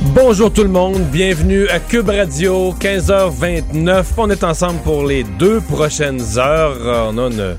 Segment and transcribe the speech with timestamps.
[0.00, 4.04] Bonjour tout le monde, bienvenue à Cube Radio, 15h29.
[4.16, 7.10] On est ensemble pour les deux prochaines heures.
[7.12, 7.56] On a une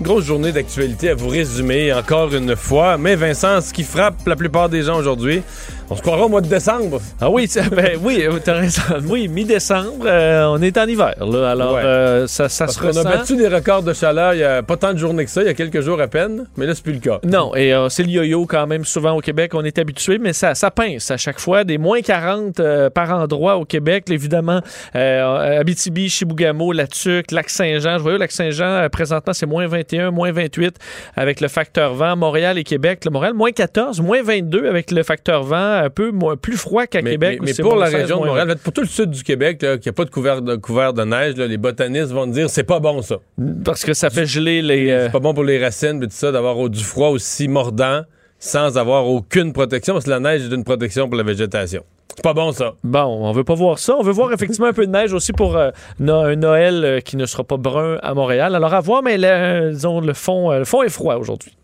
[0.00, 2.96] grosse journée d'actualité à vous résumer encore une fois.
[2.96, 5.42] Mais Vincent, ce qui frappe la plupart des gens aujourd'hui,
[5.90, 7.00] on se croira au mois de décembre.
[7.20, 8.82] Ah oui, ben, oui, t'as raison.
[9.08, 11.14] Oui, mi-décembre, euh, on est en hiver.
[11.20, 11.82] Là, alors, Ouais.
[11.84, 13.00] euh, ça, ça se On ressent.
[13.00, 15.42] a battu des records de chaleur il y a pas tant de journées que ça,
[15.42, 17.18] il y a quelques jours à peine, mais là c'est plus le cas.
[17.24, 20.32] Non, et euh, c'est le yo-yo quand même souvent au Québec, on est habitué, mais
[20.32, 21.64] ça, ça pince à chaque fois.
[21.64, 24.60] Des moins 40 euh, par endroit au Québec, évidemment.
[24.94, 27.98] Abitibi, Chibougamau, La Tuque, Lac-Saint-Jean.
[27.98, 30.76] Je vois Lac-Saint-Jean, présentement, c'est moins 21, moins 28
[31.16, 32.16] avec le facteur vent.
[32.16, 33.04] Montréal et Québec.
[33.04, 36.86] Le Montréal, moins 14, moins 22 avec le facteur vent, un peu moins, plus froid
[36.86, 37.40] qu'à Québec.
[37.42, 39.88] mais- pour la 16, région de Montréal, pour tout le sud du Québec, là, qui
[39.88, 42.80] n'a pas de couvert, de couvert de neige, là, les botanistes vont dire c'est pas
[42.80, 43.16] bon ça.
[43.38, 43.62] 20.
[43.64, 44.90] Parce que ça fait geler les...
[44.90, 48.02] euh, C'est pas bon pour les racines, mais tout ça, d'avoir du froid aussi mordant
[48.38, 51.82] sans avoir aucune protection, parce que la neige est une protection pour la végétation.
[52.16, 52.74] C'est pas bon ça.
[52.82, 53.94] Bon, on veut pas voir ça.
[53.96, 55.70] On veut voir effectivement un peu de neige aussi pour euh,
[56.00, 58.54] no- un Noël euh, qui ne sera pas brun à Montréal.
[58.54, 61.56] Alors à voir, mais le, disons, le fond, euh, le fond est froid aujourd'hui.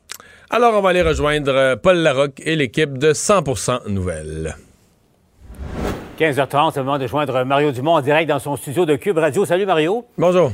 [0.50, 4.54] Alors, on va aller rejoindre euh, Paul Larocque et l'équipe de 100% Nouvelles.
[6.18, 9.18] 15h30, c'est le moment de joindre Mario Dumont en direct dans son studio de Cube
[9.18, 9.44] Radio.
[9.44, 10.06] Salut Mario.
[10.16, 10.52] Bonjour.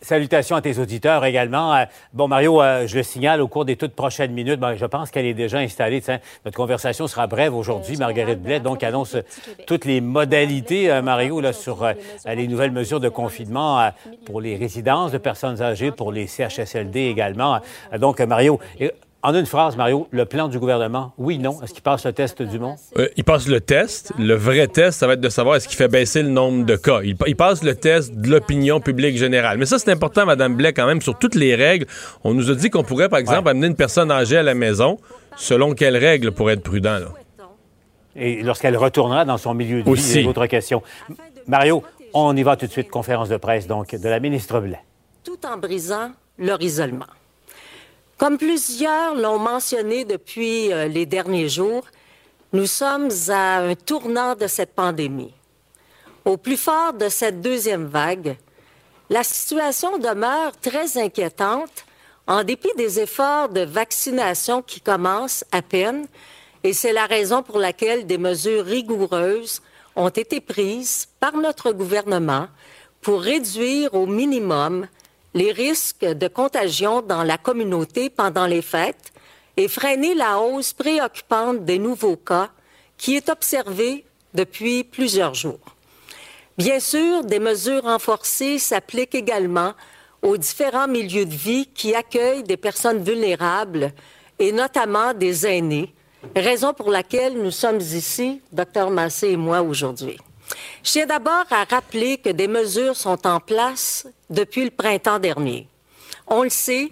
[0.00, 1.74] Salutations à tes auditeurs également.
[1.74, 4.60] Euh, bon, Mario, euh, je le signale au cours des toutes prochaines minutes.
[4.60, 6.02] Ben, je pense qu'elle est déjà installée.
[6.44, 7.96] Notre conversation sera brève aujourd'hui.
[7.96, 9.22] Marguerite Blais, donc, annonce euh,
[9.66, 11.92] toutes les modalités, euh, Mario, là, sur euh,
[12.26, 13.88] les nouvelles mesures de confinement euh,
[14.24, 17.58] pour les résidences de personnes âgées, pour les CHSLD également.
[17.92, 18.92] Euh, donc, euh, Mario, et-
[19.22, 22.40] en une phrase, Mario, le plan du gouvernement, oui, non, est-ce qu'il passe le test
[22.40, 22.76] du monde?
[22.98, 24.12] Euh, il passe le test.
[24.18, 26.76] Le vrai test, ça va être de savoir est-ce qu'il fait baisser le nombre de
[26.76, 27.00] cas.
[27.02, 29.58] Il, pa- il passe le test de l'opinion publique générale.
[29.58, 31.86] Mais ça, c'est important, Madame Blais, quand même, sur toutes les règles.
[32.22, 33.50] On nous a dit qu'on pourrait, par exemple, Ouais.
[33.50, 34.98] amener une personne âgée à la maison.
[35.36, 37.08] Selon quelles règles pour être prudent, là?
[38.16, 40.22] Et lorsqu'elle retournera dans son milieu de Aussi.
[40.22, 40.82] vie, autre question.
[41.46, 41.82] Mario,
[42.14, 44.80] on y va tout de suite, conférence de presse donc de la ministre Blais.
[45.22, 47.06] tout en brisant leur isolement.
[48.18, 51.84] Comme plusieurs l'ont mentionné depuis euh, les derniers jours,
[52.52, 55.32] nous sommes à un tournant de cette pandémie.
[56.24, 58.36] Au plus fort de cette deuxième vague,
[59.08, 61.86] la situation demeure très inquiétante
[62.26, 66.08] en dépit des efforts de vaccination qui commencent à peine,
[66.64, 69.62] et c'est la raison pour laquelle des mesures rigoureuses
[69.94, 72.48] ont été prises par notre gouvernement
[73.00, 74.88] pour réduire au minimum
[75.34, 79.12] les risques de contagion dans la communauté pendant les fêtes
[79.56, 82.50] et freiner la hausse préoccupante des nouveaux cas
[82.96, 85.76] qui est observée depuis plusieurs jours.
[86.56, 89.74] Bien sûr, des mesures renforcées s'appliquent également
[90.22, 93.92] aux différents milieux de vie qui accueillent des personnes vulnérables
[94.38, 95.94] et notamment des aînés,
[96.34, 100.18] raison pour laquelle nous sommes ici, Dr Massé et moi, aujourd'hui.
[100.82, 105.68] Je tiens d'abord à rappeler que des mesures sont en place depuis le printemps dernier.
[106.26, 106.90] On le sait,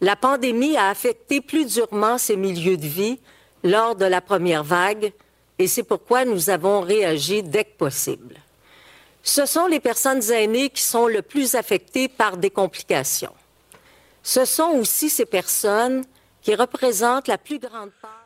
[0.00, 3.18] la pandémie a affecté plus durement ces milieux de vie
[3.62, 5.12] lors de la première vague
[5.58, 8.36] et c'est pourquoi nous avons réagi dès que possible.
[9.22, 13.34] Ce sont les personnes aînées qui sont le plus affectées par des complications.
[14.22, 16.04] Ce sont aussi ces personnes
[16.42, 18.25] qui représentent la plus grande part.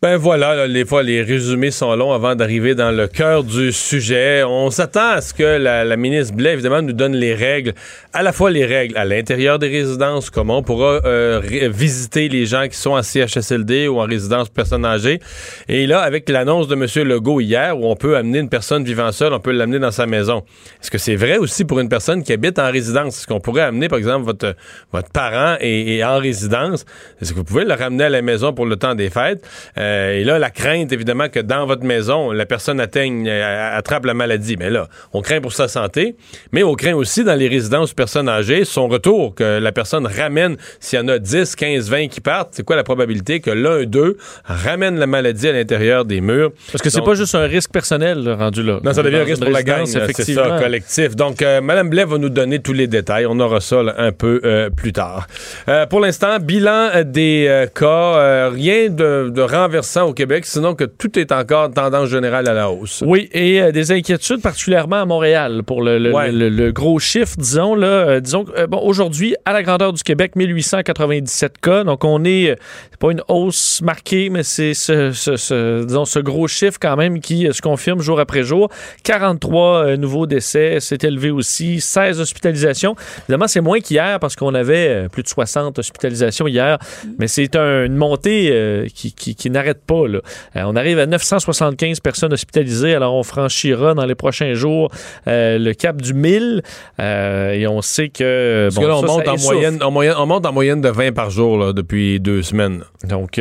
[0.00, 3.72] Ben voilà, là, les fois les résumés sont longs avant d'arriver dans le cœur du
[3.72, 4.44] sujet.
[4.44, 7.74] On s'attend à ce que la, ministre Blais, évidemment, nous donne les règles,
[8.12, 11.40] à la fois les règles à l'intérieur des résidences, comment on pourra euh,
[11.74, 15.18] visiter les gens qui sont en CHSLD ou en résidence personnes âgées.
[15.66, 17.08] Et là, avec l'annonce de M.
[17.08, 20.06] Legault hier, où on peut amener une personne vivant seule, on peut l'amener dans sa
[20.06, 20.44] maison.
[20.80, 23.18] Est-ce que c'est vrai aussi pour une personne qui habite en résidence?
[23.18, 24.54] Est-ce qu'on pourrait amener, par exemple, votre,
[24.92, 26.84] votre parent est en résidence?
[27.20, 29.44] Est-ce que vous pouvez le ramener à la maison pour le temps des fêtes?
[29.76, 34.04] Euh, et là, la crainte, évidemment, que dans votre maison, la personne atteigne, euh, attrape
[34.04, 34.56] la maladie.
[34.58, 36.16] Mais là, on craint pour sa santé,
[36.52, 40.56] mais on craint aussi dans les résidences personnes âgées, son retour, que la personne ramène,
[40.80, 43.84] s'il y en a 10, 15, 20 qui partent, c'est quoi la probabilité que l'un,
[43.84, 46.50] deux ramène la maladie à l'intérieur des murs?
[46.72, 48.80] Parce que c'est pas juste un risque personnel là, rendu là.
[48.82, 51.16] non, ça devient un risque pour la gang, c'est ça, collectif.
[51.16, 53.26] Donc, euh, Mme Blais va nous donner tous les détails.
[53.26, 55.26] On aura ça là, un peu euh, plus tard.
[55.68, 59.40] Euh, pour l'instant, bilan euh, des euh, cas, euh, rien de, de
[59.78, 63.04] versant au Québec, sinon que tout est encore tendance générale à la hausse.
[63.06, 67.76] Oui, et euh, des inquiétudes particulièrement à Montréal pour le, le, gros chiffre, disons.
[67.76, 71.84] Là, euh, disons bon, aujourd'hui, à la grandeur du Québec, 1897 cas.
[71.84, 72.56] Donc, on est,
[72.90, 77.20] c'est pas une hausse marquée, mais c'est ce, ce, disons, ce gros chiffre quand même
[77.20, 78.68] qui se confirme jour après jour.
[79.04, 81.80] 43 nouveaux décès, c'est élevé aussi.
[81.80, 82.96] 16 hospitalisations.
[83.28, 86.78] Évidemment, c'est moins qu'hier parce qu'on avait plus de 60 hospitalisations hier,
[87.18, 90.06] mais c'est une montée euh, qui, qui, n'arrête pas.
[90.06, 90.20] Là.
[90.56, 94.90] Euh, on arrive à 975 personnes hospitalisées, alors on franchira dans les prochains jours
[95.26, 96.62] euh, le cap du 1000
[96.98, 98.68] et on sait que...
[98.74, 101.58] Bon, on, monte en moyenne, en moyenne, on monte en moyenne de 20 par jour
[101.58, 102.84] là, depuis deux semaines.
[103.04, 103.40] Donc,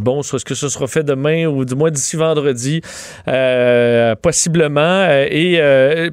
[0.00, 2.80] bon, est-ce que ce sera fait demain ou du moins d'ici vendredi?
[4.22, 5.08] possiblement.
[5.30, 5.60] Et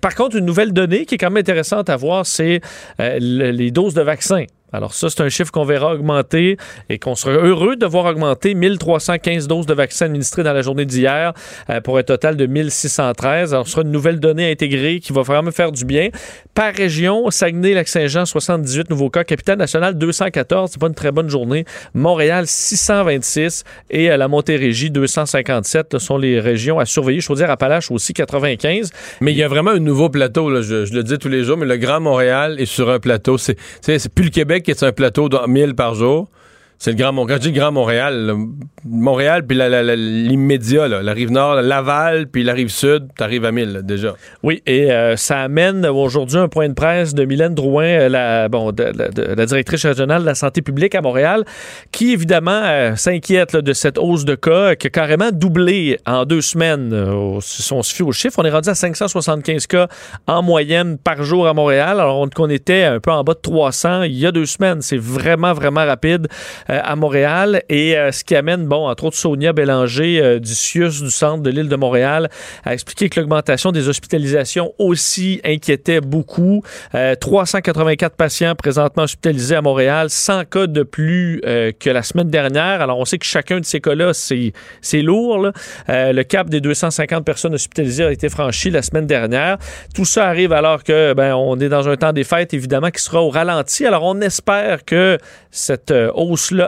[0.02, 2.62] par contre, une nouvelle donnée qui est quand même intéressante à voir, c'est
[3.00, 4.46] les doses de vaccins.
[4.74, 6.58] Alors ça, c'est un chiffre qu'on verra augmenter
[6.90, 10.86] et qu'on sera heureux de voir augmenter 1315 doses de vaccins administrées dans la journée
[10.86, 11.34] d'hier
[11.70, 13.54] euh, pour un total de 1613.
[13.54, 16.10] Alors ce sera une nouvelle donnée intégrée qui va vraiment faire du bien.
[16.56, 19.24] Par région, Saguenay-Lac-Saint-Jean, 78 nouveaux cas.
[19.24, 20.72] Capitale-Nationale, 214.
[20.72, 21.66] C'est pas une très bonne journée.
[21.94, 23.64] Montréal, 626.
[23.92, 25.88] Et à la Montérégie, 257.
[25.94, 27.22] Ce sont les régions à surveiller.
[27.22, 28.90] Je veux dire, Appalaches aussi, 95.
[29.22, 30.50] Mais il y a vraiment un nouveau plateau.
[30.50, 30.62] Là.
[30.62, 33.38] Je, je, le dis tous les jours, mais le Grand Montréal est sur un plateau.
[33.38, 33.56] C'est
[34.14, 36.28] plus le Québec qui est un plateau de 1000 par jour.
[36.84, 37.40] C'est le Grand Montréal.
[37.42, 38.36] Je dis Grand Montréal,
[38.84, 43.84] Montréal, puis l'immédiat, la, la, rive nord, Laval, puis la rive sud, t'arrives à 1000
[43.84, 44.16] déjà.
[44.44, 48.50] Oui, et euh, ça amène aujourd'hui un point de presse de Mylène Drouin, euh, la,
[48.50, 51.46] bon, la directrice régionale de la santé publique à Montréal,
[51.94, 56.42] qui évidemment euh, s'inquiète de cette hausse de cas qui a carrément doublé en deux
[56.42, 56.92] semaines.
[57.40, 59.88] si on se fie aux chiffres, on est rendu à 575 cas
[60.28, 64.02] en moyenne par jour à Montréal, alors qu'on était un peu en bas de 300
[64.02, 64.82] il y a deux semaines.
[64.82, 66.28] C'est vraiment, vraiment rapide.
[66.84, 71.02] À Montréal et euh, ce qui amène, bon, entre autres Sonia Bélanger euh, du CIUS
[71.02, 72.30] du centre de l'île de Montréal
[72.64, 76.64] a expliqué que l'augmentation des hospitalisations aussi inquiétait beaucoup.
[77.20, 82.82] 384 patients présentement hospitalisés à Montréal, 100 cas de plus que la semaine dernière.
[82.82, 85.52] Alors on sait que chacun de ces cas-là, c'est lourd.
[85.88, 89.58] le cap des 250 personnes hospitalisées a été franchi la semaine dernière.
[89.94, 93.02] Tout ça arrive alors que ben, on est dans un temps des fêtes, évidemment, qui
[93.02, 93.86] sera au ralenti.
[93.86, 95.18] Alors on espère que
[95.52, 95.92] cette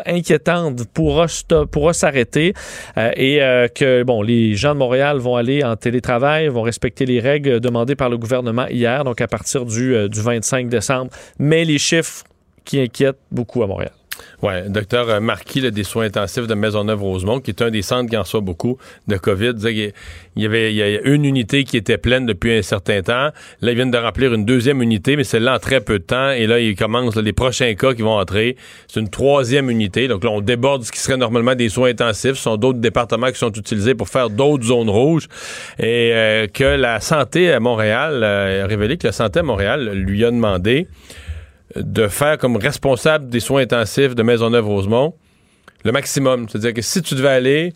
[0.05, 1.25] inquiétante pourra,
[1.71, 2.53] pourra s'arrêter
[2.97, 7.05] euh, et euh, que bon, les gens de Montréal vont aller en télétravail, vont respecter
[7.05, 11.11] les règles demandées par le gouvernement hier, donc à partir du, euh, du 25 décembre.
[11.39, 12.23] Mais les chiffres
[12.63, 13.91] qui inquiètent beaucoup à Montréal.
[14.41, 18.21] Oui, docteur Marquis des soins intensifs de Maisonneuve-Rosemont, qui est un des centres qui en
[18.21, 18.77] reçoit beaucoup
[19.07, 19.93] de COVID, disait
[20.35, 23.29] il y avait une unité qui était pleine depuis un certain temps.
[23.61, 26.31] Là, ils viennent de remplir une deuxième unité, mais celle-là en très peu de temps.
[26.31, 28.57] Et là, ils commencent les prochains cas qui vont entrer.
[28.87, 30.07] C'est une troisième unité.
[30.07, 32.33] Donc là, on déborde ce qui serait normalement des soins intensifs.
[32.33, 35.27] Ce sont d'autres départements qui sont utilisés pour faire d'autres zones rouges.
[35.79, 39.91] Et euh, que la santé à Montréal euh, a révélé que la santé à Montréal
[39.93, 40.87] lui a demandé
[41.75, 45.13] de faire comme responsable des soins intensifs de Maisonneuve-Rosemont
[45.85, 46.49] le maximum.
[46.49, 47.73] C'est-à-dire que si tu devais aller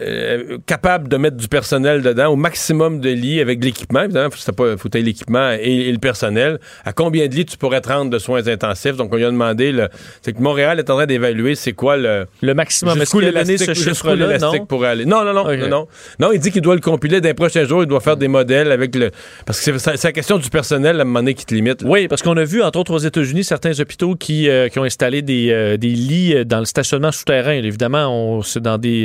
[0.00, 4.02] euh, capable de mettre du personnel dedans, au maximum de lits avec l'équipement.
[4.04, 6.58] Évidemment, il faut, faut l'équipement et, le personnel.
[6.86, 8.96] À combien de lits tu pourrais te rendre de soins intensifs?
[8.96, 9.74] Donc, on lui a demandé,
[10.22, 12.26] c'est que Montréal est en train d'évaluer c'est quoi le...
[12.40, 13.00] Le maximum.
[13.02, 14.64] Est-ce qu'il a ce chiffre-là, non?
[14.64, 15.04] pour aller?
[15.04, 15.86] Non, non, non, non,
[16.18, 16.32] non.
[16.32, 17.82] il dit qu'il doit le compiler d'un prochain jour.
[17.82, 19.10] Il doit faire des modèles avec le...
[19.44, 21.82] Parce que c'est la question du personnel, à un moment donné, qui te limite.
[21.84, 24.84] Oui, parce qu'on a vu, entre autres, aux États-Unis, certains hôpitaux qui, euh, qui ont
[24.84, 27.52] installé des, euh, des lits dans le stationnement souterrain.
[27.52, 29.02] Évidemment, c'est dans des...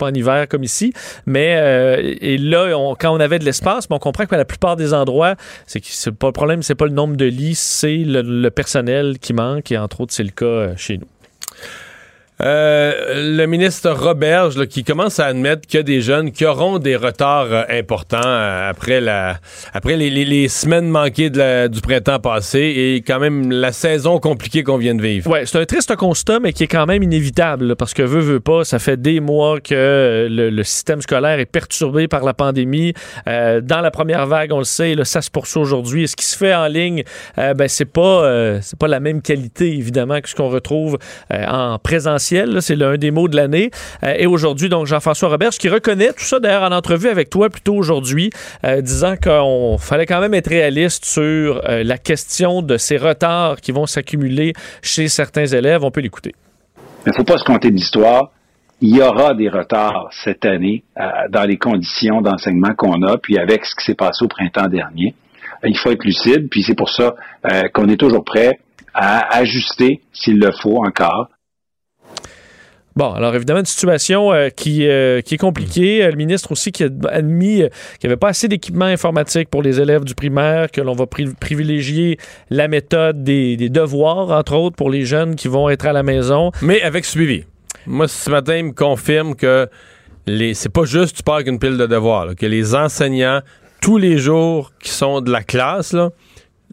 [0.00, 0.92] pas en hiver comme ici.
[1.26, 4.94] Mais euh, et là, quand on avait de l'espace, on comprend que la plupart des
[4.94, 9.32] endroits, c'est pas le problème, c'est pas le nombre de lits, c'est le, personnel qui
[9.32, 9.70] manque.
[9.70, 11.06] Et entre autres, c'est le cas euh, chez nous.
[12.42, 16.78] Euh, le ministre Roberge qui commence à admettre qu'il y a des jeunes qui auront
[16.78, 23.50] des retards euh, importants euh, après les, semaines manquées du printemps passé et quand même
[23.50, 25.30] la saison compliquée qu'on vient de vivre.
[25.30, 28.40] Ouais, c'est un triste constat, mais qui est quand même inévitable parce que veut veut
[28.40, 32.92] pas, ça fait des mois que le, système scolaire est perturbé par la pandémie.
[33.26, 36.06] dans la première vague, on le sait, là, ça se poursuit aujourd'hui.
[36.06, 37.02] Ce qui se fait en ligne,
[37.36, 40.98] ben c'est pas c'est pas la même qualité évidemment que ce qu'on retrouve
[41.30, 42.29] en présentiel
[42.60, 43.70] c'est l'un des mots de l'année.
[44.04, 47.48] Euh, et aujourd'hui, donc, Jean-François Robert, qui reconnaît tout ça d'ailleurs en entrevue avec toi
[47.48, 48.30] plutôt aujourd'hui,
[48.64, 53.60] euh, disant qu'on fallait quand même être réaliste sur euh, la question de ces retards
[53.60, 55.84] qui vont s'accumuler chez certains élèves.
[55.84, 56.34] On peut l'écouter.
[57.06, 58.30] Il ne faut pas se compter de l'histoire.
[58.82, 60.84] Il y aura des retards cette année
[61.28, 65.14] dans les conditions d'enseignement qu'on a, puis avec ce qui s'est passé au printemps dernier.
[65.64, 67.14] Il faut être lucide, puis c'est pour ça
[67.74, 68.58] qu'on est toujours prêt
[68.94, 71.28] à ajuster, s'il le faut encore,
[72.96, 76.02] Bon, alors évidemment, une situation euh, qui, euh, qui est compliquée.
[76.10, 77.68] Le ministre aussi qui a admis euh,
[77.98, 81.04] qu'il n'y avait pas assez d'équipement informatique pour les élèves du primaire, que l'on va
[81.04, 82.18] pri- privilégier
[82.50, 86.50] la méthode des, devoirs, entre autres, pour les jeunes qui vont être à la maison.
[86.62, 87.44] Mais avec suivi.
[87.86, 89.68] Moi, ce matin, il me confirme que
[90.26, 93.40] les c'est pas juste tu pars avec une pile de devoirs, que les enseignants,
[93.80, 95.94] tous les jours qui sont de la classe,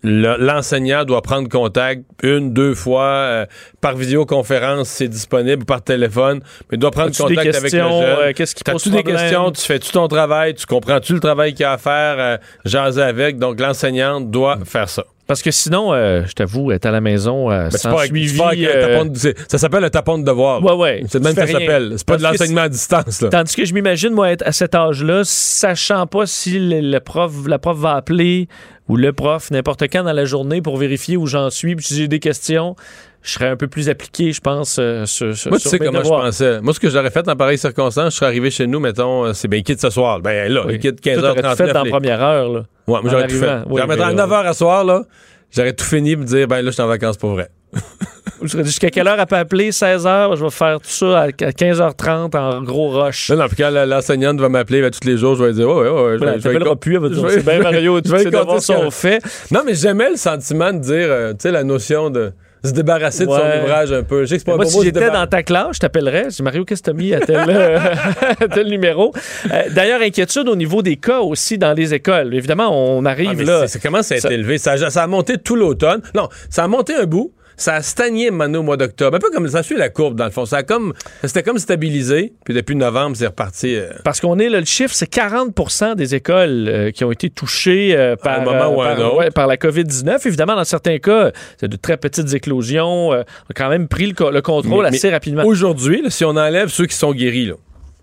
[0.03, 3.45] l'enseignant doit prendre contact une, deux fois euh,
[3.81, 6.39] par vidéoconférence, c'est disponible, par téléphone,
[6.69, 7.91] mais il doit prendre contact avec le jeune.
[7.91, 9.51] euh, qu'est-ce qui pose T'as-tu des questions?
[9.51, 10.53] Tu fais-tu ton travail?
[10.55, 12.15] Tu comprends-tu le travail qu'il y a à faire?
[12.19, 13.37] euh, jaser avec?
[13.39, 15.03] Donc, l'enseignante doit faire ça.
[15.27, 18.37] Parce que sinon, euh, je t'avoue, être à la maison euh, Ben, sans pas suivi...
[18.37, 20.63] pas euh, de- c'est- ça s'appelle un tapon de devoir.
[20.63, 21.03] Ouais, ouais.
[21.09, 21.95] C'est même ça s'appelle.
[21.97, 23.21] C'est pas de l'enseignement à distance.
[23.21, 23.29] Là.
[23.29, 27.33] Tandis que je m'imagine, moi, être à cet âge-là, sachant pas si le, le prof,
[27.45, 28.47] la prof va appeler
[28.89, 31.95] ou le prof n'importe quand dans la journée pour vérifier où j'en suis, puis si
[31.95, 32.75] j'ai des questions,
[33.21, 35.79] je serais un peu plus appliqué, je pense, euh, sur, sur, Moi, tu sur sais
[35.79, 36.21] mes comment devoirs.
[36.21, 36.61] je pensais.
[36.61, 39.33] Moi, ce que j'aurais fait dans pareille circonstance, je serais arrivé chez nous, mettons, euh,
[39.33, 40.21] c'est bien, il quitte ce soir.
[40.21, 40.75] Ben là, Oui.
[40.75, 41.55] il quitte Toi, t'aurais tout 15h39.
[41.73, 42.59] fait les- première heure, là.
[42.59, 43.45] Ouais, moi, en j'aurais tout fait.
[43.47, 43.65] arrivant?
[43.69, 45.03] Oui, J'aurais à mais, 9h à soir, là.
[45.51, 47.49] J'aurais tout fini me dire, ben là, je suis en vacances pour vrai.
[48.43, 49.71] Jusqu'à quelle heure elle peut appeler?
[49.71, 53.29] 16 h je vais faire tout ça à 15h30 en gros rush.
[53.31, 55.73] Non, non, puis quand l'enseignante va m'appeler ben, tous les jours, je vais dire, ouais,
[55.75, 55.89] ouais, ouais.
[55.89, 58.61] je vais- Voilà, je vais t'appelleras con- plus, elle va dire, c'est bien Mario, devoirs
[58.61, 59.23] ce qu'elle- sont faits.
[59.51, 62.31] Non, mais j'aimais le sentiment de dire, euh, tu sais, la notion de
[62.65, 63.61] se débarrasser de son Ouais.
[63.63, 64.25] ouvrage un peu.
[64.25, 66.25] Sais pas Moi, si j'étais dans ta classe, je t'appellerais.
[66.31, 67.77] Je dis, Mario, qu'est-ce que t'as mis à tel, euh,
[68.41, 69.13] à tel numéro?
[69.53, 72.33] Euh, D'ailleurs, inquiétude au niveau des cas aussi dans les écoles.
[72.33, 73.61] Évidemment, on Ah, arrive mais là.
[73.67, 74.57] c'est- Ça commence à être Ça- élevé?
[74.57, 76.01] Ça, a- ça a monté tout l'automne.
[76.15, 77.31] Non, ça a monté un bout.
[77.59, 79.17] Ça a stagné maintenant au mois d'octobre.
[79.17, 80.45] Un peu comme ça suit la courbe, dans le fond.
[80.45, 82.33] Ça a comme, c'était comme stabilisé.
[82.45, 83.75] Puis depuis novembre, c'est reparti.
[83.75, 87.31] euh, Parce qu'on est là, le chiffre, c'est 40% des écoles euh, qui ont été
[87.31, 89.17] touchées euh, par, moment ou par, autre.
[89.17, 90.27] ouais, par la COVID-19.
[90.27, 93.09] Évidemment, dans certains cas, c'est de très petites éclosions.
[93.09, 93.23] on a
[93.55, 95.43] quand même pris le, co- le contrôle Mais- assez rapidement.
[95.43, 97.51] Aujourd'hui, si on enlève ceux qui sont guéris,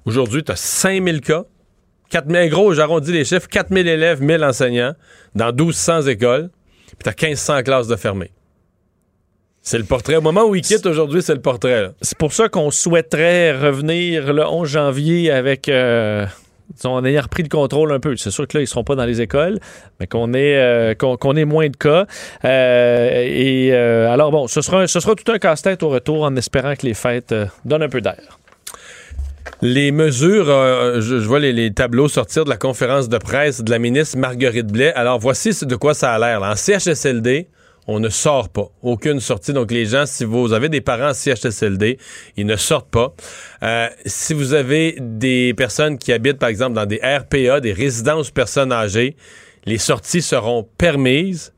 [0.04, 1.44] aujourd'hui, tu as 5000 cas.
[2.11, 4.94] 4000, gros, j'arrondis les chiffres, 4000 élèves, 1000 enseignants
[5.37, 6.50] dans 1200 écoles.
[6.87, 8.30] Puis tu as 1500 classes de fermées.
[9.66, 10.16] C'est le portrait.
[10.16, 11.90] Au moment où ils quittent aujourd'hui, c'est le portrait.
[12.02, 15.71] C'est pour ça qu'on souhaiterait revenir le 11 janvier avec.
[15.71, 16.26] euh,
[16.75, 18.14] disons, en ayant repris le contrôle un peu.
[18.16, 19.59] C'est sûr que là, ils ne seront pas dans les écoles,
[19.99, 22.04] mais qu'on ait, euh, qu'on, qu'on ait moins de cas.
[22.44, 26.75] Euh, et alors, bon, ce sera, ce sera tout un casse-tête au retour en espérant
[26.76, 28.38] que les fêtes donnent un peu d'air.
[29.62, 33.62] Les mesures, euh, je, je vois les, les tableaux sortir de la conférence de presse
[33.62, 34.92] de la ministre Marguerite Blais.
[34.92, 36.42] Alors, voici de quoi ça a l'air.
[36.42, 37.49] En CHSLD,
[37.86, 38.68] on ne sort pas.
[38.82, 39.52] Aucune sortie.
[39.52, 41.98] Donc, les gens, si vous avez des parents en CHSLD,
[42.36, 43.14] ils ne sortent pas.
[43.62, 48.30] Euh, si vous avez des personnes qui habitent, par exemple, dans des RPA, des résidences
[48.30, 49.16] personnes âgées,
[49.66, 51.52] les sorties seront permises.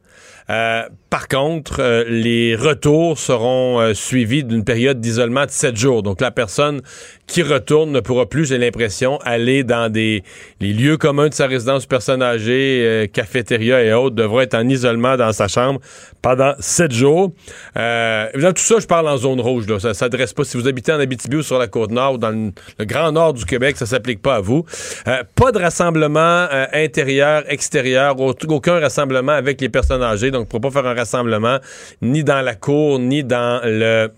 [0.48, 6.02] Euh, par contre, euh, les retours seront suivis d'une période d'isolement de 7 jours.
[6.02, 6.82] Donc, la personne
[7.26, 10.22] qui retourne ne pourra plus, j'ai l'impression, aller dans des
[10.60, 14.68] les lieux communs de sa résidence personne âgée, euh, cafétéria et autres, devra être en
[14.68, 15.80] isolement dans sa chambre
[16.22, 17.32] pendant 7 jours.
[17.76, 19.66] Euh, évidemment, tout ça, je parle en zone rouge.
[19.66, 19.80] Là.
[19.80, 20.44] Ça s'adresse pas.
[20.44, 23.44] Si vous habitez en Abitibi ou sur la Côte-Nord ou dans le, grand nord du
[23.44, 24.64] Québec, ça s'applique pas à vous.
[25.08, 30.30] Euh, pas de rassemblement euh, intérieur, extérieur, au- aucun rassemblement avec les personnes âgées.
[30.30, 31.58] Donc, pour pas faire un rassemblement
[32.02, 34.10] ni dans la cour, ni dans le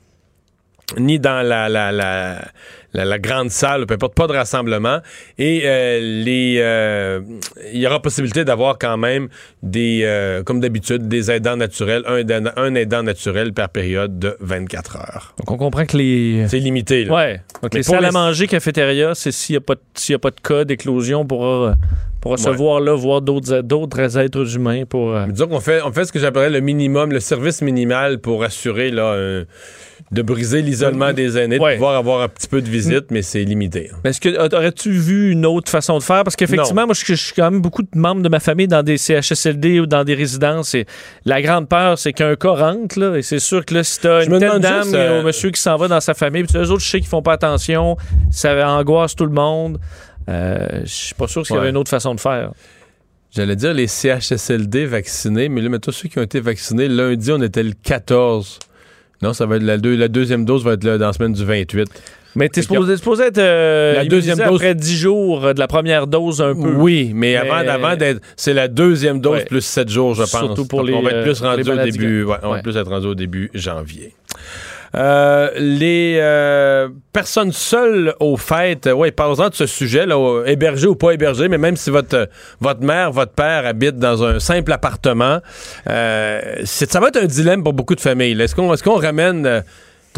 [0.97, 2.41] ni dans la, la, la,
[2.95, 4.99] la, la grande salle, peu importe, pas de rassemblement.
[5.39, 7.21] Et euh, les, euh,
[7.73, 9.29] il y aura possibilité d'avoir quand même
[9.63, 14.37] des, euh, comme d'habitude, des aidants naturels, un aidant, un aidant naturel par période de
[14.41, 15.35] 24 heures.
[15.39, 16.47] Donc, on comprend que les.
[16.49, 17.05] C'est limité.
[17.05, 17.15] Là.
[17.15, 17.41] Ouais.
[17.63, 20.19] Donc, les pour salles les- à manger, cafétéria, c'est s'il n'y a, pas s'il a
[20.19, 21.75] pas de cas d'éclosion, on pourra,
[22.29, 22.57] pourra se Ouais.
[22.57, 25.15] voir là, voir d'autres, d'autres êtres humains pour.
[25.15, 28.45] euh, disons qu'on fait, on fait ce que j'appellerais le minimum, le service minimal pour
[28.45, 29.45] assurer là, un-
[30.11, 31.73] de briser l'isolement des aînés, Ouais.
[31.73, 33.91] de pouvoir avoir un petit peu de visite, mais c'est limité.
[33.93, 33.97] hein.
[34.05, 36.23] Mais est-ce que aurais-tu vu une autre façon de faire?
[36.25, 36.87] Parce qu'effectivement, Non.
[36.87, 39.81] moi, je, je suis quand même beaucoup de membres de ma famille dans des CHSLD
[39.81, 40.75] ou dans des résidences.
[40.75, 40.87] Et
[41.27, 44.21] la grande peur, c'est qu'un cas rentre, là, et c'est sûr que là, si t'as
[44.23, 46.45] Je une telle dame juste, ou euh, un monsieur qui s'en va dans sa famille,
[46.45, 47.97] puis eux autres, je sais qu'ils font pas attention,
[48.31, 49.79] ça angoisse tout le monde.
[50.29, 51.71] Euh, je suis pas sûr qu'il y avait Ouais.
[51.71, 52.53] une autre façon de faire.
[53.35, 57.31] J'allais dire les CHSLD vaccinés, mais là, mais tous ceux qui ont été vaccinés, lundi,
[57.33, 58.59] on était le 14.
[59.23, 61.33] Non, ça va être la, deux- la deuxième dose va être là, dans la semaine
[61.33, 61.89] du 28.
[62.37, 65.67] Mais t'es supposé, supposé être euh, La deuxième dose- après 10 jours euh, de la
[65.67, 66.73] première dose un peu.
[66.73, 68.21] Oui, mais, avant, Mais- avant d'être.
[68.37, 69.45] C'est la deuxième dose Ouais.
[69.45, 70.31] plus 7 jours, je pense.
[70.31, 72.25] Surtout pour Donc, les, On va être euh, plus rendu au début.
[72.25, 72.63] ouais, on va Ouais.
[72.63, 74.15] plus être rendu au début janvier.
[74.97, 80.87] Euh, les euh, personnes seules aux fêtes, oui, parlons-en de ce sujet, là, au- hébergé
[80.87, 82.29] ou pas hébergé, mais même si votre,
[82.61, 85.41] votre mère, votre père habite dans un simple appartement,
[85.89, 88.41] euh, ça va être un dilemme pour beaucoup de familles.
[88.41, 89.61] Est-ce qu'on est-ce qu'on ramène euh,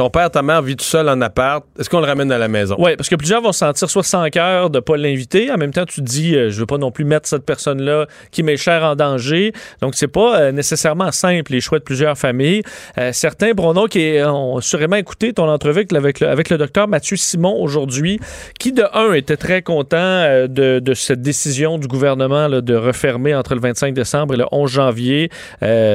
[0.00, 2.49] ton père, ta mère vit tout seul en appart, est-ce qu'on le ramène à la
[2.49, 2.75] maison?
[2.78, 5.52] Oui, parce que plusieurs vont se sentir soit sans cœur de ne pas l'inviter.
[5.52, 8.07] En même temps, tu te dis, euh, je veux pas non plus mettre cette personne-là
[8.30, 9.52] qui m'est chère en danger.
[9.83, 12.62] Donc, c'est pas euh, nécessairement simple, les choix de plusieurs familles.
[12.97, 17.19] Euh, certains, Bruno, qui ont sûrement écouté ton entrevue avec le, avec le docteur Mathieu
[17.19, 18.19] Simon aujourd'hui,
[18.59, 23.35] qui, de un, était très content de, de, cette décision du gouvernement là, de refermer
[23.35, 25.30] entre le 25 décembre et le 11 janvier,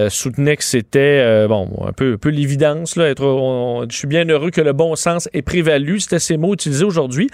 [0.09, 4.51] soutenait que c'était, bon, un peu, un peu l'évidence, là, être, je suis bien heureux
[4.51, 5.99] que le bon sens ait prévalu.
[5.99, 7.29] C'était ces mots utilisés aujourd'hui.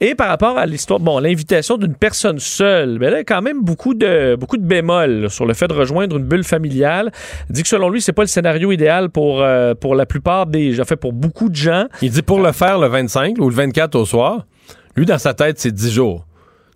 [0.00, 3.24] Et par rapport à l'histoire, bon, l'invitation d'une personne seule, ben là, il y a
[3.24, 7.12] quand même beaucoup de, beaucoup de bémols sur le fait de rejoindre une bulle familiale.
[7.48, 10.46] Il dit que selon lui, c'est pas le scénario idéal pour, euh, pour la plupart
[10.46, 11.86] des gens, fait pour beaucoup de gens.
[12.02, 14.46] Il dit pour le faire le 25 ou le 24 au soir,
[14.96, 16.26] lui, dans sa tête, c'est 10 jours.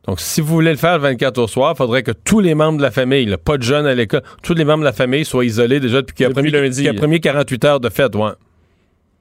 [0.06, 2.54] Donc, si vous voulez le faire le 24 au soir, il faudrait que tous les
[2.54, 5.24] membres de la famille, pas de jeunes à l'école, tous les membres de la famille
[5.24, 6.92] soient isolés déjà depuis qu'il y a, premier, lundi.
[6.92, 8.14] premier 48 heures de fête.
[8.14, 8.30] Ouais.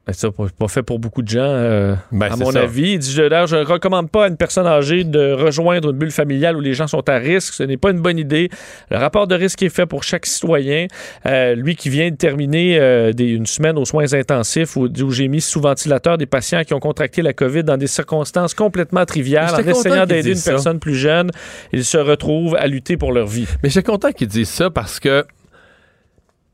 [0.06, 2.94] Ben, ça pas fait pour beaucoup de gens, euh, ben, à mon avis.
[2.94, 6.58] Il dit, je ne recommande pas à une personne âgée de rejoindre une bulle familiale
[6.58, 7.54] où les gens sont à risque.
[7.54, 8.50] Ce n'est pas une bonne idée.
[8.92, 10.88] Le rapport de risque est fait pour chaque citoyen.
[11.26, 15.40] Euh, lui qui vient de terminer euh, une semaine aux soins intensifs où, j'ai mis
[15.40, 19.66] sous ventilateur des patients qui ont contracté la COVID dans des circonstances complètement triviales en
[19.66, 21.32] essayant d'aider une personne plus jeune.
[21.72, 23.48] Ils se retrouvent à lutter pour leur vie.
[23.64, 25.24] Mais je suis content qu'ils disent ça parce que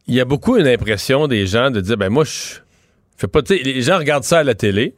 [0.06, 2.60] il y a beaucoup une impression des gens de dire, ben moi, je
[3.27, 4.95] pas, les gens regardent ça à la télé.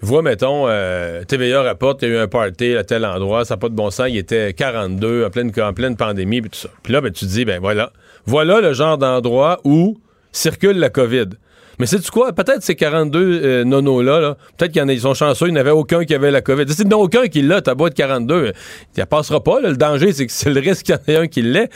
[0.00, 3.54] Voient, mettons, euh, TVA rapporte qu'il y a eu un party à tel endroit, ça
[3.54, 6.58] n'a pas de bon sens, il était 42 en pleine, en pleine pandémie, puis tout
[6.58, 6.68] ça.
[6.82, 7.92] Puis là, ben, tu te dis, ben voilà.
[8.26, 9.98] Voilà le genre d'endroit où
[10.32, 11.30] circule la COVID.
[11.78, 12.32] Mais c'est tu quoi?
[12.32, 15.70] Peut-être ces 42 euh, nonos-là, -là, peut être qu'ils ils sont chanceux, il n'y avait
[15.70, 16.64] aucun qui avait la COVID.
[16.68, 18.52] C'est non aucun qui l'a, ta boîte 42.
[18.96, 19.60] Il ne passera pas.
[19.60, 21.68] le danger, c'est que c'est le risque qu'il y en ait un qui l'ait.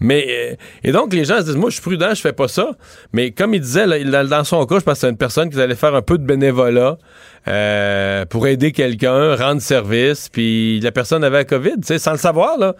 [0.00, 2.48] Mais, euh, et donc, les gens se disent, moi, je suis prudent, je fais pas
[2.48, 2.72] ça.
[3.12, 5.60] Mais comme il disait, là, dans son cas, je pense que c'est une personne qui
[5.60, 6.98] allait faire un peu de bénévolat.
[7.46, 12.56] Euh, pour aider quelqu'un, rendre service, puis la personne avait la COVID, sans le savoir,
[12.56, 12.74] là.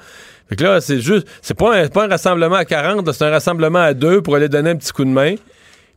[0.49, 3.31] Fait que là, c'est juste, c'est pas un, pas un rassemblement à 40, c'est un
[3.31, 5.35] rassemblement à deux pour aller donner un petit coup de main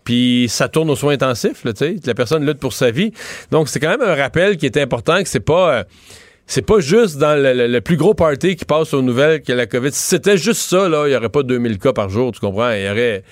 [0.07, 1.73] puis ça tourne aux soins intensifs, là,
[2.05, 3.11] la personne lutte pour sa vie.
[3.51, 5.73] Donc, c'est quand même un rappel qui est important que c'est pas...
[5.73, 5.83] Euh,
[6.45, 9.91] c'est pas juste dans le, plus gros party qui passe aux nouvelles que la COVID.
[9.91, 12.71] Si c'était juste ça, là, il n'y aurait pas 2000 cas par jour, tu comprends?
[12.71, 13.23] Il y aurait,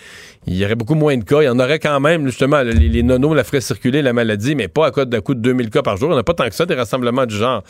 [0.48, 1.42] il y aurait beaucoup moins de cas.
[1.44, 4.68] Il y en aurait quand même, justement, les, nonos la feraient circuler, la maladie, mais
[4.68, 6.10] pas à cause d'un coup de 2000 cas par jour.
[6.10, 7.64] Il n'y en a pas tant que ça, des rassemblements du genre.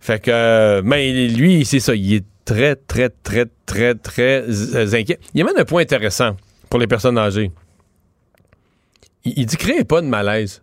[0.00, 4.94] Fait que, euh, mais lui, c'est ça, il est très, très, très, très, très euh,
[4.94, 5.18] inquiet.
[5.34, 6.36] Il y a même un point intéressant
[6.70, 7.50] pour les personnes âgées
[9.24, 10.62] il, dit créez pas de malaise.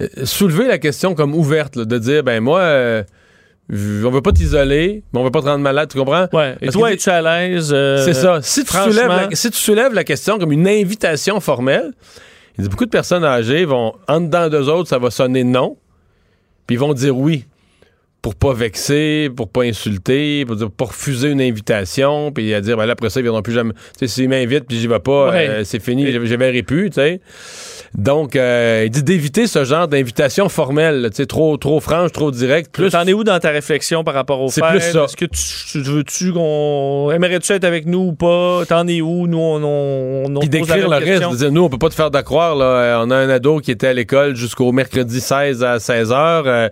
[0.00, 3.04] Euh, soulever la question comme ouverte, de dire, ben moi, euh,
[3.70, 6.28] on veut pas t'isoler, mais on veut pas te rendre malade, tu comprends?
[6.32, 6.56] Ouais.
[6.60, 7.70] Et toi, es-tu à l'aise?
[7.72, 8.40] Euh, c'est ça.
[8.42, 11.92] Si tu, soulèves la, si tu soulèves la question comme une invitation formelle,
[12.58, 15.76] il dit beaucoup de personnes âgées vont, en dedans d'eux autres, ça va sonner non,
[16.66, 17.46] puis ils vont dire oui
[18.22, 22.86] pour pas vexer, pour pas insulter, pour, pour refuser une invitation, puis à dire, ben
[22.86, 23.72] là, après ça, ils viendront plus jamais.
[23.98, 27.20] Tu sais, s'ils m'invitent, puis j'y vais pas, euh, c'est fini, verrai plus, tu sais.
[27.96, 32.30] Donc, euh, il dit d'éviter ce genre d'invitation formelle, tu sais, trop, trop franche, trop
[32.30, 32.72] directe.
[32.72, 32.90] Plus...
[32.90, 35.04] T'en es où dans ta réflexion par rapport au C'est plus ça.
[35.04, 37.10] Est-ce que tu, veux-tu qu'on...
[37.12, 38.62] Aimerais-tu être avec nous ou pas?
[38.66, 39.26] T'en es où?
[39.26, 40.24] Nous, on...
[40.24, 43.02] on, Puis décrire le reste, dire, nous, on peut pas te faire d'accroire, là.
[43.04, 46.44] On a un ado qui était à l'école jusqu'au mercredi 16 à 16 heures.
[46.46, 46.68] Euh,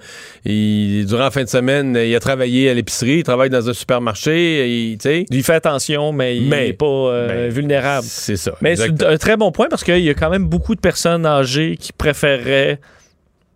[0.46, 3.74] il, durant la fin de semaine, il a travaillé à l'épicerie, il travaille dans un
[3.74, 8.06] supermarché, il, il fait attention, mais il n'est pas euh, ben, vulnérable.
[8.08, 8.52] C'est ça.
[8.62, 11.09] Mais c'est un très bon point parce qu'il y a quand même beaucoup de personnes
[11.24, 12.80] âgés qui préféreraient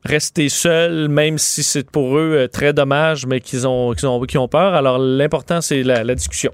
[0.05, 4.49] rester seuls, même si c'est pour eux euh, très dommage, mais qu'ils ont, ont, ont
[4.49, 4.75] peur.
[4.75, 6.53] Alors, l'important, c'est la discussion.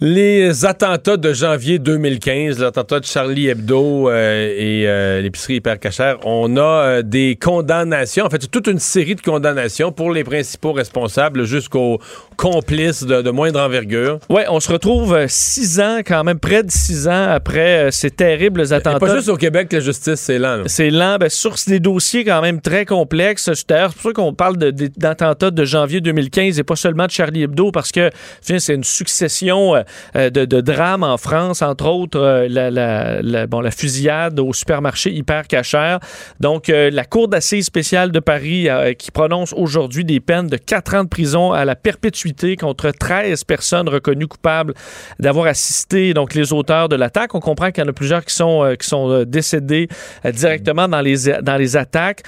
[0.00, 6.18] Les attentats de janvier 2015, l'attentat de Charlie Hebdo euh, et euh, l'épicerie hyper cachère,
[6.24, 10.72] on a euh, des condamnations, en fait, toute une série de condamnations pour les principaux
[10.72, 11.98] responsables jusqu'aux
[12.36, 14.20] complices de, moindre envergure.
[14.28, 18.72] Oui, on se retrouve six ans, quand même près de six ans après ces terribles
[18.72, 19.00] attentats.
[19.00, 20.62] pas juste au Québec, la justice, c'est lent.
[20.66, 23.50] C'est lent, ben, sur des dossiers quand même très complexes.
[23.52, 27.72] C'est pour ça qu'on parle d'attentats de, janvier 2015 et pas seulement de Charlie Hebdo,
[27.72, 29.82] parce que c'est une succession euh,
[30.14, 32.70] de, de drames en France, entre autres euh, la,
[33.22, 36.00] la, bon, la fusillade au supermarché hyper cachère.
[36.40, 40.94] Donc, euh, la Cour d'assises spéciale de Paris qui prononce aujourd'hui des peines de 4
[40.94, 44.74] ans de prison à la perpétuité contre 13 personnes reconnues coupables
[45.18, 47.34] d'avoir assisté donc les auteurs de l'attaque.
[47.34, 49.88] On comprend qu'il y en a plusieurs qui sont, qui sont décédés
[50.24, 52.22] directement dans les, dans les attaques.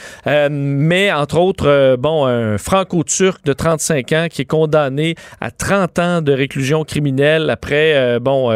[0.51, 6.23] mais, entre autres, bon, un franco-turc de 35 ans qui est condamné à 30 ans
[6.23, 8.51] de réclusion criminelle criminel après, bon,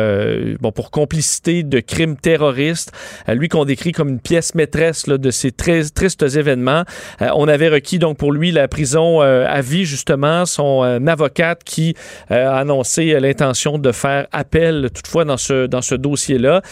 [0.60, 2.92] bon, pour complicité de crimes terroristes.
[3.28, 6.84] lui qu'on décrit comme une pièce maîtresse là, de ces très tristes événements.
[7.20, 10.46] on avait requis donc pour lui la prison à vie, justement.
[10.46, 11.94] Son avocate qui
[12.30, 16.62] a annoncé l'intention de faire appel toutefois dans ce, dans ce dossier-là.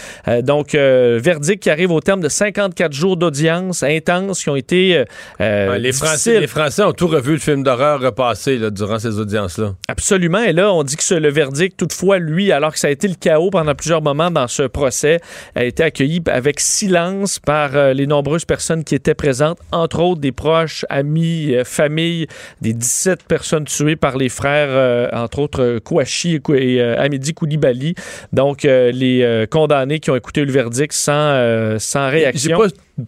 [0.42, 5.04] donc, verdict qui arrive au terme de 54 jours d'audience intense qui ont été
[5.40, 9.74] euh, les, Français, les Français ont tout revu le film d'horreur repassé durant ces audiences-là.
[9.88, 10.42] Absolument.
[10.42, 13.14] Et là, on dit que le verdict, toutefois, lui, alors que ça a été le
[13.14, 15.20] chaos pendant plusieurs moments dans ce procès,
[15.54, 20.20] a été accueilli avec silence par euh, les nombreuses personnes qui étaient présentes, entre autres
[20.20, 22.26] des proches, amis, euh, familles,
[22.60, 27.94] des 17 personnes tuées par les frères, entre autres Kouachi et, Amidi Koulibaly.
[28.32, 32.58] Donc, les condamnés qui ont écouté le verdict sans, sans réaction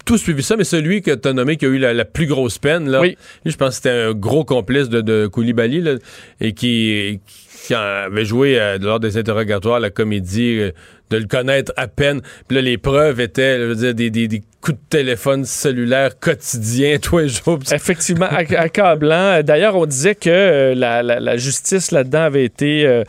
[0.04, 2.58] tout suivi ça, mais celui que tu as nommé qui a eu la, plus grosse
[2.58, 3.16] peine, là, oui.
[3.44, 5.94] je pense que c'était un gros complice de, de Koulibaly là,
[6.40, 10.70] et qui, qui avait joué euh, lors des interrogatoires la comédie, euh,
[11.10, 12.20] de le connaître à peine.
[12.48, 16.18] Puis là, les preuves étaient, je veux dire, des, des, des coups de téléphone cellulaire
[16.18, 17.58] quotidiens, tous les jours.
[17.72, 19.42] Effectivement, accablant.
[19.42, 23.02] D'ailleurs, on disait que euh, la, la, justice là-dedans avait été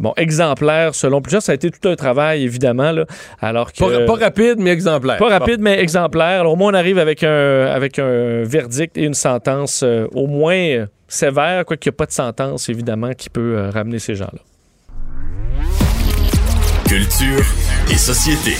[0.00, 1.42] bon, exemplaire selon plusieurs.
[1.42, 2.92] Ça a été tout un travail, évidemment.
[2.92, 3.06] Là,
[3.40, 5.18] alors que, pas, rapide, mais exemplaire.
[5.18, 6.40] Pas rapide, mais exemplaire.
[6.40, 10.86] Alors, au moins, on arrive avec un, avec un verdict et une sentence au moins
[11.08, 14.40] sévère, quoi qu'il n'y a pas de sentence, évidemment, qui peut euh, ramener ces gens-là.
[16.88, 17.44] Culture
[17.90, 18.56] et société.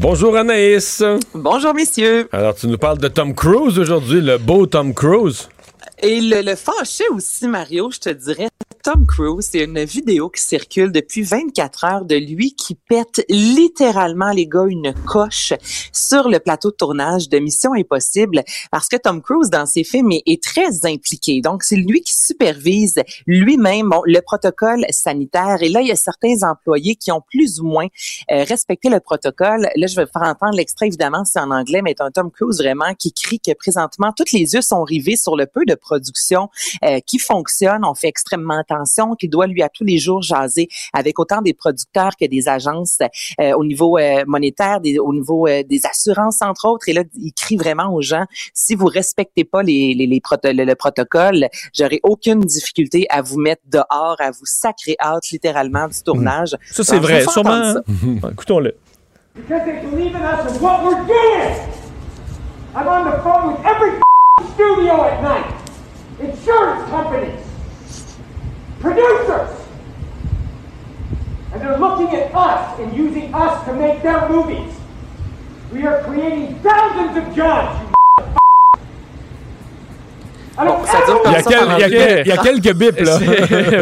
[0.00, 1.02] Bonjour Anaïs.
[1.34, 2.28] Bonjour messieurs.
[2.32, 5.48] Alors tu nous parles de Tom Cruise aujourd'hui, le beau Tom Cruise.
[6.00, 8.48] Et le, le fâché aussi, Mario, je te dirais,
[8.90, 14.30] Tom Cruise, c'est une vidéo qui circule depuis 24 heures de lui qui pète littéralement,
[14.30, 15.52] les gars, une coche
[15.92, 20.12] sur le plateau de tournage de Mission Impossible parce que Tom Cruise, dans ses films,
[20.12, 21.42] est, très impliqué.
[21.42, 22.94] Donc, c'est lui qui supervise
[23.26, 25.58] lui-même le protocole sanitaire.
[25.60, 27.88] Et là, il y a certains employés qui ont plus ou moins
[28.30, 29.68] euh, respecté le protocole.
[29.76, 32.56] Là, je vais faire entendre l'extrait, évidemment, c'est en anglais, mais c'est un Tom Cruise
[32.56, 36.48] vraiment qui crie que présentement, tous les yeux sont rivés sur le peu de production
[36.84, 37.84] euh, qui fonctionne.
[37.84, 38.77] On fait extrêmement attention
[39.18, 42.98] qu'il doit lui à tous les jours jaser avec autant des producteurs que des agences
[43.40, 46.88] euh, au niveau euh, monétaire, au niveau euh, des assurances entre autres.
[46.88, 50.74] Et là, il crie vraiment aux gens si vous respectez pas les, les, les le,
[50.74, 56.56] protocole, j'aurai aucune difficulté à vous mettre dehors, à vous sacrer out littéralement du tournage.
[56.70, 57.74] Ça c'est vrai, sûrement.
[58.30, 58.74] Écoutons-le.
[59.34, 61.78] Because they believe in us and what we're doing.
[62.74, 64.00] I'm on the phone with every
[64.54, 65.46] studio at night,
[66.20, 67.47] insurance companies.
[68.80, 69.50] Producers.
[71.52, 74.74] And they're looking at us and using us to make their movies.
[75.72, 77.88] We are creating thousands of jobs,
[80.58, 82.32] Bon, ça dure comme il, y a ça quel, il, y a quel, il y
[82.32, 83.18] a quelques bips, là.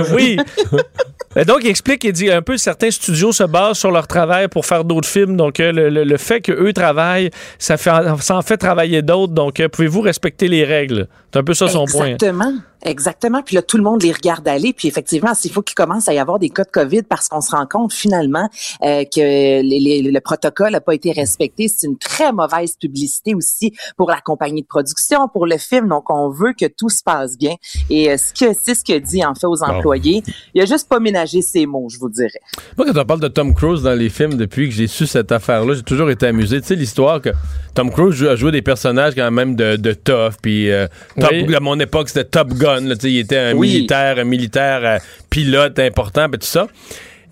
[0.14, 0.37] oui.
[1.44, 4.64] donc, il explique, il dit un peu certains studios se basent sur leur travail pour
[4.64, 5.37] faire d'autres films.
[5.37, 9.35] Donc, euh, le, le, le fait qu'eux travaillent, ça, fait, ça en fait travailler d'autres.
[9.35, 11.09] Donc, euh, pouvez-vous respecter les règles?
[11.33, 12.07] C'est un peu ça son point.
[12.07, 12.55] Exactement.
[12.83, 13.42] Exactement.
[13.42, 14.72] Puis là, tout le monde les regarde aller.
[14.72, 17.40] Puis effectivement, s'il faut qu'il commence à y avoir des cas de COVID parce qu'on
[17.40, 18.49] se rend compte finalement
[18.85, 24.09] euh, que le protocole n'a pas été respecté, c'est une très mauvaise publicité aussi pour
[24.09, 25.88] la compagnie de production, pour le film.
[25.88, 27.57] Donc, on veut que tout se passe bien.
[27.90, 30.22] Et euh, ce que c'est ce que dit en fait aux employés.
[30.55, 32.41] Il a juste pas ménagé ses mots, je vous dirais.
[32.77, 35.33] Moi, quand on parle de Tom Cruise dans les films, depuis que j'ai su cette
[35.33, 36.61] affaire-là, j'ai toujours été amusé.
[36.61, 37.31] Tu sais, l'histoire que
[37.75, 40.35] Tom Cruise a joué des personnages quand même de, de tough.
[40.41, 40.87] Puis euh,
[41.21, 44.99] à mon époque, c'était Top Gun il était un militaire, un militaire euh,
[45.31, 46.67] pilote important, tout ça.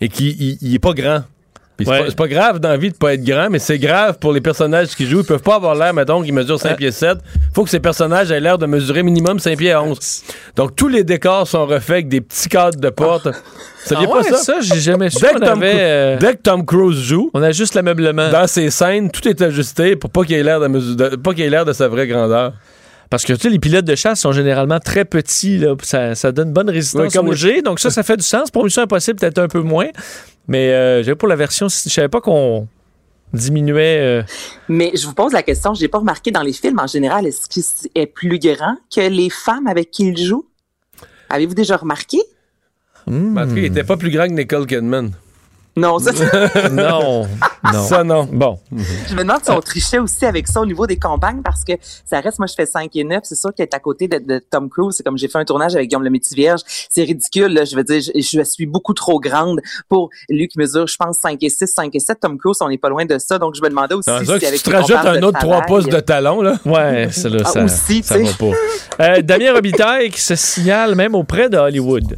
[0.01, 1.23] Et qui il, est pas grand.
[1.79, 4.41] C'est pas, grave dans la vie de pas être grand, mais c'est grave pour les
[4.41, 5.21] personnages qui jouent.
[5.21, 7.19] Ils peuvent pas avoir l'air, mettons, qu'ils mesurent 5 pieds 7.
[7.53, 9.99] faut que ces personnages aient l'air de mesurer minimum 5 pieds 11.
[10.55, 13.29] Donc, tous les décors sont refaits avec des petits cadres de porte.
[13.85, 14.37] Ça vient ah pas ça?
[14.37, 15.21] ça j'ai jamais su.
[15.21, 18.31] Dès, que Tom, euh, dès que Tom Cruise joue, on a juste l'ameublement.
[18.31, 21.51] Dans ses scènes, tout est ajusté pour pas qu'il ait l'air de, pas qu'il ait
[21.51, 22.53] l'air de sa vraie grandeur.
[23.14, 25.59] Parce que tu sais, les pilotes de chasse sont généralement très petits.
[25.59, 25.77] Là.
[25.85, 27.62] Ça, ça donne bonne résistance au G.
[27.62, 28.50] Donc ça, ça fait du sens.
[28.50, 29.87] Pour Mission Impossible, peut-être un peu moins.
[30.48, 32.66] Mais euh, pour la version, je savais pas qu'on
[33.33, 34.00] diminuait.
[34.00, 34.22] Euh,
[34.68, 37.24] Mais je vous pose la question, je n'ai pas remarqué dans les films en général,
[37.24, 37.62] est-ce qu'il
[37.94, 40.44] est plus grand que les femmes avec qui il joue?
[41.31, 42.18] Avez-vous déjà remarqué?
[43.07, 43.38] Hmm.
[43.38, 45.12] En tout cas, il n'était pas plus grand que Nicole Kidman.
[45.77, 46.13] Non, ça,
[46.71, 47.27] non,
[47.73, 47.83] non.
[47.83, 48.29] Ça, non.
[48.31, 48.59] Bon.
[49.09, 51.73] je me demande si on trichait aussi avec ça au niveau des campagnes parce que
[52.05, 53.21] ça reste, moi, je fais 5 et 9.
[53.25, 55.75] C'est sûr qu'être à côté de, de Tom Cruise, c'est comme j'ai fait un tournage
[55.75, 56.61] avec Guillaume le Métis Vierge.
[56.67, 57.65] C'est ridicule, là.
[57.65, 61.19] Je veux dire, je, je suis beaucoup trop grande pour lui qui mesure, je pense,
[61.21, 62.21] 5 et 6, 5 et 7.
[62.21, 63.39] Tom Cruise, on n'est pas loin de ça.
[63.39, 65.87] Donc, je me demandais aussi si avec tu te rajoutes un autre 3 travail- pouces
[65.93, 66.57] de talon, là.
[66.65, 69.05] Ouais, c'est là, Ah, ça, aussi, ça va pas.
[69.05, 72.17] Euh, Damien Robitaille qui se signale même auprès de Hollywood.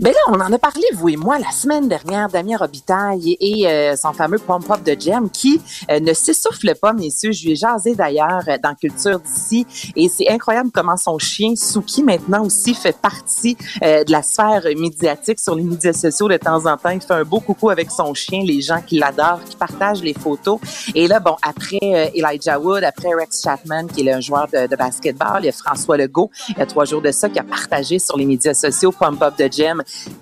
[0.00, 3.68] Ben là, on en a parlé, vous et moi, la semaine dernière, Damien Robitaille et,
[3.68, 7.32] euh, son fameux Pump-Up de Jam qui euh, ne s'essouffle pas, messieurs.
[7.32, 9.66] Je lui ai jasé d'ailleurs euh, dans Culture d'ici
[9.96, 14.62] et c'est incroyable comment son chien, Suki, maintenant aussi fait partie euh, de la sphère
[14.76, 16.90] médiatique sur les médias sociaux de temps en temps.
[16.90, 20.14] Il fait un beau coucou avec son chien, les gens qui l'adorent, qui partagent les
[20.14, 20.58] photos.
[20.94, 24.66] Et là, bon, après euh, Elijah Wood, après Rex Chapman, qui est un joueur de,
[24.66, 27.38] de basketball, il y a François Legault, il y a trois jours de ça, qui
[27.38, 29.48] a partagé sur les médias sociaux Pump-Up de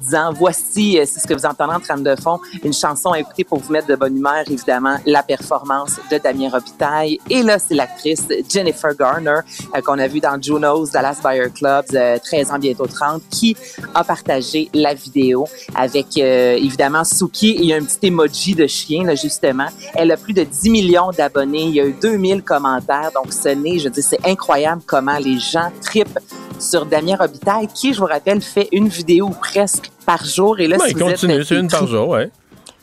[0.00, 3.18] Disant voici, euh, c'est ce que vous entendez en trame de fond, une chanson à
[3.18, 7.18] écouter pour vous mettre de bonne humeur, évidemment, la performance de Damien Robitaille.
[7.28, 9.40] Et là, c'est l'actrice Jennifer Garner,
[9.74, 13.56] euh, qu'on a vu dans Juno's, Dallas Buyer Clubs, euh, 13 ans, bientôt 30, qui
[13.94, 19.14] a partagé la vidéo avec, euh, évidemment, Suki et un petit emoji de chien, là,
[19.14, 19.66] justement.
[19.94, 23.48] Elle a plus de 10 millions d'abonnés, il y a eu 2000 commentaires, donc ce
[23.48, 26.18] n'est, je dis, c'est incroyable comment les gens tripent
[26.58, 30.60] sur Damien Robitaille, qui, je vous rappelle, fait une vidéo presque par jour.
[30.60, 32.30] Et là, si il vous continue, c'est une par jour, ouais.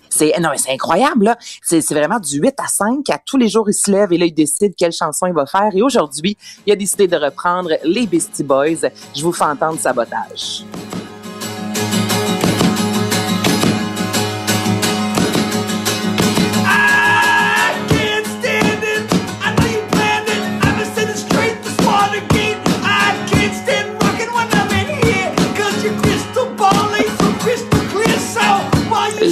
[0.09, 1.37] C'est non, mais c'est incroyable là.
[1.61, 3.09] C'est c'est vraiment du 8 à 5.
[3.09, 5.45] À tous les jours, il se lève et là, il décide quelle chanson il va
[5.45, 5.69] faire.
[5.73, 8.89] Et aujourd'hui, il a décidé de reprendre les Beastie Boys.
[9.15, 10.65] Je vous fais entendre Sabotage.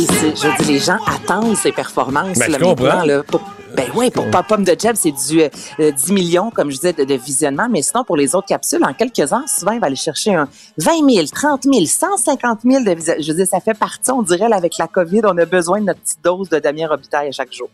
[0.09, 2.83] Je dis, les gens attendent ces performances Ben, je là, comprends.
[2.85, 3.41] maintenant, là, pour-
[3.75, 5.49] ben oui, pour Pop Pomme de Jeb, c'est du euh,
[5.81, 7.67] euh, 10 millions, comme je disais, de, de visionnement.
[7.69, 10.47] Mais sinon, pour les autres capsules, en quelques ans, souvent, il va aller chercher un
[10.77, 13.21] 20 000, 30 000, 150 000 de visionnement.
[13.21, 15.81] Je veux dire, ça fait partie, on dirait, là, avec la COVID, on a besoin
[15.81, 17.67] de notre petite dose de Damien Robitaille à chaque jour.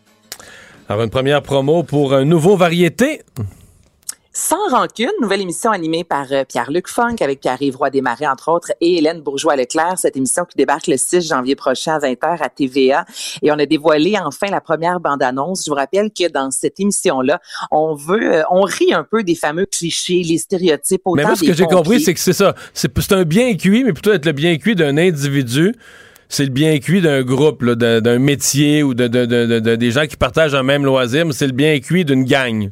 [0.88, 3.22] Alors, une première promo pour un nouveau variété.
[4.34, 8.72] Sans rancune, nouvelle émission animée par euh, Pierre-Luc Funk avec Pierre-Yves Roy Desmarais, entre autres,
[8.80, 9.98] et Hélène Bourgeois-Leclerc.
[9.98, 13.04] Cette émission qui débarque le 6 janvier prochain à 20h à TVA.
[13.42, 15.64] Et on a dévoilé enfin la première bande-annonce.
[15.66, 17.40] Je vous rappelle que dans cette émission-là,
[17.70, 21.02] on veut, euh, on rit un peu des fameux clichés, les stéréotypes.
[21.04, 22.54] Mais autant moi, ce que j'ai compris, c'est que c'est ça.
[22.72, 25.74] C'est un bien cuit, mais plutôt être le bien cuit d'un individu.
[26.30, 29.90] C'est le bien cuit d'un groupe, d'un métier ou de, de- de- de- de- des
[29.90, 32.70] gens qui partagent un même loisir, mais c'est le bien cuit d'une gang.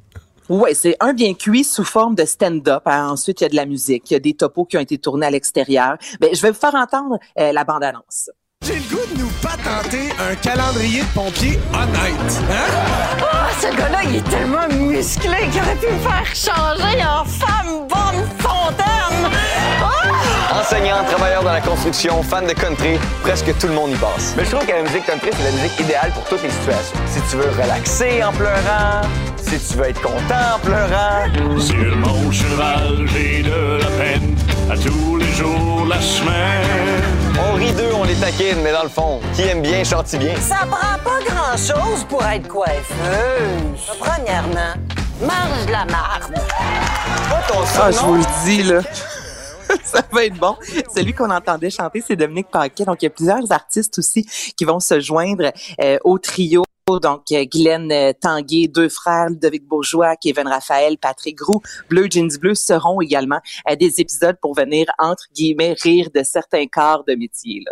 [0.50, 2.82] Ouais, c'est un bien cuit sous forme de stand-up.
[2.84, 3.10] Hein.
[3.10, 4.98] Ensuite, il y a de la musique, il y a des topos qui ont été
[4.98, 5.96] tournés à l'extérieur.
[6.18, 8.30] Ben, je vais vous faire entendre euh, la bande-annonce.
[8.70, 12.40] J'ai le goût de nous patenter un calendrier de pompiers honnête.
[12.50, 13.18] Hein?
[13.20, 17.88] Ah, ce gars-là, il est tellement musclé qu'il aurait pu me faire changer en femme
[17.88, 19.28] bonne fontaine.
[19.82, 20.60] Ah!
[20.60, 24.34] Enseignant, travailleur dans la construction, fan de country, presque tout le monde y passe.
[24.36, 26.98] Mais je trouve que la musique country, c'est la musique idéale pour toutes les situations.
[27.06, 29.02] Si tu veux relaxer en pleurant,
[29.36, 31.58] si tu veux être content en pleurant.
[31.58, 34.36] Sur mon cheval, j'ai de la peine
[34.70, 37.02] à tous les jours, la semaine.
[37.40, 40.36] On rit d'eux, on les taquine, mais dans le fond, qui aime bien chante bien?
[40.36, 43.98] Ça prend pas grand-chose pour être coiffeuse.
[43.98, 44.74] Premièrement,
[45.20, 46.34] mange de la marde.
[46.34, 48.80] Pas ton Ah, je vous le dis, là.
[49.84, 50.56] Ça va être bon.
[50.94, 52.84] Celui qu'on entendait chanter, c'est Dominique Paquet.
[52.84, 54.24] Donc, il y a plusieurs artistes aussi
[54.56, 55.52] qui vont se joindre
[55.82, 56.62] euh, au trio.
[56.98, 62.36] Donc, euh, Guylaine euh, Tanguay, deux frères, Ludovic Bourgeois, Kevin Raphaël, Patrick Roux, Bleu Jeans
[62.40, 67.14] Bleu seront également à des épisodes pour venir, entre guillemets, rire de certains corps de
[67.14, 67.62] métier.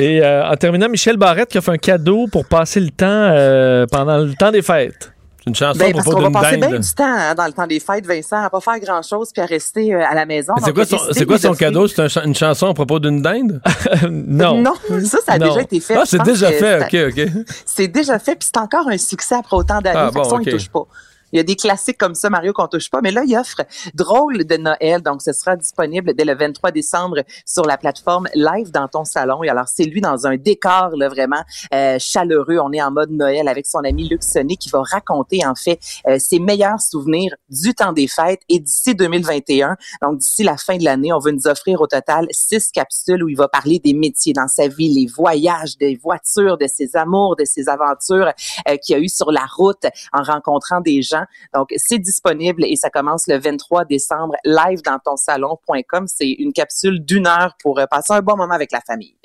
[0.00, 3.06] Et euh, en terminant, Michel Barrette qui a fait un cadeau pour passer le temps
[3.06, 5.12] euh, pendant le temps des fêtes.
[5.54, 7.66] C'est une chanson Ben, parce qu'on va passer bien du temps hein, dans le temps
[7.66, 10.52] des fêtes, Vincent, à pas faire grand-chose puis à rester euh, à la maison.
[10.56, 11.86] Mais C'est quoi son, quoi son cadeau?
[11.88, 13.60] C'est un cha- une chanson à propos d'une dinde?
[14.10, 14.58] non.
[14.60, 15.46] Non, ça, ça a Non.
[15.48, 15.96] déjà été fait.
[15.96, 17.44] Ah, c'est déjà fait, ok, ok.
[17.66, 19.98] C'est déjà fait, puis c'est encore un succès après autant d'années.
[19.98, 20.46] Ah, bon, ça, on ok.
[20.46, 20.86] y touche pas.
[21.32, 23.00] Il y a des classiques comme ça, Mario, qu'on touche pas.
[23.02, 23.62] Mais là, il offre
[23.94, 25.02] Drôle de Noël.
[25.02, 29.42] Donc, ce sera disponible dès le 23 décembre sur la plateforme Live dans ton salon.
[29.42, 31.42] Et alors, c'est lui dans un décor là, vraiment
[31.74, 32.58] euh, chaleureux.
[32.62, 35.78] On est en mode Noël avec son ami Luc Sonné qui va raconter, en fait,
[36.06, 38.40] euh, ses meilleurs souvenirs du temps des fêtes.
[38.48, 42.26] Et d'ici 2021, donc d'ici la fin de l'année, on veut nous offrir au total
[42.30, 46.58] six capsules où il va parler des métiers dans sa vie, les voyages, des voitures,
[46.58, 48.32] de ses amours, de ses aventures
[48.68, 51.17] euh, qu'il a eu sur la route en rencontrant des gens.
[51.54, 56.06] Donc, c'est disponible et ça commence le 23 décembre live dans ton salon.com.
[56.06, 59.16] C'est une capsule d'une heure pour euh, passer un bon moment avec la famille.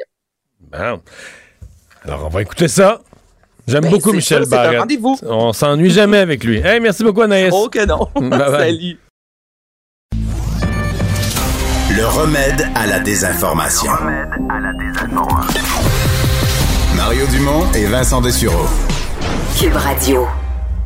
[0.60, 1.02] Bon.
[2.04, 3.02] Alors, on va écouter ça.
[3.68, 4.80] J'aime Ben, beaucoup Michel ça, Barrette.
[4.80, 5.18] rendez-vous.
[5.24, 6.58] On s'ennuie jamais avec lui.
[6.58, 7.54] Hey, merci beaucoup, Anaïs.
[7.56, 8.10] Oh que non.
[8.16, 8.50] Bye bye.
[8.60, 9.00] Salut.
[11.96, 13.92] Le remède à la désinformation.
[16.96, 18.66] Mario Dumont et Vincent Dessureau.
[19.60, 20.28] Cube Radio.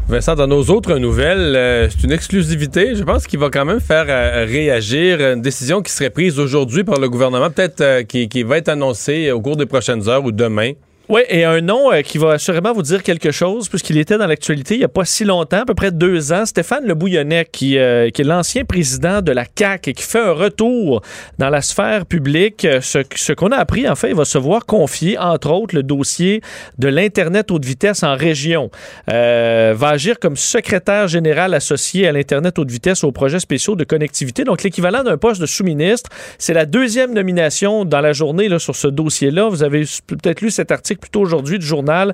[0.10, 2.96] Vincent, dans nos autres nouvelles, euh, c'est une exclusivité.
[2.96, 6.86] Je pense qu'il va quand même faire euh, réagir une décision qui serait prise aujourd'hui
[6.86, 10.24] par le gouvernement, peut-être euh, qui, qui va être annoncée au cours des prochaines heures
[10.24, 10.72] ou demain.
[11.10, 14.28] Oui, et un nom euh, qui va assurément vous dire quelque chose, puisqu'il était dans
[14.28, 17.50] l'actualité il n'y a pas si longtemps, à peu près deux ans, Stéphane Le Bouillonnec,
[17.50, 21.02] qui, euh, qui est l'ancien président de la CAQ et qui fait un retour
[21.38, 22.66] dans la sphère publique.
[22.66, 25.76] Euh, Ce, ce qu'on a appris, en fait, il va se voir confier, entre autres,
[25.76, 26.42] le dossier
[26.78, 28.70] de l'Internet haute vitesse en région.
[29.10, 33.86] Euh, va agir comme secrétaire général associé à l'Internet haute vitesse aux projets spéciaux de
[33.86, 36.10] connectivité, donc l'équivalent d'un poste de sous-ministre.
[36.38, 39.48] C'est la deuxième nomination dans la journée là, sur ce dossier-là.
[39.48, 42.14] Vous avez peut-être lu cet article plus tôt aujourd'hui du journal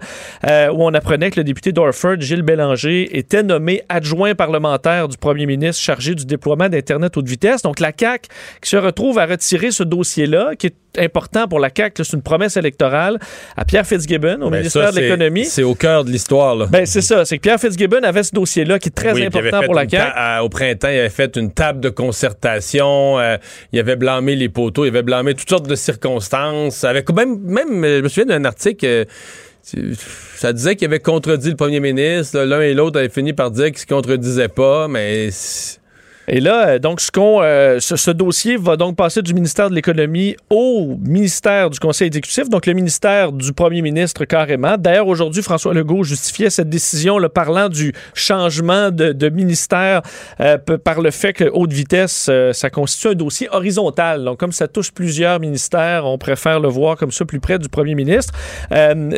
[0.49, 5.17] euh, où on apprenait que le député d'Orford, Gilles Bélanger, était nommé adjoint parlementaire du
[5.17, 7.61] premier ministre chargé du déploiement d'Internet haute vitesse.
[7.61, 8.27] Donc la CAQ
[8.61, 12.21] qui se retrouve à retirer ce dossier-là, qui est important pour la CAQ, c'est une
[12.21, 13.17] promesse électorale,
[13.57, 15.45] à Pierre Fitzgibbon, au Ben, ministère ça, de l'économie.
[15.45, 16.67] C'est au cœur de l'histoire.
[16.67, 17.25] Ben, c'est ça.
[17.25, 20.11] C'est que Pierre Fitzgibbon avait ce dossier-là qui est très Oui, important pour la CAQ.
[20.15, 23.19] à- au printemps, il avait fait une table de concertation.
[23.19, 23.37] euh,
[23.71, 26.83] il avait blâmé les poteaux, il avait blâmé toutes sortes de circonstances.
[26.83, 28.72] Avec même, même, je me souviens d'un article.
[28.83, 29.05] Euh,
[29.63, 32.39] ça disait qu'il avait contredit le premier ministre.
[32.39, 35.29] L'un et l'autre avaient fini par dire qu'ils se contredisaient pas, mais
[36.27, 40.97] Et là, euh, donc, euh, ce, dossier va donc passer du ministère de l'Économie au
[41.01, 44.77] ministère du Conseil exécutif, donc le ministère du premier ministre carrément.
[44.77, 50.01] D'ailleurs, aujourd'hui, François Legault justifiait cette décision le parlant du changement de, ministère
[50.39, 54.23] euh, par le fait que haute vitesse, ça constitue un dossier horizontal.
[54.23, 57.67] Donc, comme ça touche plusieurs ministères, on préfère le voir comme ça plus près du
[57.67, 58.33] premier ministre.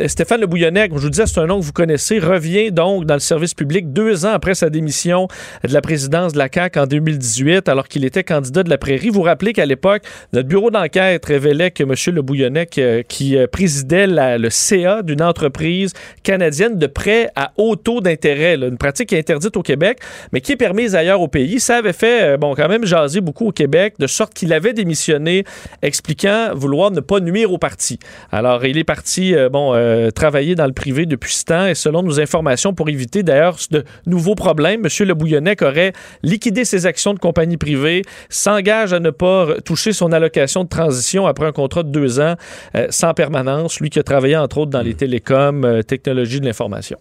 [0.06, 3.14] Stéphane Le Bouillonnec, je vous disais, c'est un nom que vous connaissez, revient donc dans
[3.14, 5.28] le service public deux ans après sa démission
[5.62, 9.08] de la présidence de la CAQ en 2018, alors qu'il était candidat de la Prairie.
[9.08, 11.94] Vous vous rappelez qu'à l'époque, notre bureau d'enquête révélait que M.
[12.14, 17.76] Le Bouillonnec, euh, qui euh, présidait le CA d'une entreprise canadienne de prêt à haut
[17.76, 19.98] taux d'intérêt, une pratique qui est interdite au Québec,
[20.32, 23.20] mais qui est permise ailleurs au pays, ça avait fait, euh, bon, quand même jaser
[23.20, 25.44] beaucoup au Québec, de sorte qu'il avait démissionné,
[25.82, 27.98] expliquant vouloir ne pas nuire au parti.
[28.32, 29.74] Alors, il est parti, bon,
[30.14, 33.84] travailler dans le privé depuis ce temps, et selon nos informations, pour éviter d'ailleurs de
[34.06, 35.06] nouveaux problèmes, M.
[35.06, 40.12] Le Bouillonnec aurait liquidé ses actions de compagnie privée, s'engage à ne pas toucher son
[40.12, 42.34] allocation de transition après un contrat de deux ans
[42.74, 46.46] euh, sans permanence, lui qui a travaillé entre autres dans les télécoms, euh, technologies de
[46.46, 46.98] l'information.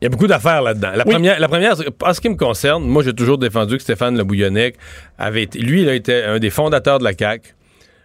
[0.00, 0.92] il y a beaucoup d'affaires là-dedans.
[0.94, 1.12] La Oui.
[1.12, 4.22] première, la première, en ce qui me concerne, moi, j'ai toujours défendu que Stéphane Le
[4.24, 4.76] Bouillonnec
[5.18, 7.54] avait été, lui, il a été un des fondateurs de la CAQ.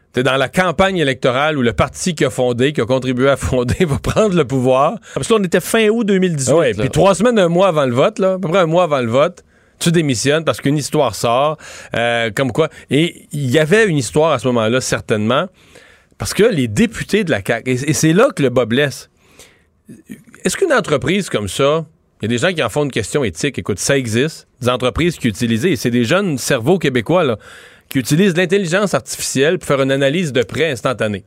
[0.07, 3.35] C'était dans la campagne électorale où le parti qui a fondé, qui a contribué à
[3.49, 4.95] fonder, va prendre le pouvoir.
[5.15, 6.53] Parce que là, on était fin août 2018.
[6.55, 6.73] Ah là.
[6.79, 8.99] puis trois semaines, un mois avant le vote, là, à peu près un mois avant
[9.01, 9.43] le vote,
[9.79, 11.57] tu démissionnes parce qu'une histoire sort,
[11.95, 12.69] euh, comme quoi.
[12.89, 15.47] Et il y avait une histoire à ce moment-là, certainement,
[16.17, 19.09] parce que les députés de la CAQ, et, c'est là que le bas blesse.
[20.43, 21.85] Est-ce qu'une entreprise comme ça,
[22.21, 24.69] il y a des gens qui en font une question éthique, écoute, ça existe, des
[24.69, 27.37] entreprises qui utilisent, et c'est des jeunes cerveaux québécois, là,
[27.89, 31.25] qui utilisent l'intelligence artificielle pour faire une analyse de prêt instantanée.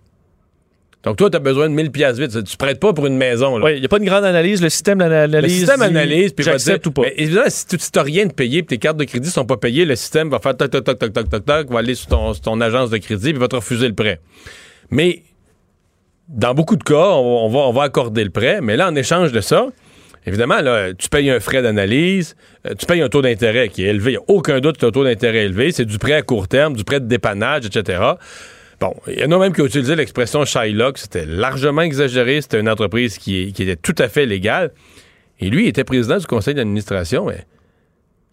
[1.07, 2.42] Donc, toi, tu as besoin de 1000 pièces vite.
[2.42, 3.59] Tu prêtes pas pour une maison.
[3.59, 3.64] là.
[3.64, 4.61] Oui, il n'y a pas une grande analyse.
[4.61, 5.40] Le système l'analyse.
[5.40, 7.03] Le système analyse, puis il va dire, J'accepte ou pas.
[7.03, 9.57] Mais évidemment, si tu n'as rien de payé, puis tes cartes de crédit sont pas
[9.57, 12.09] payées, le système va faire toc, toc, toc, toc, toc, toc, toc, va aller sur
[12.09, 14.19] ton, sur ton agence de crédit, puis va te refuser le prêt.
[14.90, 15.23] Mais
[16.29, 18.97] dans beaucoup de cas, on, on va, on va accorder le prêt, mais là, en
[18.97, 19.69] échange de ça,
[20.27, 22.35] évidemment, là, tu payes un frais d'analyse,
[22.66, 24.11] euh, tu payes un taux d'intérêt qui est élevé.
[24.11, 25.71] Il n'y a aucun doute que un taux d'intérêt élevé.
[25.71, 28.03] C'est du prêt à court terme, du prêt de dépannage, etc.
[28.81, 30.99] Bon, il y en a même qui ont utilisé l'expression Shylock.
[30.99, 32.41] C'était largement exagéré.
[32.43, 34.73] C'était une entreprise qui, était tout à fait légale.
[35.41, 37.27] Et lui, il était président du conseil d'administration.
[37.27, 37.47] Mais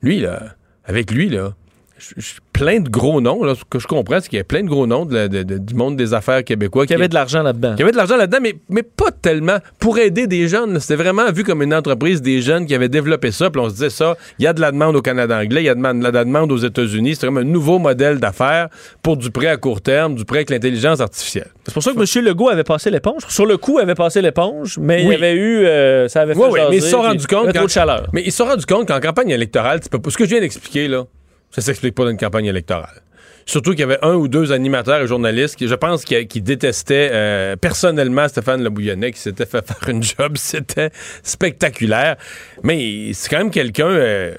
[0.02, 1.56] lui, là, avec lui, là,
[1.98, 3.44] je- je- plein de gros noms.
[3.44, 5.28] Là, ce que je comprends, c'est qu'il y a plein de gros noms de la-
[5.28, 6.86] de- de- du monde des affaires québécois.
[6.90, 7.74] Y avait de l'argent là-dedans.
[7.76, 10.80] Il y avait de l'argent là-dedans, mais, mais pas tellement pour aider des jeunes.
[10.80, 13.50] C'était vraiment vu comme une entreprise des jeunes qui avaient développé ça.
[13.50, 15.66] Puis on se disait ça, il y a de la demande au Canada anglais, il
[15.66, 17.16] y a de la, de la demande aux États-Unis.
[17.16, 18.70] C'est comme un nouveau modèle d'affaires
[19.02, 21.48] pour du prêt à court terme, du prêt avec l'intelligence artificielle.
[21.66, 22.26] C'est pour ça que M.
[22.26, 23.24] Legault avait passé l'éponge.
[23.30, 25.16] Sur le coup, il avait passé l'éponge, mais il Oui.
[25.16, 25.66] avait eu.
[25.66, 26.40] euh, ça avait fait.
[26.40, 27.48] Oui, oui, mais ils se sont rendus compte.
[27.48, 28.08] avait de chaleur.
[28.14, 30.30] Mais ils se sont rendus compte qu'en campagne électorale, tu peux pas- ce que je
[30.30, 31.06] viens d'expliquer, là,
[31.54, 33.02] ça s'explique pas dans une campagne électorale.
[33.46, 37.10] Surtout qu'il y avait un ou deux animateurs et journalistes qui, je pense, qui, détestaient
[37.12, 40.34] euh, personnellement Stéphane Le Bouillonnais, qui s'était fait faire une job.
[40.36, 40.90] C'était
[41.24, 42.16] spectaculaire.
[42.64, 44.36] Mais c'est quand même quelqu'un euh,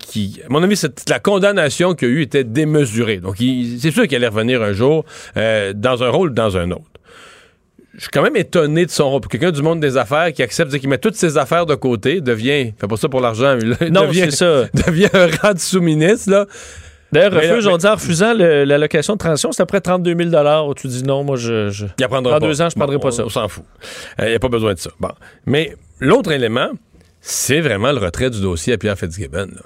[0.00, 3.18] qui, à mon avis, la condamnation qu'il a eu était démesurée.
[3.18, 5.04] Donc, c'est sûr qu'il allait revenir un jour
[5.36, 6.82] euh, dans un rôle ou dans un autre.
[7.96, 9.22] Je suis quand même étonné de son rôle.
[9.22, 12.72] Quelqu'un du monde des affaires qui accepte, qui met toutes ses affaires de côté, devient,
[12.78, 14.64] fait pas ça pour l'argent, mais Non, devient, ça.
[14.86, 16.46] devient un rang de sous-ministre, là.
[17.12, 20.74] D'ailleurs, refuse, mais- on dit en refusant l'allocation de transition, c'est après 32 000 où
[20.74, 21.70] tu dis non, moi, je.
[21.70, 21.86] je...
[21.98, 22.46] Il apprendra Dans pas.
[22.46, 23.24] deux ans, je prendrai Bon, pas on- ça.
[23.24, 23.64] On s'en fout.
[24.18, 24.90] Il n'y a pas besoin de ça.
[25.00, 25.10] Bon.
[25.46, 26.70] Mais l'autre élément,
[27.20, 29.46] c'est vraiment le retrait du dossier à Pierre Fitzgibbon.
[29.54, 29.62] là.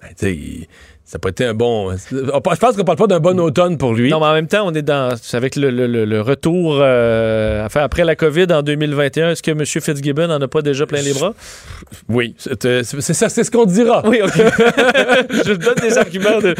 [0.00, 0.66] Ben, tu sais, il-
[1.08, 1.92] ça n'a pas été un bon.
[2.10, 4.10] Je pense qu'on parle pas d'un bon automne pour lui.
[4.10, 5.16] Non, mais en même temps, on est dans.
[5.22, 9.52] c'est Avec le, le- le- retour euh, enfin, après la COVID en 2021, est-ce que
[9.52, 9.64] M.
[9.64, 11.32] Fitzgibbon n'en a pas déjà plein les bras?
[12.08, 14.02] Oui, c'est euh, c'est ça, c'est ce qu'on dira.
[14.04, 14.32] Oui, OK.
[14.36, 16.56] je donne des arguments de.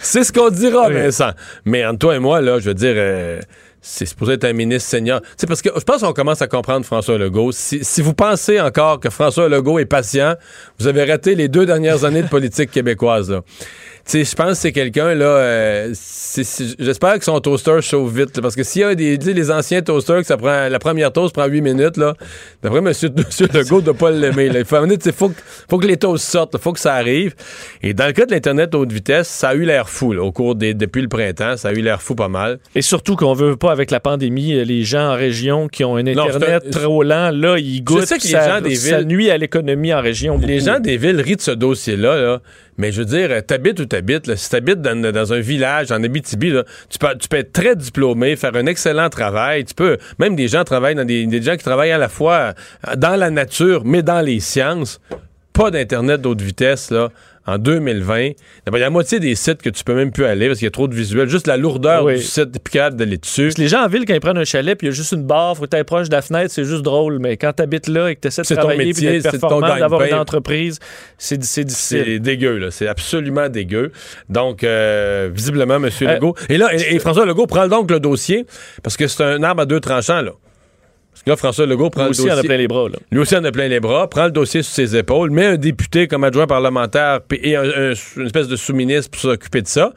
[0.00, 0.94] C'est ce qu'on dira, Oui.
[0.94, 1.30] Vincent.
[1.64, 3.40] Mais entre toi et moi, là, je veux dire, euh,
[3.86, 5.20] c'est supposé être un ministre senior.
[5.36, 7.52] C'est parce que je pense qu'on commence à comprendre François Legault.
[7.52, 10.34] Si, vous pensez encore que François Legault est patient,
[10.80, 13.40] vous avez raté les deux dernières années de politique québécoise.
[14.08, 17.78] Tu sais, je pense que c'est quelqu'un, là, euh, c'est- c'est- j'espère que son toaster
[17.82, 20.26] chauffe vite, là, parce que s'il y a des, tu sais, les anciens toasters, que
[20.28, 22.14] ça prend, la première toast prend 8 minutes, là,
[22.62, 22.92] d'après M.
[23.52, 24.48] Legault, de pas l'aimer.
[24.54, 26.78] Il faut, amener, tu sais, faut, que- faut que les toasts sortent, il faut que
[26.78, 27.34] ça arrive.
[27.82, 30.30] Et dans le cas de l'Internet haute vitesse, ça a eu l'air fou, là, au
[30.30, 32.60] cours des, depuis le printemps, ça a eu l'air fou pas mal.
[32.76, 35.96] Et surtout qu'on veut pas, avec la pandémie, euh, les gens en région qui ont
[35.96, 38.06] un Internet c'est trop lent, là, ils goûtent.
[38.06, 40.38] sais que puis les ça, gens des ça villes- nuit à l'économie en région.
[40.38, 42.40] Les gens des villes rient de ce dossier-là, là.
[42.78, 46.02] Mais je veux dire, euh, t'habites où t'habites, si t'habites dans, dans un village, en
[46.02, 49.98] Abitibi, là, tu, peux, tu peux être très diplômé, faire un excellent travail, tu peux,
[50.18, 52.54] même des gens travaillent dans des, des gens qui travaillent à la fois
[52.88, 55.00] euh, dans la nature, mais dans les sciences,
[55.52, 57.10] pas d'Internet d'haute vitesse, là,
[57.46, 58.30] en 2020.
[58.64, 60.58] D'abord, Il y a la moitié des sites que tu peux même plus aller parce
[60.58, 61.28] qu'il y a trop de visuels.
[61.28, 62.16] Juste la lourdeur Oui.
[62.16, 63.44] du site, t'es plus capable d'aller dessus.
[63.44, 64.96] Parce que les gens en ville, quand ils prennent un chalet, puis il y a
[64.96, 67.18] juste une barre, faut que tu proche de la fenêtre, c'est juste drôle.
[67.20, 70.02] Mais quand tu habites là et que tu essaies de travailler, puis d'être performant, d'avoir
[70.02, 70.78] une entreprise,
[71.18, 72.02] c'est c'est difficile.
[72.06, 72.70] C'est dégueu, là.
[72.70, 73.92] C'est absolument dégueu.
[74.28, 75.88] Donc, euh, visiblement, M.
[76.02, 76.34] Euh, Legault.
[76.48, 78.44] Et là, et, et François Legault prend donc le dossier
[78.82, 80.32] parce que c'est un arbre à deux tranchants, là.
[81.16, 82.34] Parce que là, François Legault prend Lui le aussi, dossier.
[82.34, 82.88] en a plein les bras.
[82.90, 82.98] Là.
[83.10, 85.56] Lui aussi en a plein les bras, prend le dossier sur ses épaules, met un
[85.56, 89.92] député comme adjoint parlementaire et un- un- une espèce de sous-ministre pour s'occuper de ça.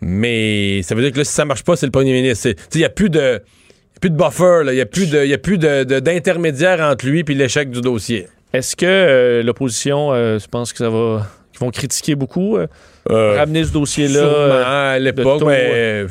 [0.00, 2.48] Mais ça veut dire que là, si ça marche pas, c'est le premier ministre.
[2.74, 3.20] Il n'y a plus de.
[3.20, 5.84] y a plus de buffer, il n'y a plus de- il y a plus de-
[5.84, 8.26] de- d'intermédiaire entre lui et l'échec du dossier.
[8.52, 11.26] Est-ce que euh, l'opposition, euh, je pense que ça va.
[11.52, 12.66] qu'ils vont critiquer beaucoup, euh,
[13.08, 14.92] ramener ce dossier-là.
[14.92, 16.04] À l'époque, mais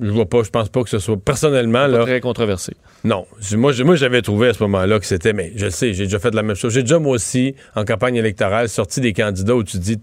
[0.00, 2.02] je vois pas, je pense pas que ce soit personnellement là.
[2.02, 2.74] très controversé.
[3.04, 3.26] Non,
[3.56, 6.18] moi, moi j'avais trouvé à ce moment-là que c'était, mais je le sais, j'ai déjà
[6.18, 6.72] fait la même chose.
[6.72, 9.98] J'ai déjà moi aussi en campagne électorale sorti des candidats où tu dis,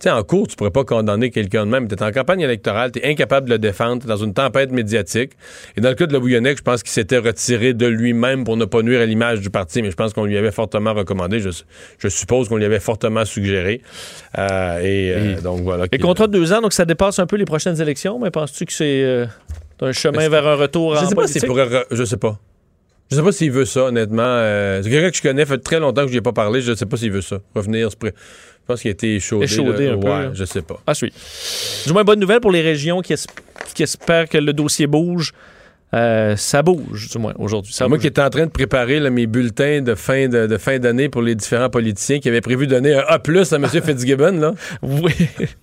[0.00, 1.88] sais, en cours, tu pourrais pas condamner quelqu'un de même.
[1.88, 4.70] Tu es en campagne électorale, tu es incapable de le défendre, t'es dans une tempête
[4.70, 5.32] médiatique.
[5.76, 8.56] Et dans le cas de Le Bouillonnec, je pense qu'il s'était retiré de lui-même pour
[8.56, 11.40] ne pas nuire à l'image du parti, mais je pense qu'on lui avait fortement recommandé.
[11.40, 11.50] Je,
[11.98, 13.82] je suppose qu'on lui avait fortement suggéré.
[14.38, 15.84] Euh, et, euh, donc voilà.
[15.84, 18.30] Les qu'il- contrats de deux ans, donc ça dépasse un peu les prochaines élections, mais
[18.30, 19.26] penses-tu que c'est euh,
[19.80, 21.46] un chemin vers un retour Je en sais pas politique?
[21.46, 21.66] pourrait.
[21.66, 22.38] re- Je sais pas.
[23.10, 24.22] Je sais pas s'il veut ça, honnêtement.
[24.22, 26.60] Euh, c'est quelqu'un que je connais, fait très longtemps que je lui ai pas parlé.
[26.60, 27.38] Je sais pas s'il veut ça.
[27.54, 27.90] Revenir.
[27.90, 29.44] se pré- Je pense qu'il a été échaudé.
[29.46, 29.92] Échaudé là.
[29.94, 30.30] un peu, Ouais, là.
[30.34, 30.78] je sais pas.
[30.86, 31.12] Ah, oui.
[31.86, 33.26] Du moins, bonne nouvelle pour les régions qui, es-
[33.74, 35.32] qui espèrent que le dossier bouge.
[35.94, 37.74] Euh, ça bouge, du moins, aujourd'hui.
[37.80, 38.00] Moi bouge.
[38.00, 41.08] qui étais en train de préparer là, mes bulletins de fin de, de fin d'année
[41.08, 43.20] pour les différents politiciens qui avaient prévu de donner un A à
[43.56, 43.66] M.
[43.82, 44.52] Fitzgibbon, là.
[44.82, 45.14] Oui.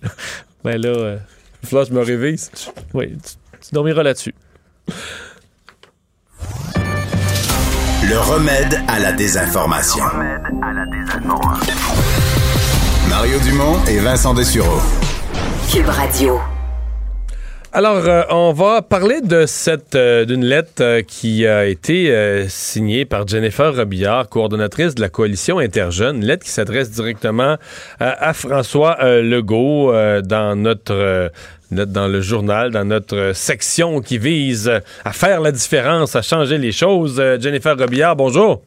[0.64, 1.16] ben là, euh,
[1.62, 2.50] je me révise.
[2.92, 3.34] oui, tu,
[3.68, 4.34] tu dormiras là-dessus.
[8.08, 10.04] Le remède à la désinformation.
[13.08, 14.78] Mario Dumont et Vincent Dessureau.
[15.68, 16.38] Cube Radio.
[17.72, 22.46] Alors, euh, on va parler de cette euh, d'une lettre euh, qui a été euh,
[22.48, 27.56] signée par Jennifer Robillard, coordonnatrice de la coalition Interjeunes, une lettre qui s'adresse directement
[28.00, 31.30] euh, à François euh, Legault euh, dans notre
[31.70, 34.70] notre- dans le journal, dans notre section qui vise
[35.04, 37.16] à faire la différence, à changer les choses.
[37.18, 38.62] Euh, Jennifer Robillard, bonjour.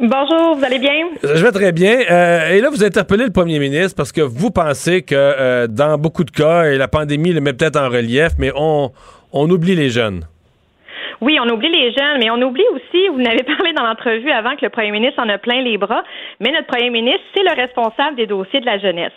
[0.00, 0.90] Bonjour, vous allez bien?
[1.22, 2.00] Je vais très bien.
[2.10, 5.96] Euh, et là, vous interpellez le premier ministre parce que vous pensez que euh, dans
[5.98, 8.90] beaucoup de cas, et la pandémie le met peut-être en relief, mais on,
[9.32, 10.26] on oublie les jeunes.
[11.24, 14.56] Oui, on oublie les jeunes, mais on oublie aussi, vous n'avez parlé dans l'entrevue avant
[14.56, 16.04] que le premier ministre en a plein les bras,
[16.38, 19.12] mais notre premier ministre, c'est le responsable des dossiers de la jeunesse.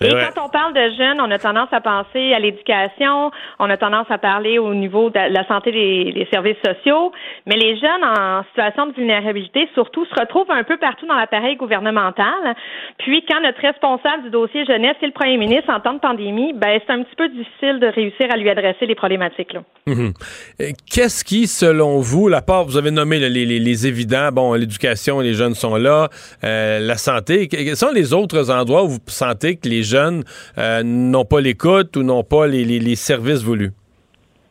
[0.00, 0.30] Et vrai.
[0.34, 4.06] quand on parle de jeunes, on a tendance à penser à l'éducation, on a tendance
[4.08, 7.12] à parler au niveau de la santé des, des services sociaux,
[7.44, 11.56] mais les jeunes en situation de vulnérabilité, surtout, se retrouvent un peu partout dans l'appareil
[11.56, 12.56] gouvernemental.
[12.98, 16.54] Puis, quand notre responsable du dossier jeunesse, c'est le premier ministre en temps de pandémie,
[16.54, 19.60] ben, c'est un petit peu difficile de réussir à lui adresser les problématiques, là.
[19.86, 20.12] Mhm.
[20.60, 25.34] Euh, Qu'est-ce qui, selon vous, la part, vous avez nommé les, évidents, bon, l'éducation, les
[25.34, 26.08] jeunes sont là,
[26.44, 30.24] euh, la santé, que- quels sont les autres endroits où vous sentez que les jeunes
[30.58, 33.72] euh, n'ont pas l'écoute ou n'ont pas les services voulus?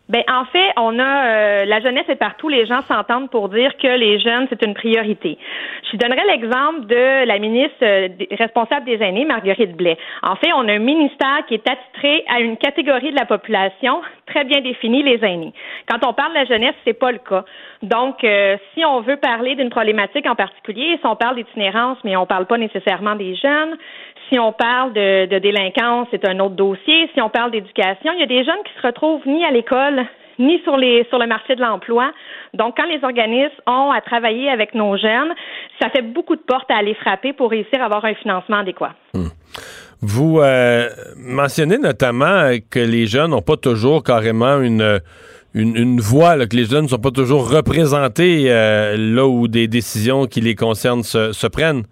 [0.10, 2.50] Ben en fait, on a euh, la jeunesse est partout.
[2.50, 5.38] Les gens s'entendent pour dire que les jeunes c'est une priorité.
[5.92, 9.98] Je donnerai l'exemple de la ministre euh, responsable des aînés, Marguerite Blais.
[10.24, 14.02] En fait, on a un ministère qui est attitré à une catégorie de la population
[14.26, 15.54] très bien définie, les aînés.
[15.88, 17.46] Quand on parle de la jeunesse, c'est pas le cas.
[17.82, 22.16] Donc, euh, si on veut parler d'une problématique en particulier, si on parle d'itinérance, mais
[22.18, 23.78] on parle pas nécessairement des jeunes,
[24.30, 27.10] si on parle de, délinquance, c'est un autre dossier.
[27.14, 30.06] Si on parle d'éducation, il y a des jeunes qui se retrouvent ni à l'école
[30.38, 32.12] ni sur le marché de l'emploi.
[32.54, 35.34] Donc, quand les organismes ont à travailler avec nos jeunes,
[35.82, 38.94] ça fait beaucoup de portes à aller frapper pour réussir à avoir un financement adéquat.
[39.14, 39.28] Hmm.
[40.02, 45.02] Vous euh, mentionnez notamment que les jeunes n'ont pas toujours carrément une
[45.56, 50.28] une, voix, que les jeunes ne sont pas toujours représentés euh, là où des décisions
[50.28, 51.84] qui les concernent se prennent.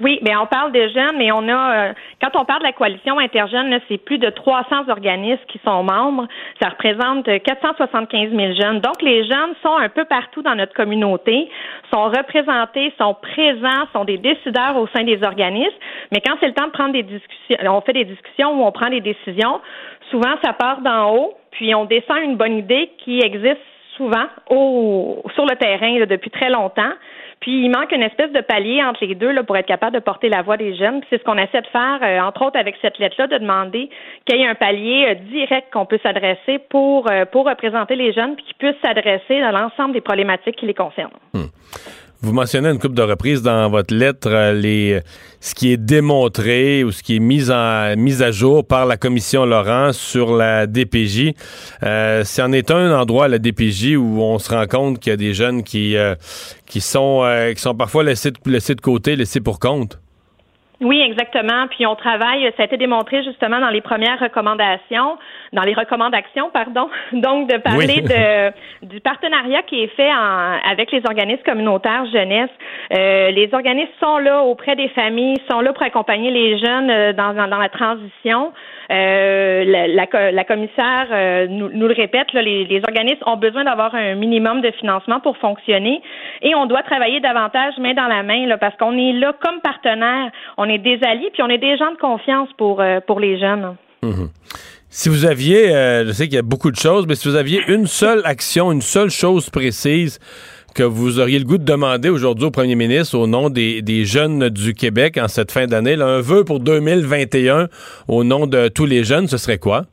[0.00, 1.92] Oui, mais on parle des jeunes, mais on a, euh,
[2.22, 6.28] quand on parle de la coalition interjeune, c'est plus de 300 organismes qui sont membres.
[6.62, 8.78] Ça représente 475 000 jeunes.
[8.78, 11.50] Donc, les jeunes sont un peu partout dans notre communauté,
[11.92, 15.78] sont représentés, sont présents, sont des décideurs au sein des organismes.
[16.12, 18.70] Mais quand c'est le temps de prendre des discussions, on fait des discussions où on
[18.70, 19.60] prend des décisions,
[20.12, 23.58] souvent ça part d'en haut, puis on descend une bonne idée qui existe
[23.96, 26.92] souvent au, sur le terrain depuis très longtemps.
[27.40, 30.00] Puis il manque une espèce de palier entre les deux là, pour être capable de
[30.00, 31.00] porter la voix des jeunes.
[31.08, 33.88] C'est ce qu'on essaie de faire, euh, entre autres avec cette lettre-là, de demander
[34.24, 38.12] qu'il y ait un palier euh, direct qu'on peut s'adresser pour, euh, pour représenter les
[38.12, 41.10] jeunes, puis qu'ils puissent s'adresser à l'ensemble des problématiques qui les concernent.
[41.32, 41.46] Hmm.
[42.20, 45.00] Vous mentionnez une couple de reprises dans votre lettre euh, les,
[45.40, 49.92] ce qui est démontré ou ce qui est mis, à jour par la commission Laurent
[49.92, 51.34] sur la DPJ.
[51.84, 55.16] Euh, C'en est un endroit, la DPJ, où on se rend compte qu'il y a
[55.16, 56.16] des jeunes qui, euh,
[56.66, 60.00] qui, sont, qui sont parfois laissés, laissés de côté, laissés pour compte.
[60.80, 61.66] Oui, exactement.
[61.68, 65.18] Puis on travaille, ça a été démontré justement dans les premières recommandations,
[65.52, 70.92] dans les recommandations, pardon, donc de parler de, du partenariat qui est fait en, avec
[70.92, 72.50] les organismes communautaires jeunesse.
[72.92, 77.12] Euh, les organismes sont là auprès des familles, sont là pour accompagner les jeunes euh,
[77.12, 78.52] dans, dans, la transition.
[78.90, 83.36] Euh, la, la, la, commissaire euh, nous, nous, le répète, là, les, les, organismes ont
[83.36, 86.00] besoin d'avoir un minimum de financement pour fonctionner
[86.40, 89.60] et on doit travailler davantage main dans la main là, parce qu'on est là comme
[89.60, 93.20] partenaire, on est des alliés puis on est des gens de confiance pour, euh, pour
[93.20, 93.76] les jeunes.
[94.02, 94.28] Mhm.
[94.90, 95.68] Si vous aviez,
[96.06, 98.72] je sais qu'il y a beaucoup de choses, mais si vous aviez une seule action,
[98.72, 100.18] une seule chose précise
[100.74, 104.48] que vous auriez le goût de demander aujourd'hui au premier ministre au nom des, jeunes
[104.48, 107.68] du Québec en cette fin d'année, un vœu pour 2021
[108.06, 109.86] au nom de tous les jeunes, ce serait quoi?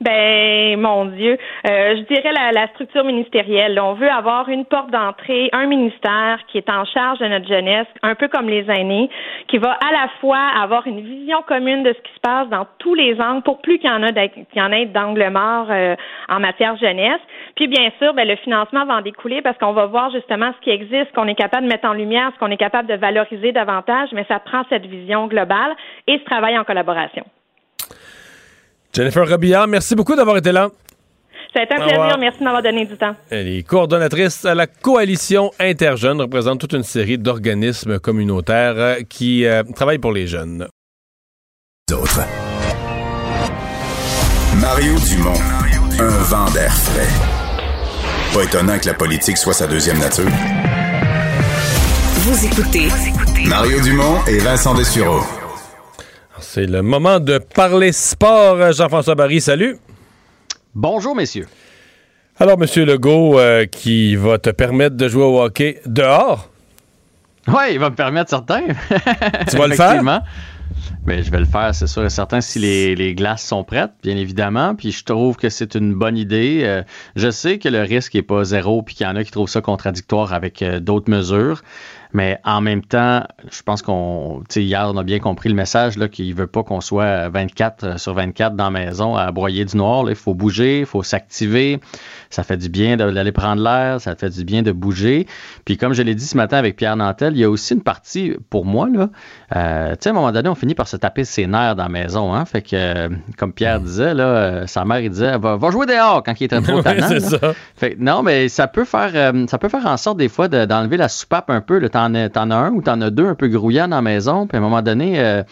[0.00, 3.78] Ben, mon Dieu, euh, je dirais la, structure ministérielle.
[3.80, 7.86] On veut avoir une porte d'entrée, un ministère qui est en charge de notre jeunesse,
[8.02, 9.08] un peu comme les aînés,
[9.48, 12.66] qui va à la fois avoir une vision commune de ce qui se passe dans
[12.78, 15.94] tous les angles, pour plus qu'il y en en ait d'angle mort euh,
[16.28, 17.20] en matière jeunesse.
[17.56, 20.64] Puis bien sûr, ben, le financement va en découler parce qu'on va voir justement ce
[20.64, 22.94] qui existe, ce qu'on est capable de mettre en lumière, ce qu'on est capable de
[22.94, 25.74] valoriser davantage, mais ça prend cette vision globale
[26.06, 27.24] et ce travail en collaboration.
[28.94, 30.70] Jennifer Robillard, merci beaucoup d'avoir été là.
[31.52, 32.18] Ça a été un plaisir.
[32.18, 33.14] Merci de m'avoir donné du temps.
[33.30, 39.46] Elle est coordonnatrice à la coalition Interjeunes, représente toute une série d'organismes communautaires euh, qui
[39.46, 40.66] euh, travaillent pour les jeunes.
[41.88, 42.22] D'autres.
[44.60, 45.40] Mario Dumont,
[46.00, 47.08] un vent d'air frais.
[48.32, 50.30] Pas étonnant que la politique soit sa deuxième nature.
[52.24, 52.88] Vous écoutez
[53.46, 55.20] Mario Dumont et Vincent Dessureau.
[56.54, 58.70] C'est le moment de parler sport.
[58.70, 59.76] Jean-François Barry, salut.
[60.72, 61.48] Bonjour, messieurs.
[62.38, 66.48] Alors, Monsieur Legault, euh, qui va te permettre de jouer au hockey dehors?
[67.48, 68.62] Oui, il va me permettre certains.
[69.50, 70.00] Tu vas le faire?
[71.06, 74.16] Mais je vais le faire, c'est sûr et certain, si les, glaces sont prêtes, bien
[74.16, 74.76] évidemment.
[74.76, 76.60] Puis je trouve que c'est une bonne idée.
[76.62, 76.82] Euh,
[77.16, 79.48] je sais que le risque n'est pas zéro, puis qu'il y en a qui trouvent
[79.48, 81.62] ça contradictoire avec euh, d'autres mesures.
[82.14, 86.08] Mais en même temps, je pense qu'on, hier, on a bien compris le message là
[86.08, 89.76] qu'il veut pas qu'on soit 24 euh, sur 24 dans la maison à broyer du
[89.76, 90.08] noir.
[90.08, 91.80] Il faut bouger, il faut s'activer.
[92.30, 95.26] Ça fait du bien d'aller prendre l'air, ça fait du bien de bouger.
[95.64, 97.82] Puis comme je l'ai dit ce matin avec Pierre Nantel, il y a aussi une
[97.82, 99.10] partie pour moi là.
[99.56, 101.84] Euh, tu sais, à un moment donné, on finit par se taper ses nerfs dans
[101.84, 102.32] la maison.
[102.32, 102.44] Hein?
[102.44, 103.08] Fait que, euh,
[103.38, 106.44] comme Pierre disait là, euh, sa mère il disait, va, va jouer dehors quand il
[106.44, 107.08] était trop tannant.
[107.76, 111.08] Fait, non, mais ça peut faire, ça peut faire en sorte des fois d'enlever la
[111.08, 113.88] soupape un peu le temps t'en as, un ou t'en as deux un peu grouillants
[113.88, 115.42] dans la maison, puis à un moment donné, euh,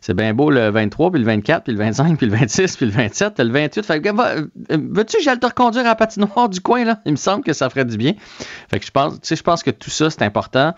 [0.00, 2.86] c'est bien beau le 23, puis le 24, puis le 25, puis le 26, puis
[2.86, 3.84] le 27, le 28.
[3.84, 7.00] Fait que, euh, veux-tu que j'aille te reconduire à la patinoire du coin, là?
[7.06, 8.12] Il me semble que ça ferait du bien.
[8.70, 10.74] Fait que je pense, tu sais, je pense que tout ça, c'est important.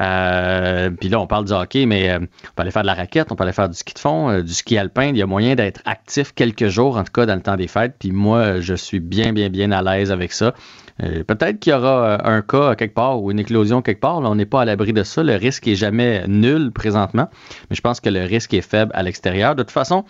[0.00, 3.32] Euh, puis là, on parle du hockey, mais on peut aller faire de la raquette,
[3.32, 5.06] on peut aller faire du ski de fond, du ski alpin.
[5.06, 7.68] Il y a moyen d'être actif quelques jours, en tout cas dans le temps des
[7.68, 7.96] fêtes.
[7.98, 10.54] Puis moi, je suis bien, bien, bien à l'aise avec ça.
[10.98, 14.20] Peut-être qu'il y aura un cas quelque part ou une éclosion quelque part.
[14.20, 15.22] Là, on n'est pas à l'abri de ça.
[15.22, 17.28] Le risque est jamais nul présentement,
[17.70, 19.54] mais je pense que le risque est faible à l'extérieur.
[19.54, 20.04] De toute façon,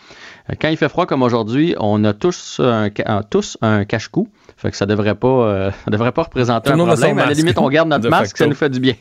[0.61, 2.91] quand il fait froid comme aujourd'hui, on a tous un,
[3.29, 4.29] tous un cache-cou.
[4.57, 7.19] Fait que ça devrait pas, devrait pas représenter un problème.
[7.19, 8.95] À la limite, on garde notre masque, ça nous fait du bien.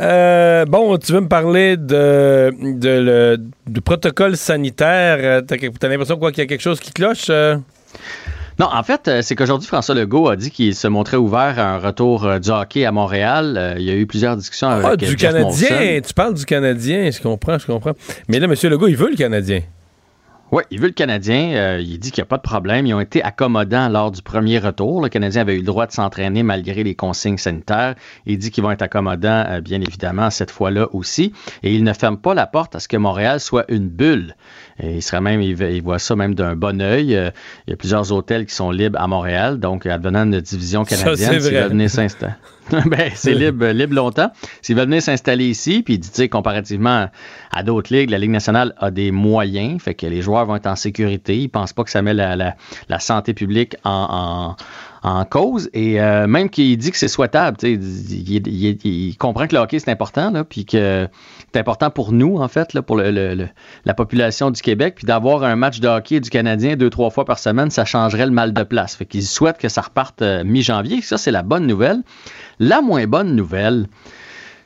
[0.00, 5.18] Euh, bon, tu veux me parler de, de du protocole sanitaire.
[5.20, 7.26] Euh, t'as as, l'impression qu'il y a quelque chose qui cloche?
[7.28, 7.56] Euh?
[8.58, 11.78] Non, en fait, c'est qu'aujourd'hui, François Legault a dit qu'il se montrait ouvert à un
[11.78, 13.76] retour du hockey à Montréal.
[13.78, 16.00] il y a eu plusieurs discussions avec ah, du Canadien!
[16.00, 17.92] Tu parles du Canadien, je comprends, je comprends.
[18.28, 18.54] Mais là, M.
[18.70, 19.62] Legault, il veut le Canadien.
[20.52, 21.54] Oui, il veut le Canadien.
[21.54, 22.84] Euh, il dit qu'il n'y a pas de problème.
[22.84, 25.00] Ils ont été accommodants lors du premier retour.
[25.00, 27.94] Le Canadien avait eu le droit de s'entraîner malgré les consignes sanitaires.
[28.26, 31.32] Il dit qu'ils vont être accommodants, euh, bien évidemment, cette fois-là aussi.
[31.62, 34.36] Et il ne ferme pas la porte à ce que Montréal soit une bulle.
[34.82, 37.14] Et il serait même, il, voit ça même d'un bon œil.
[37.14, 37.30] Euh,
[37.66, 41.40] il y a plusieurs hôtels qui sont libres à Montréal, donc advenant une division canadienne,
[41.40, 42.34] s'il va venir s'installer.
[42.86, 44.30] ben, c'est libre, libre longtemps.
[44.60, 47.08] S'il va venir s'installer ici, puis il dit, comparativement
[47.50, 50.66] à d'autres ligues, la Ligue nationale a des moyens, fait que les joueurs vont être
[50.66, 51.36] en sécurité.
[51.36, 54.54] Il ne pense pas que ça met la, la, santé publique en,
[55.02, 55.68] en cause.
[55.72, 60.30] Et euh, même qu'il dit que c'est souhaitable, il, comprend que le hockey c'est important,
[60.30, 61.08] là, puis que
[61.52, 64.94] c'est important pour nous, en fait, pour la population du Québec.
[64.96, 68.24] Puis d'avoir un match de hockey du Canadien deux, trois fois par semaine, ça changerait
[68.24, 68.96] le mal de place.
[68.96, 71.02] Fait qu'il souhaite que ça reparte euh, mi-janvier.
[71.02, 72.02] Ça, c'est la bonne nouvelle.
[72.58, 73.86] La moins bonne nouvelle,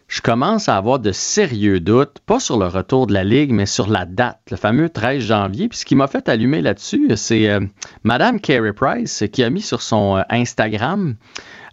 [0.06, 3.66] je commence à avoir de sérieux doutes, pas sur le retour de la Ligue, mais
[3.66, 5.68] sur la date, le fameux 13 janvier.
[5.68, 7.60] Puis ce qui m'a fait allumer là-dessus, c'est euh,
[8.04, 11.16] Madame Carey Price qui a mis sur son euh, Instagram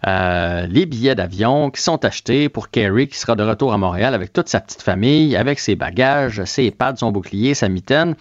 [0.06, 4.14] euh, les billets d'avion qui sont achetés pour Carey qui sera de retour à Montréal
[4.14, 8.14] avec toute sa petite famille, avec ses bagages, ses pads, son bouclier, sa mitaine.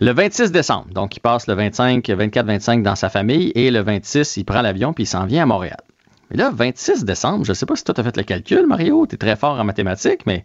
[0.00, 4.36] Le 26 décembre, donc il passe le 25, 24-25 dans sa famille et le 26,
[4.36, 5.80] il prend l'avion puis il s'en vient à Montréal.
[6.30, 8.66] Mais là, 26 décembre, je ne sais pas si toi tu as fait le calcul,
[8.66, 10.42] Mario, tu es très fort en mathématiques, mais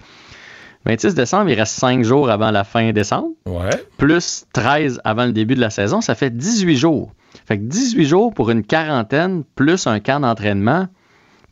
[0.85, 3.29] 26 décembre, il reste 5 jours avant la fin décembre.
[3.45, 3.69] Ouais.
[3.97, 7.11] Plus 13 avant le début de la saison, ça fait 18 jours.
[7.45, 10.87] Fait que 18 jours pour une quarantaine, plus un camp d'entraînement,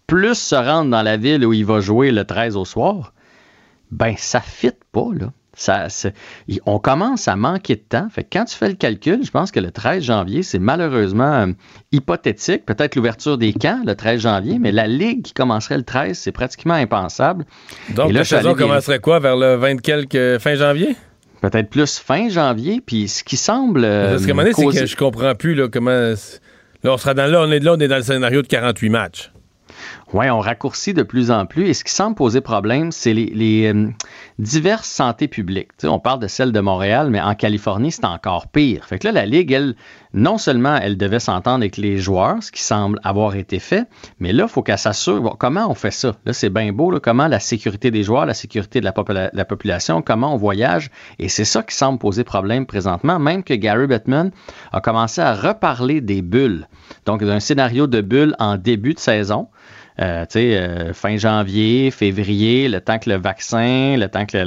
[0.06, 3.14] plus se rendre dans la ville où il va jouer le 13 au soir,
[3.92, 5.88] ben ça fit pas, là ça,
[6.66, 8.08] on commence à manquer de temps.
[8.12, 11.48] Fait quand tu fais le calcul, je pense que le 13 janvier, c'est malheureusement euh,
[11.92, 12.66] hypothétique.
[12.66, 16.32] Peut-être l'ouverture des camps le 13 janvier, mais la Ligue qui commencerait le 13, c'est
[16.32, 17.46] pratiquement impensable.
[17.90, 20.96] Donc, la saison commencerait quoi, vers le 20 quelques fin janvier?
[21.42, 23.82] Peut-être plus fin janvier, puis ce qui semble.
[23.82, 26.14] Parce un moment donné, c'est que je comprends plus là, comment.
[26.84, 28.90] Là, on sera dans là, on est là, on est dans le scénario de 48
[28.90, 29.32] matchs.
[30.14, 31.68] Oui, on raccourcit de plus en plus.
[31.68, 33.90] Et ce qui semble poser problème, c'est les, euh,
[34.40, 35.72] diverses santé publiques.
[35.84, 38.86] on parle de celle de Montréal, mais en Californie, c'est encore pire.
[38.86, 39.76] Fait que là, la Ligue, elle,
[40.14, 43.86] non seulement elle devait s'entendre avec les joueurs, ce qui semble avoir été fait,
[44.20, 46.16] mais là, il faut qu'elle s'assure comment on fait ça?
[46.26, 50.02] Là, c'est bien beau, comment la sécurité des joueurs, la sécurité de la, la population,
[50.02, 50.90] comment on voyage?
[51.20, 54.32] Et c'est ça qui semble poser problème présentement, même que Gary Bettman
[54.72, 56.70] a commencé à reparler des bulles.
[57.06, 59.50] Donc, d'un scénario de bulles en début de saison.
[60.00, 64.38] Euh, euh, fin janvier, février, le temps que le vaccin, le temps que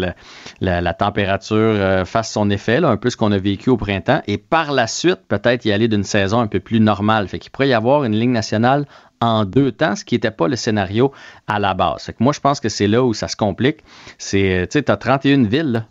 [0.61, 4.39] la, température euh, fasse son effet, un peu ce qu'on a vécu au printemps, et
[4.39, 7.27] par la suite, peut-être y aller d'une saison un peu plus normale.
[7.27, 8.87] Fait qu'il pourrait y avoir une ligne nationale
[9.21, 11.13] en deux temps, ce qui n'était pas le scénario
[11.49, 12.05] à la base.
[12.05, 13.79] Fait que moi, je pense que c'est là où ça se complique.
[14.19, 15.87] C'est, tu sais, as 31 villes, là.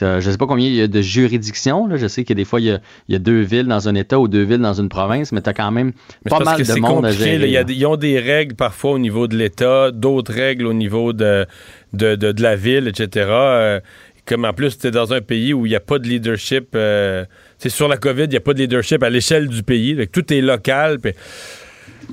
[0.00, 1.88] Je ne sais pas combien il y a de juridictions.
[1.96, 4.42] Je sais que des fois, il y, a, deux villes dans un État ou deux
[4.42, 5.92] villes dans une province, mais tu as quand même
[6.28, 7.64] pas mal de monde à gérer.
[7.68, 11.46] ils ont des règles parfois au niveau de l'État, d'autres règles au niveau de,
[11.92, 13.26] de, la ville, etc.
[13.28, 13.80] Euh,
[14.26, 16.68] comme en plus, tu es dans un pays où il n'y a pas de leadership.
[16.74, 17.24] Euh,
[17.56, 20.06] c'est sur la COVID, il n'y a pas de leadership à l'échelle du pays.
[20.12, 20.98] tout est local.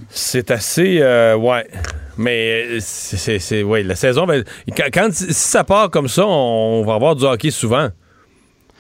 [0.10, 1.00] C'est assez.
[1.02, 1.68] Euh, ouais.
[2.18, 3.64] Mais c'est.
[3.64, 4.26] Ouais, la saison.
[4.76, 7.90] quand, si ça part comme ça, on, va avoir du hockey souvent.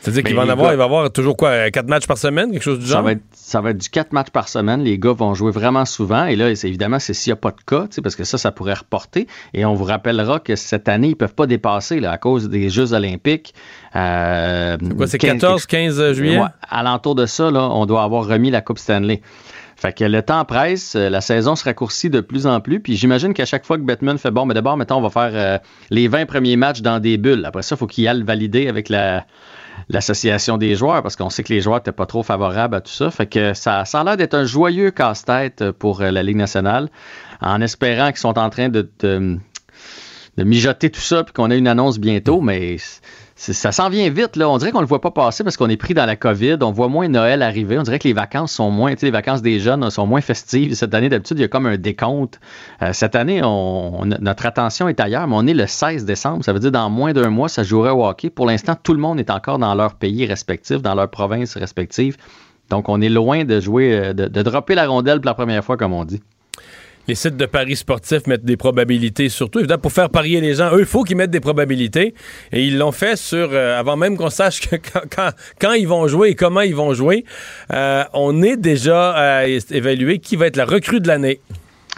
[0.01, 2.61] C'est-à-dire qu'il va en avoir, il va avoir toujours quoi, quatre matchs par semaine, quelque
[2.61, 3.03] chose du genre?
[3.33, 4.83] Ça va être, du quatre matchs par semaine.
[4.83, 6.25] Les gars vont jouer vraiment souvent.
[6.25, 8.75] Et là, évidemment, c'est s'il n'y a pas de cas, parce que ça, ça pourrait
[8.75, 9.25] reporter.
[9.55, 12.49] Et on vous rappellera que cette année, ils ne peuvent pas dépasser là, à cause
[12.49, 13.55] des Jeux olympiques.
[13.95, 16.37] Euh, c'est 14, 15 juillet?
[16.37, 19.21] Ouais, alentour de ça, là, on doit avoir remis la Coupe Stanley.
[19.75, 22.79] Fait que le temps presse, euh, la saison se raccourcit de plus en plus.
[22.79, 25.31] Puis j'imagine qu'à chaque fois que Batman fait bon, mais d'abord, mettons, on va faire
[25.33, 25.57] euh,
[25.89, 27.45] les 20 premiers matchs dans des bulles.
[27.45, 29.25] Après ça, il faut qu'il aille valider avec la,
[29.89, 32.91] l'association des joueurs parce qu'on sait que les joueurs n'étaient pas trop favorables à tout
[32.91, 33.11] ça.
[33.11, 36.89] Fait que ça, ça a l'air d'être un joyeux casse-tête pour euh, la Ligue nationale
[37.41, 38.89] en espérant qu'ils sont en train de,
[40.37, 42.77] de mijoter tout ça, puis qu'on a une annonce bientôt, mais
[43.37, 44.37] ça s'en vient vite.
[44.37, 44.49] Là.
[44.49, 46.57] On dirait qu'on ne le voit pas passer parce qu'on est pris dans la COVID.
[46.61, 47.77] On voit moins Noël arriver.
[47.77, 50.73] On dirait que les vacances sont moins, les vacances des jeunes sont moins festives.
[50.73, 52.39] Cette année, d'habitude, il y a comme un décompte.
[52.81, 56.45] Euh, cette année, notre attention est ailleurs, mais on est le 16 décembre.
[56.45, 58.29] Ça veut dire dans moins d'un mois, ça jouerait au hockey.
[58.29, 62.15] Pour l'instant, tout le monde est encore dans leur pays respectif, dans leur province respective.
[62.69, 65.63] Donc, on est loin de jouer, euh, de, de dropper la rondelle pour la première
[65.63, 66.21] fois, comme on dit
[67.07, 70.73] les sites de paris sportifs mettent des probabilités, surtout évidemment pour faire parier les gens.
[70.73, 72.13] Eux, il faut qu'ils mettent des probabilités.
[72.51, 74.61] Et ils l'ont fait sur euh, avant même qu'on sache
[75.59, 77.25] quand, ils vont jouer et comment ils vont jouer.
[77.73, 81.39] Euh, on est déjà à évaluer qui va être la recrue de l'année.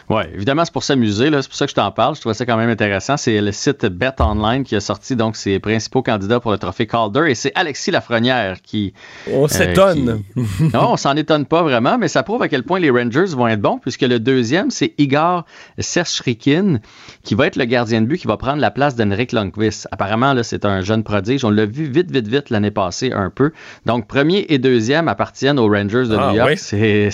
[0.10, 1.26] Oui, évidemment, c'est pour s'amuser.
[1.26, 2.16] C'est pour ça que je t'en parle.
[2.16, 3.18] Je trouve ça quand même intéressant.
[3.18, 6.88] C'est le site Bet Online qui a sorti donc ses principaux candidats pour le trophée
[6.88, 8.94] Calder et c'est Alexis Lafrenière qui.
[9.30, 10.24] On euh, s'étonne.
[10.74, 13.50] non, on s'en étonne pas vraiment, mais ça prouve à quel point les Rangers vont
[13.50, 15.46] être bons puisque le deuxième, c'est Igor
[15.78, 16.80] Serchrikin
[17.24, 19.90] qui va être le gardien de but qui va prendre la place d'Henrik Lundqvist.
[19.92, 21.44] Apparemment, là, c'est un jeune prodige.
[21.44, 23.52] On l'a vu vite, vite, vite l'année passée un peu.
[23.86, 26.58] Donc, premier et deuxième appartiennent aux Rangers de ah, New York.
[26.58, 27.10] C'est.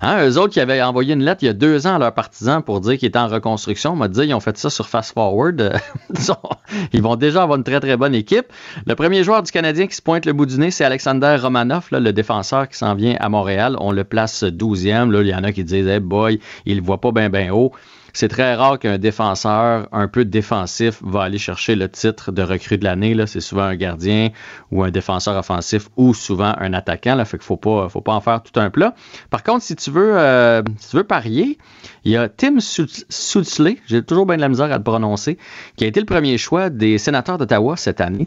[0.00, 2.62] Hein, eux autres qui avaient envoyé une lettre il y a deux ans leurs partisans
[2.62, 3.92] pour dire qu'ils étaient en reconstruction.
[3.92, 5.72] On m'a dit ils ont fait ça sur Fast Forward.
[6.92, 8.46] ils vont déjà avoir une très très bonne équipe.
[8.86, 11.88] Le premier joueur du Canadien qui se pointe le bout du nez, c'est Alexander Romanov,
[11.92, 13.76] le défenseur qui s'en vient à Montréal.
[13.80, 15.10] On le place 12e.
[15.10, 17.52] Là, il y en a qui disent hey boy, il ne voit pas bien bien
[17.52, 17.72] haut.
[18.18, 22.76] C'est très rare qu'un défenseur un peu défensif va aller chercher le titre de recrue
[22.76, 23.14] de l'année.
[23.26, 24.30] C'est souvent un gardien
[24.72, 27.14] ou un défenseur offensif ou souvent un attaquant.
[27.14, 28.96] Là, fait qu'il faut pas, faut pas en faire tout un plat.
[29.30, 31.58] Par contre, si tu veux, euh, si tu veux parier,
[32.02, 35.38] il y a Tim Sutzley, j'ai toujours bien de la misère à le prononcer,
[35.76, 38.26] qui a été le premier choix des sénateurs d'Ottawa cette année.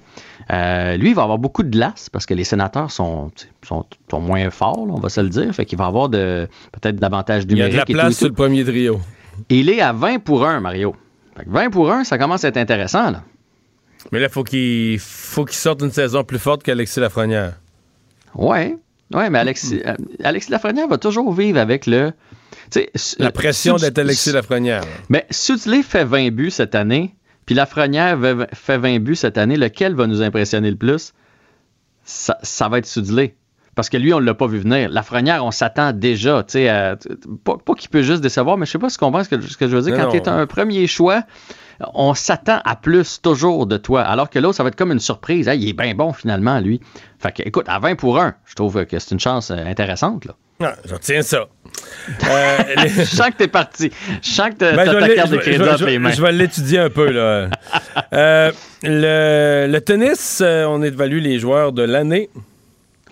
[0.52, 3.30] Euh, lui, il va avoir beaucoup de glace parce que les sénateurs sont,
[3.68, 3.86] sont,
[4.22, 5.54] moins forts, on va se le dire.
[5.54, 7.74] Fait qu'il va avoir peut-être davantage numérique.
[7.74, 9.02] Il y a de la place sur le premier trio.
[9.50, 10.96] Il est à 20 pour 1, Mario.
[11.46, 13.12] 20 pour 1, ça commence à être intéressant.
[13.12, 13.24] Là.
[14.12, 17.54] Mais là, faut il faut qu'il sorte une saison plus forte qu'Alexis Lafrenière.
[18.36, 18.76] Oui,
[19.14, 22.12] ouais, mais Alexis, euh, Alexis Lafrenière va toujours vivre avec le.
[23.20, 24.84] La pression d'être Alexis Lafrenière.
[25.10, 27.16] Mais Sutley fait 20 buts cette année,
[27.46, 28.18] puis Lafrenière
[28.54, 29.58] fait 20 buts cette année.
[29.58, 31.14] Lequel va nous impressionner le plus?
[32.04, 33.36] Ça, ça va être Sudley.
[33.82, 34.90] Parce que lui, on ne l'a pas vu venir.
[34.90, 36.44] La Lafrenière, on s'attend déjà.
[36.44, 36.96] tu sais,
[37.44, 39.76] pas, qu'il peut juste décevoir, mais je sais pas si tu comprends ce que, je
[39.76, 39.96] veux dire.
[39.96, 41.24] Quand tu es un premier choix,
[41.96, 44.04] on s'attend à plus toujours de toi.
[44.04, 45.50] Alors que l'autre, ça va être comme une surprise.
[45.52, 46.80] il est bien bon finalement, lui.
[47.18, 50.26] Fait que, écoute, à 20 pour 1, je trouve que c'est une chance euh, intéressante.
[50.26, 50.36] Là.
[50.64, 51.48] Ah, je retiens ça.
[52.30, 52.58] Euh,
[52.88, 53.92] Je sens que t'es parti.
[54.22, 56.12] Je sens que t'as ben, ta carte de crédit mains.
[56.12, 57.10] Je vais l'étudier un peu.
[57.10, 57.50] Là.
[58.14, 58.52] Euh,
[58.84, 62.30] le, le, tennis, on évalue les joueurs de l'année.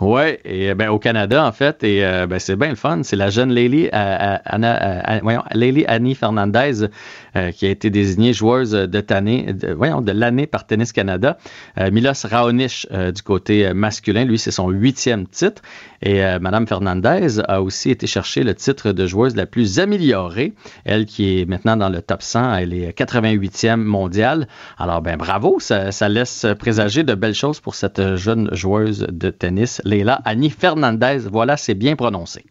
[0.02, 3.02] Oui, et ben, au Canada, en fait, et euh, ben, c'est bien le fun.
[3.04, 5.44] C'est la jeune Leili, Anna, voyons,
[5.88, 6.88] Annie Fernandez
[7.36, 11.38] euh, qui a été désignée joueuse de, l'année voyons, de l'année par Tennis Canada.
[11.78, 15.62] Euh, Milos Raonic du côté masculin, lui, c'est son huitième titre.
[16.02, 20.54] Et Madame Fernandez a aussi été chercher le titre de joueuse la plus améliorée.
[20.86, 24.48] Elle qui est maintenant dans le top 100, elle est 88e mondiale.
[24.78, 29.30] Alors, ben bravo, ça, ça laisse présager de belles choses pour cette jeune joueuse de
[29.30, 31.28] tennis Leila Annie Fernandez.
[31.30, 32.46] Voilà, c'est bien prononcé.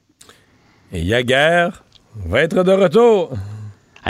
[0.93, 1.69] Et Yaguer
[2.27, 3.33] va être de retour.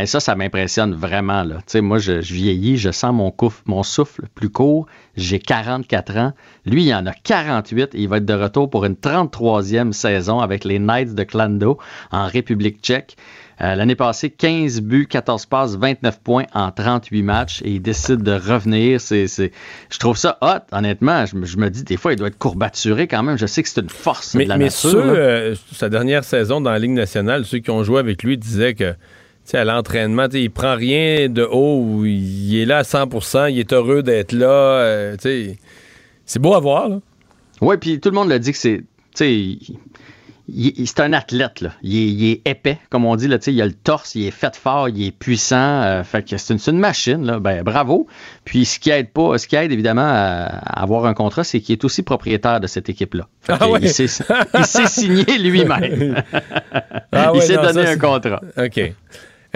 [0.06, 1.42] Ça, ça m'impressionne vraiment.
[1.42, 1.58] Là.
[1.80, 3.34] moi, je, vieillis, je sens mon,
[3.66, 4.86] mon souffle plus court.
[5.16, 6.32] J'ai 44 ans.
[6.66, 10.40] Lui, il en a 48 et il va être de retour pour une 33e saison
[10.40, 11.78] avec les Knights de Klando
[12.10, 13.16] en République tchèque.
[13.60, 18.22] Euh, l'année passée, 15 buts, 14 passes, 29 points en 38 matchs et il décide
[18.22, 19.00] de revenir.
[19.00, 21.26] C'est, Je trouve ça hot, honnêtement.
[21.26, 23.36] Je, me dis, des fois, il doit être courbaturé quand même.
[23.36, 24.90] Je sais que c'est une force mais, de la mais nature.
[24.90, 28.38] Ceux, euh, sa dernière saison dans la Ligue nationale, ceux qui ont joué avec lui
[28.38, 28.94] disaient que
[29.56, 34.02] à l'entraînement, il prend rien de haut, il est là à 100% il est heureux
[34.02, 34.46] d'être là.
[34.46, 35.16] Euh,
[36.24, 36.90] c'est beau à voir.
[37.60, 38.82] Oui, puis tout le monde l'a dit que c'est
[40.54, 41.72] c'est un athlète, là.
[41.82, 44.88] Il, est, épais, comme on dit, là, il a le torse, il est fait fort,
[44.88, 45.82] il est puissant.
[45.82, 47.38] Euh, fait que c'est une, machine, là.
[47.38, 48.06] Ben, bravo.
[48.44, 50.46] Puis ce qui aide pas, ce qui aide évidemment à,
[50.80, 53.28] avoir un contrat, c'est qu'il est aussi propriétaire de cette équipe-là.
[53.48, 54.06] Ah il s'est
[54.86, 56.22] signé lui-même.
[57.12, 58.40] Ah il s'est donné un contrat.
[58.56, 58.92] OK.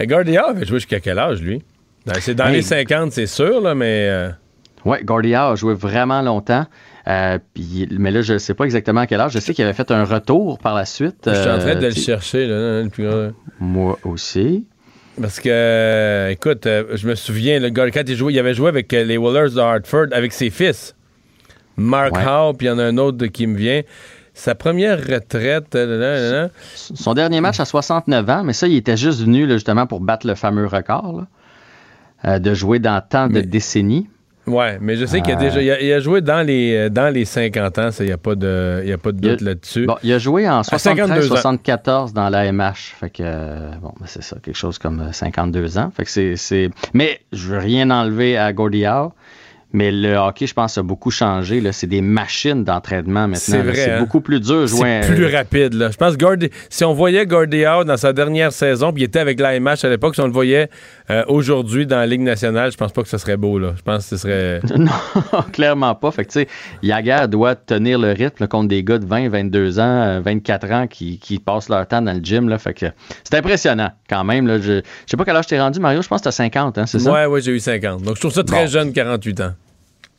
[0.02, 1.62] Et Guardia avait joué jusqu'à quel âge, lui?
[2.06, 4.08] Ben, c'est dans les 50, c'est sûr, là, mais.
[4.10, 4.30] Euh,
[4.84, 6.66] oui, Guardia a joué vraiment longtemps.
[7.06, 7.38] Euh,
[7.90, 9.32] mais là, je ne sais pas exactement à quel âge.
[9.32, 11.22] Je sais qu'il avait fait un retour par la suite.
[11.26, 13.30] Je suis en train de le euh, chercher, là,
[13.60, 14.66] Moi aussi.
[15.20, 18.90] Parce que, écoute, je me souviens, le gars, quand il, jouait, il avait joué avec
[18.90, 20.96] les Wallers de Hartford avec ses fils.
[21.76, 23.82] Mark Howe, puis il y en a un autre qui me vient.
[24.34, 25.76] Sa première retraite.
[26.74, 30.26] Son dernier match à 69 ans, mais ça, il était juste venu justement pour battre
[30.26, 31.24] le fameux record.
[32.24, 34.08] euh, de jouer dans tant de décennies.
[34.46, 37.12] Ouais, mais je sais qu'il a déjà il a, il a joué dans les dans
[37.14, 39.86] les 50 ans, il n'y a pas de il y a pas de doute là-dessus.
[39.86, 41.36] Bon, il a joué en À 52 ans.
[41.36, 42.94] 73-74 dans l'AMH.
[42.98, 45.92] Fait que euh, bon, ben, c'est ça, quelque chose comme euh, 52 ans.
[45.96, 49.12] Fait que c'est mais je veux rien enlever à Howe.
[49.72, 51.60] Mais le hockey, je pense, a beaucoup changé.
[51.60, 51.72] là.
[51.72, 53.36] C'est des machines d'entraînement maintenant.
[53.36, 53.62] C'est là.
[53.64, 54.00] vrai, C'est hein?
[54.00, 54.68] beaucoup plus dur.
[54.68, 55.74] C'est plus rapide.
[55.74, 55.90] Là.
[55.90, 59.18] Je pense que si on voyait Gordy Howe dans sa dernière saison, puis il était
[59.18, 60.68] avec l'AMH à l'époque, si on le voyait
[61.10, 63.58] euh, aujourd'hui dans la Ligue nationale, je pense pas que ce serait beau.
[63.58, 63.72] Là.
[63.76, 64.60] Je pense que ce serait...
[64.76, 64.90] non,
[65.52, 66.10] clairement pas.
[66.10, 66.48] Fait que, tu sais,
[66.82, 70.70] Yaga doit tenir le rythme là, contre des gars de 20, 22 ans, euh, 24
[70.72, 72.48] ans qui, qui passent leur temps dans le gym.
[72.48, 72.58] Là.
[72.58, 72.86] Fait que
[73.24, 74.46] c'est impressionnant quand même.
[74.46, 74.58] Là.
[74.58, 76.02] Je, je sais pas quel âge t'es rendu, Mario.
[76.02, 77.12] Je pense que t'as 50, hein, c'est ça?
[77.12, 78.02] Ouais, ouais, j'ai eu 50.
[78.02, 78.70] Donc je trouve ça très Bon.
[78.70, 79.52] jeune, 48 ans.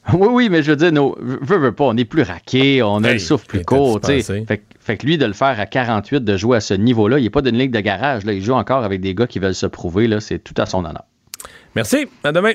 [0.13, 3.03] Oui, oui, mais je veux dire, nos, veux, veux pas, on est plus raqué, on
[3.03, 4.01] a Hey, le souffle plus court.
[4.01, 4.15] tu sais.
[4.17, 4.45] dispensé.
[4.45, 7.19] Fait, que- fait que lui, de le faire à 48, de jouer à ce niveau-là,
[7.19, 8.25] il n'est pas d'une ligue de garage.
[8.25, 8.33] Là.
[8.33, 10.07] Il joue encore avec des gars qui veulent se prouver.
[10.07, 10.19] Là.
[10.19, 11.03] C'est tout à son honneur.
[11.75, 12.05] Merci.
[12.23, 12.51] À demain.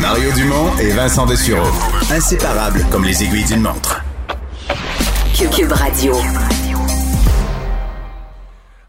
[0.00, 1.66] Mario Dumont et Vincent Dessureau.
[2.10, 4.02] Inséparables comme les aiguilles d'une montre.
[5.56, 6.14] Cube Radio.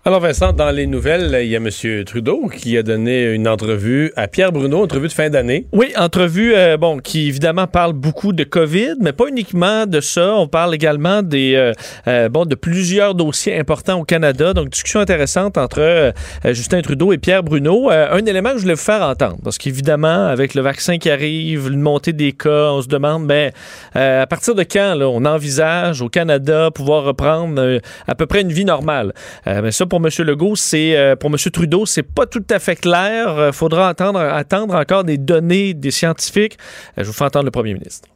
[0.04, 1.70] Alors Vincent, dans les nouvelles, il y a M.
[2.06, 5.68] Trudeau qui a donné une entrevue à Pierre Bruno, entrevue de fin d'année.
[5.74, 10.34] Oui, entrevue, euh, bon, qui évidemment parle beaucoup de COVID, mais pas uniquement de ça.
[10.34, 11.74] On parle également des, euh,
[12.08, 14.56] euh, bon, de plusieurs dossiers importants au Canada.
[14.56, 16.14] Donc, discussion intéressante entre
[16.46, 17.92] Justin Trudeau et Pierre Bruno.
[17.92, 21.70] Un élément que je voulais vous faire entendre, parce qu'évidemment, avec le vaccin qui arrive,
[21.72, 23.52] une montée des cas, on se demande, ben,
[23.94, 28.52] à partir de quand là, on envisage au Canada pouvoir reprendre à peu près une
[28.52, 29.14] vie normale?
[29.46, 30.10] Mais ça, pour M.
[30.26, 31.36] Legault, c'est euh, pour M.
[31.52, 33.48] Trudeau, c'est pas tout à fait clair.
[33.48, 36.58] Il faudra attendre, attendre encore des données des scientifiques.
[36.98, 38.08] Euh, je vous fais entendre le premier ministre.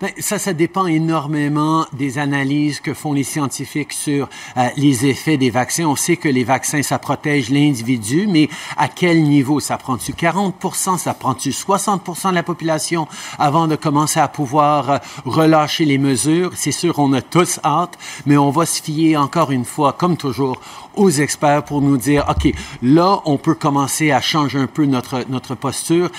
[0.00, 5.36] Ben, Ça, ça dépend énormément des analyses que font les scientifiques sur euh, les effets
[5.36, 5.84] des vaccins.
[5.84, 9.60] On sait que les vaccins, ça protège l'individu, mais à quel niveau?
[9.60, 10.54] Ça prend-tu 40
[10.98, 13.06] ça prend-tu 60 de la population
[13.38, 16.52] avant de commencer à pouvoir euh, relâcher les mesures?
[16.54, 20.16] C'est sûr, on a tous hâte, mais on va se fier encore une fois, comme
[20.16, 20.60] toujours,
[20.96, 25.24] aux experts pour nous dire, OK, là, on peut commencer à changer un peu notre,
[25.28, 26.10] notre posture,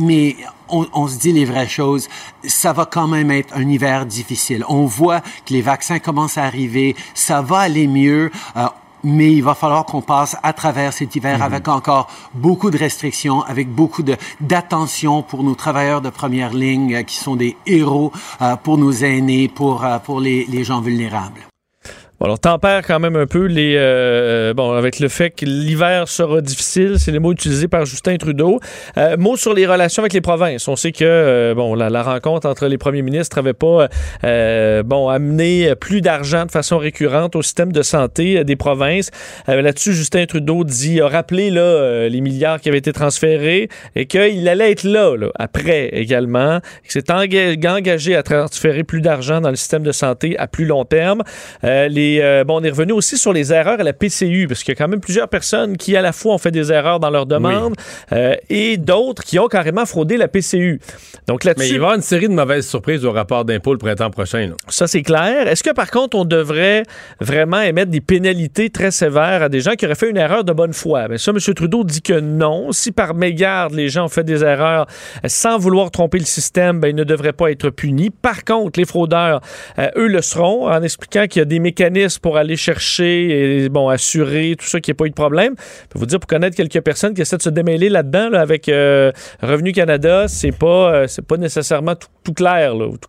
[0.00, 0.36] mais
[0.68, 2.08] on, on se dit les vraies choses.
[2.44, 4.64] Ça va quand même être un hiver difficile.
[4.68, 6.96] On voit que les vaccins commencent à arriver.
[7.14, 8.30] Ça va aller mieux.
[8.56, 8.66] Euh,
[9.04, 13.42] mais il va falloir qu'on passe à travers cet hiver avec encore beaucoup de restrictions,
[13.42, 14.02] avec beaucoup
[14.40, 18.10] d'attention pour nos travailleurs de première ligne euh, qui sont des héros
[18.40, 21.53] euh, pour nos aînés, pour euh, pour les, les gens vulnérables.
[22.20, 23.74] Bon, alors, tempère quand même un peu les.
[23.76, 28.16] euh, bon, avec le fait que l'hiver sera difficile, c'est les mots utilisés par Justin
[28.18, 28.60] Trudeau.
[28.96, 30.68] Euh, mots sur les relations avec les provinces.
[30.68, 33.88] On sait que euh, bon, la, rencontre entre les premiers ministres avait pas
[34.22, 39.10] euh, bon amené plus d'argent de façon récurrente au système de santé euh, des provinces.
[39.48, 43.68] Euh, Là-dessus, Justin Trudeau dit a rappelé là euh, les milliards qui avaient été transférés
[43.96, 46.60] et qu'il allait être là, là, après également.
[46.84, 50.64] Il s'est enga- engagé à transférer plus d'argent dans le système de santé à plus
[50.64, 51.22] long terme.
[51.64, 54.62] Euh, les, euh, bon, on est revenu aussi sur les erreurs à la PCU, parce
[54.62, 57.00] qu'il y a quand même plusieurs personnes qui, à la fois, ont fait des erreurs
[57.00, 57.74] dans leurs demandes
[58.12, 60.80] euh, et d'autres qui ont carrément fraudé la PCU.
[61.26, 63.72] Donc Mais il là-dessus, va y avoir une série de mauvaises surprises au rapport d'impôt
[63.72, 64.48] le printemps prochain.
[64.48, 64.54] là.
[64.68, 65.48] ça c'est clair.
[65.48, 66.82] Est-ce que par contre, on devrait
[67.20, 70.52] vraiment émettre des pénalités très sévères à des gens qui auraient fait une erreur de
[70.52, 71.08] bonne foi?
[71.08, 71.38] Mais ça, M.
[71.54, 72.72] Trudeau dit que non.
[72.72, 74.86] Si par mégarde, les gens ont fait des erreurs
[75.24, 78.10] euh, sans vouloir tromper le système, ben, ils ne devraient pas être punis.
[78.10, 79.40] Par contre, les fraudeurs,
[79.78, 83.68] euh, eux le seront, en expliquant qu'il y a des mécanismes pour aller chercher et
[83.68, 85.54] bon, assurer tout ça qu'il n'y ait pas eu de problème.
[85.58, 88.40] Je peux vous dire, pour connaître quelques personnes qui essaient de se démêler là-dedans là,
[88.40, 92.74] avec euh, Revenu Canada, c'est pas, euh, c'est pas nécessairement tout, tout clair.
[92.74, 93.08] Là, ou tout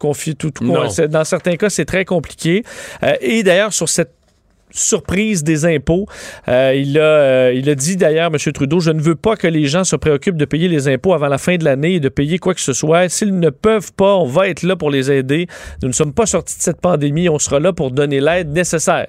[1.10, 2.64] dans certains cas, c'est très compliqué.
[3.04, 4.15] Euh, et d'ailleurs, sur cette
[4.76, 6.06] surprise des impôts.
[6.48, 8.38] Euh, il, a, euh, il a dit d'ailleurs, M.
[8.54, 11.28] Trudeau, je ne veux pas que les gens se préoccupent de payer les impôts avant
[11.28, 13.10] la fin de l'année et de payer quoi que ce soit.
[13.10, 15.48] S'ils ne peuvent pas, on va être là pour les aider.
[15.82, 17.30] Nous ne sommes pas sortis de cette pandémie.
[17.30, 19.08] On sera là pour donner l'aide nécessaire.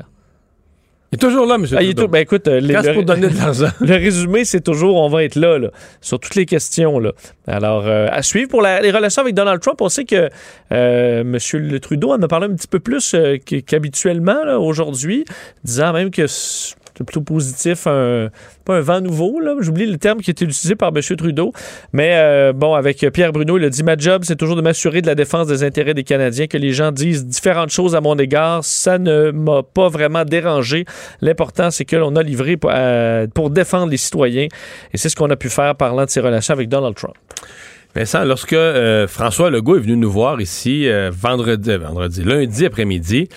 [1.12, 1.64] Il est toujours là, M.
[1.72, 2.02] Ah, il est Trudeau.
[2.02, 3.68] tout- ben, écoute, euh, les- le- pour donner de l'argent.
[3.80, 5.68] le résumé, c'est toujours on va être là, là,
[6.00, 6.98] sur toutes les questions.
[6.98, 7.12] Là.
[7.46, 10.28] Alors, euh, à suivre pour la- les relations avec Donald Trump, on sait que
[10.72, 11.38] euh, M.
[11.54, 15.24] le Trudeau en a parlé un petit peu plus euh, qu- qu'habituellement là, aujourd'hui,
[15.64, 16.26] disant même que
[16.96, 18.30] c'est plutôt positif, un,
[18.64, 21.02] pas un vent nouveau, là, j'oublie le terme qui était utilisé par M.
[21.16, 21.52] Trudeau,
[21.92, 25.02] mais euh, bon, avec Pierre Bruno, il a dit Ma job, c'est toujours de m'assurer
[25.02, 28.16] de la défense des intérêts des Canadiens, que les gens disent différentes choses à mon
[28.16, 30.84] égard, ça ne m'a pas vraiment dérangé.
[31.20, 34.48] L'important, c'est que l'on a livré pour, euh, pour défendre les citoyens,
[34.92, 37.14] et c'est ce qu'on a pu faire parlant de ses relations avec Donald Trump.
[37.96, 42.66] Vincent, lorsque euh, François Legault est venu nous voir ici euh, vendredi, euh, vendredi, lundi
[42.66, 43.30] après-midi,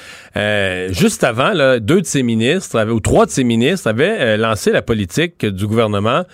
[0.90, 5.46] juste avant, deux de ses ministres, ou trois de ses ministres avaient lancé la politique
[5.46, 6.26] du gouvernement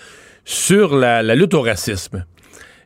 [0.43, 2.25] sur la lutte au racisme.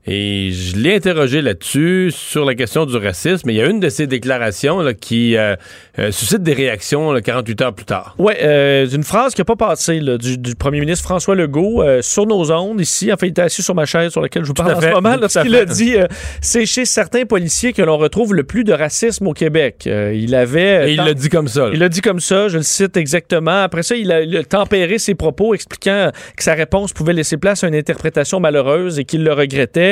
[0.08, 3.50] Et je l'ai interrogé là-dessus, sur la question du racisme.
[3.50, 5.56] Il y a une de ses déclarations là, qui euh,
[6.00, 8.16] euh, suscite des réactions là, 48 heures plus tard.
[8.18, 11.84] Oui, euh, une phrase qui n'a pas passé là, du, du, premier ministre François Legault
[12.02, 13.12] sur nos ondes ici.
[13.12, 14.90] En fait, il était assis sur ma chaise sur laquelle je vous parle en fait,
[14.90, 15.16] ce moment.
[15.20, 15.96] Lorsqu'il a dit
[16.42, 19.84] c'est chez certains policiers que l'on retrouve le plus de racisme au Québec.
[19.86, 20.90] Il avait.
[20.90, 21.70] Et il l'a dit comme ça.
[21.74, 23.64] Il l'a dit comme ça, je le cite exactement.
[23.64, 27.38] Après ça, il a, il a tempéré ses propos, expliquant que sa réponse pouvait laisser
[27.38, 29.89] place à une interprétation malheureuse et qu'il le regrettait.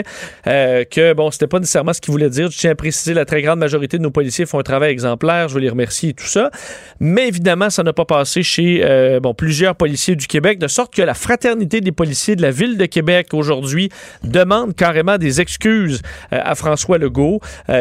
[0.48, 2.50] Euh, que, bon, c'était pas nécessairement ce qu'il voulait dire.
[2.52, 5.48] Je tiens à préciser, la très grande majorité de nos policiers font un travail exemplaire.
[5.50, 6.52] Je veux les remercier et tout ça.
[7.00, 10.94] Mais évidemment, ça n'a pas passé chez, euh, bon, plusieurs policiers du Québec, de sorte
[10.94, 13.90] que la fraternité des policiers de la ville de Québec aujourd'hui
[14.24, 16.02] demande carrément des excuses
[16.34, 17.40] euh, à François Legault.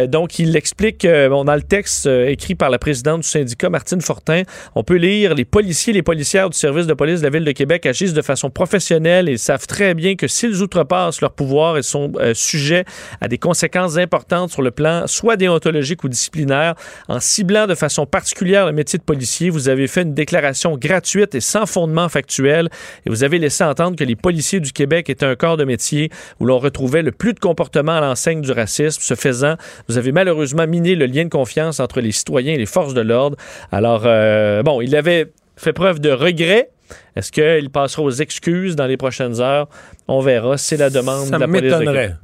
[0.08, 4.42] Donc, il explique, bon, dans le texte écrit par la présidente du syndicat, Martine Fortin,
[4.74, 7.52] on peut lire les policiers les policières du service de police de la ville de
[7.52, 11.82] Québec agissent de façon professionnelle et savent très bien que s'ils outrepassent leur pouvoir et
[11.82, 12.84] sont euh, sujets
[13.20, 16.74] à des conséquences importantes sur le plan soit déontologique ou disciplinaire,
[17.08, 21.34] en ciblant de façon particulière le métier de policier, vous avez fait une déclaration gratuite
[21.34, 22.68] et sans fondement factuel
[23.04, 26.10] et vous avez laissé entendre que les policiers du Québec étaient un corps de métier
[26.40, 29.00] où l'on retrouvait le plus de comportements à l'enseigne du racisme.
[29.02, 29.56] Ce faisant,
[29.88, 33.00] vous avez malheureusement miné le lien de confiance entre les citoyens et les forces de
[33.00, 33.36] l'ordre.
[33.72, 36.70] Alors, euh, bon, il avait fait preuve de regret.
[37.14, 39.68] Est-ce qu'il passera aux excuses dans les prochaines heures?
[40.08, 40.56] On verra.
[40.58, 42.14] C'est la demande Ça de la police de m'étonnerait.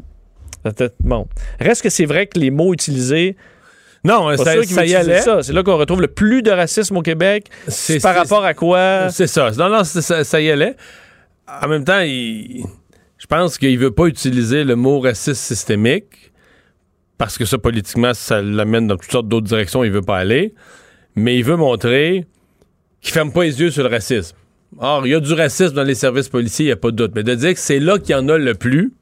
[1.01, 1.27] Bon.
[1.61, 3.37] Reste que c'est vrai que les mots utilisés.
[4.05, 5.21] Non, ça, ça y allait.
[5.21, 5.43] ça.
[5.43, 7.47] C'est là qu'on retrouve le plus de racisme au Québec.
[7.69, 9.09] C'est- par c'est- rapport à quoi?
[9.11, 9.51] C'est ça.
[9.57, 10.77] Non, non, c'est- ça, ça y allait.
[11.63, 12.65] En même temps, il-
[13.19, 16.33] je pense qu'il veut pas utiliser le mot raciste systémique
[17.19, 19.85] parce que ça, politiquement, ça l'amène dans toutes sortes d'autres directions.
[19.85, 20.55] Il veut pas aller.
[21.15, 22.27] Mais il veut montrer
[23.01, 24.37] qu'il ferme pas les yeux sur le racisme.
[24.79, 26.97] Or, il y a du racisme dans les services policiers, il n'y a pas de
[26.97, 27.13] doute.
[27.15, 28.93] Mais de dire que c'est là qu'il y en a le plus,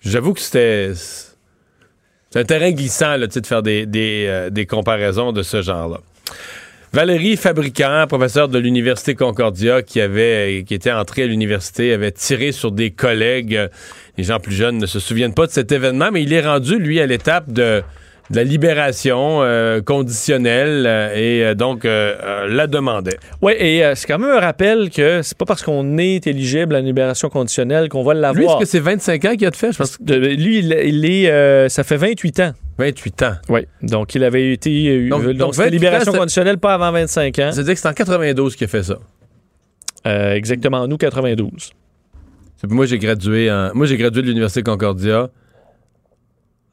[0.00, 0.92] j'avoue que c'était.
[0.94, 6.00] C'est un terrain glissant, là, de faire des, des, euh, des comparaisons de ce genre-là.
[6.94, 12.52] Valérie Fabricant, professeure de l'Université Concordia, qui avait qui était entrée à l'université, avait tiré
[12.52, 13.68] sur des collègues.
[14.18, 16.78] Les gens plus jeunes ne se souviennent pas de cet événement, mais il est rendu,
[16.78, 17.82] lui, à l'étape de,
[18.30, 23.18] de la libération euh, conditionnelle euh, et euh, donc la demandait.
[23.42, 26.80] Oui, et c'est quand même un rappel que c'est pas parce qu'on est éligible à
[26.80, 28.34] la libération conditionnelle qu'on va l'avoir.
[28.34, 29.72] Lui, est-ce que c'est 25 ans qu'il a de fait?
[29.72, 32.52] Je pense lui, il, il est, ça fait 28 ans.
[32.78, 33.34] 28 ans.
[33.50, 35.08] Oui, donc il avait été.
[35.08, 37.50] Donc- donc, donc c'était 28 libération ans, conditionnelle pas avant 25 ans.
[37.52, 38.96] C'est-à-dire que c'est en 92 qu'il a fait ça.
[40.34, 41.70] Exactement, nous, 92.
[42.56, 45.28] C'est- Moi, j'ai gradué en- moi j'ai gradué de l'Université Concordia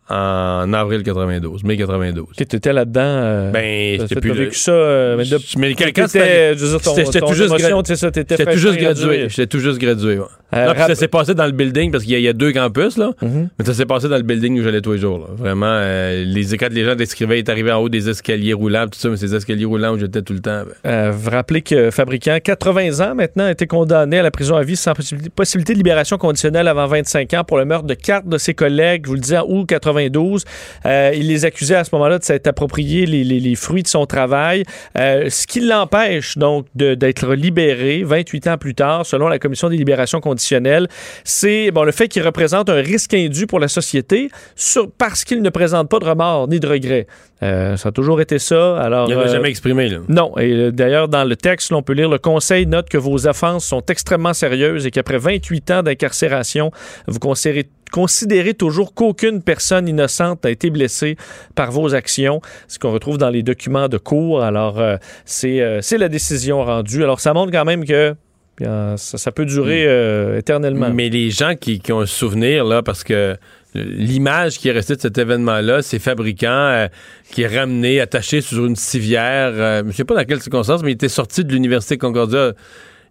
[0.10, 2.26] en avril 92, mai 92.
[2.36, 3.02] Tu étais là-dedans.
[3.04, 4.72] euh, Ben, j'étais plus vécu ça.
[4.72, 7.28] euh, mais, de, Mais quand, t'étais, quand c'était- je veux dire, ton- j'étais- j'étais ton
[7.28, 9.30] tout juste ça, t'étais j'étais tout juste gradué.
[9.30, 10.18] J'étais tout juste gradué.
[10.20, 10.26] ouais.
[10.56, 12.34] Euh, Non, ça s'est passé dans le building parce qu'il y, a- il y a
[12.34, 13.12] deux campus là.
[13.22, 13.50] Mhm.
[13.60, 15.20] Mais ça s'est passé dans le building où j'allais tous les jours.
[15.20, 15.26] là.
[15.36, 18.86] Vraiment, euh, les quand les gens décrivaient, ils étaient arrivés en haut des escaliers roulants,
[18.88, 20.64] tout ça, mais ces escaliers roulants où j'étais tout le temps.
[20.84, 24.64] ben, vous rappelez que fabricant, 80 ans maintenant, a été condamné à la prison à
[24.64, 28.28] vie sans possibilité, possibilité de libération conditionnelle avant 25 ans pour le meurtre de quatre
[28.28, 29.68] de ses collègues, je vous le dis, en août
[30.00, 30.44] 92.
[30.86, 33.88] Euh, il les accusait à ce moment-là de s'être approprié les, les- les fruits de
[33.88, 34.64] son travail,
[34.98, 39.78] euh, ce qui l'empêche donc d'être libéré 28 ans plus tard, selon la Commission des
[39.78, 40.88] libérations conditionnelles.
[41.24, 45.42] C'est bon, le fait qu'il représente un risque indu pour la société sur- parce qu'il
[45.42, 47.08] ne présente pas de remords ni de regrets.
[47.42, 48.78] Euh, ça a toujours été ça.
[48.82, 49.88] Alors, il n'avait jamais exprimé.
[49.88, 50.00] Là.
[50.10, 53.66] non, et d'ailleurs, dans le texte, on peut lire le Conseil note que vos offenses
[53.66, 56.72] sont extrêmement sérieuses et qu'après 28 ans d'incarcération,
[57.08, 61.18] vous considérez, considérez toujours qu'aucune personne innocente n'a été blessée
[61.56, 64.42] par vos actions, ce qu'on retrouve dans les documents de cours.
[64.44, 67.04] Alors, euh, c'est euh, c'est la décision rendue.
[67.04, 68.16] Alors, ça montre quand même que
[68.62, 70.90] euh, ça, ça peut durer euh, éternellement.
[70.90, 73.38] Mais les gens qui, qui ont un souvenir, là, parce que
[73.74, 76.88] l'image qui est restée de cet événement-là, c'est fabricant euh,
[77.32, 79.52] qui est ramené, attaché sur une civière.
[79.54, 82.54] euh, je ne sais pas dans quelles circonstances, mais il était sorti de l'Université Concordia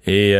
[0.07, 0.35] et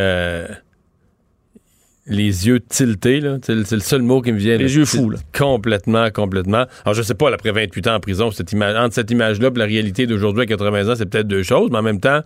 [2.09, 3.39] les yeux tiltés, là.
[3.43, 4.57] C'est le, seul mot qui me vient.
[4.57, 4.75] Les là.
[4.75, 5.19] yeux fous, là.
[5.37, 6.67] Complètement, complètement.
[6.85, 9.51] Alors, je sais pas, là, après 28 ans en prison, cette image, entre cette image-là
[9.55, 12.21] et la réalité d'aujourd'hui à 80 ans, c'est peut-être deux choses, mais en même temps,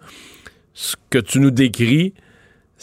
[0.74, 2.14] ce que tu nous décris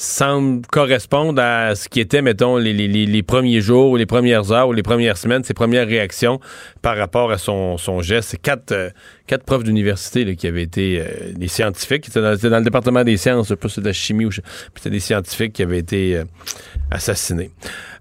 [0.02, 4.52] semble correspondre à ce qui était, mettons, les, les- les- premiers jours, ou les premières
[4.54, 6.40] heures, ou les premières semaines, ses premières réactions
[6.82, 8.30] par rapport à son, son geste.
[8.30, 8.90] C'est quatre, euh,
[9.28, 12.06] quatre profs d'université qui avaient été euh, des scientifiques.
[12.06, 14.32] C'était dans, dans le département des sciences, pas de la chimie ou...
[14.32, 16.24] C'était des scientifiques qui avaient été euh,
[16.92, 17.52] assassinés.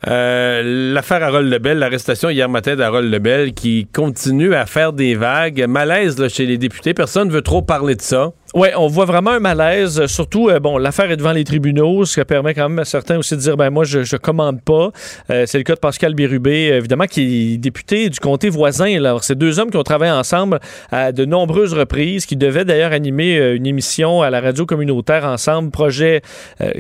[0.07, 5.66] L'affaire Harold Lebel, l'arrestation hier matin d'Harold Lebel qui continue à faire des vagues.
[5.68, 6.94] Malaise là, chez les députés.
[6.94, 8.30] Personne ne veut trop parler de ça.
[8.55, 10.07] Oui, on voit vraiment un malaise.
[10.07, 13.18] Surtout, euh, bon, l'affaire est devant les tribunaux, ce qui permet quand même à certains
[13.18, 14.90] aussi de dire, ben moi, je, je commande pas.
[15.30, 18.99] Euh, c'est le cas de Pascal Bérubé, euh, évidemment, qui est député du comté voisin.
[19.01, 19.11] Là.
[19.11, 22.92] Alors, c'est deux hommes qui ont travaillé ensemble à de nombreuses reprises, qui devaient d'ailleurs
[22.92, 26.22] animer euh, une émission à la radio communautaire ensemble, projet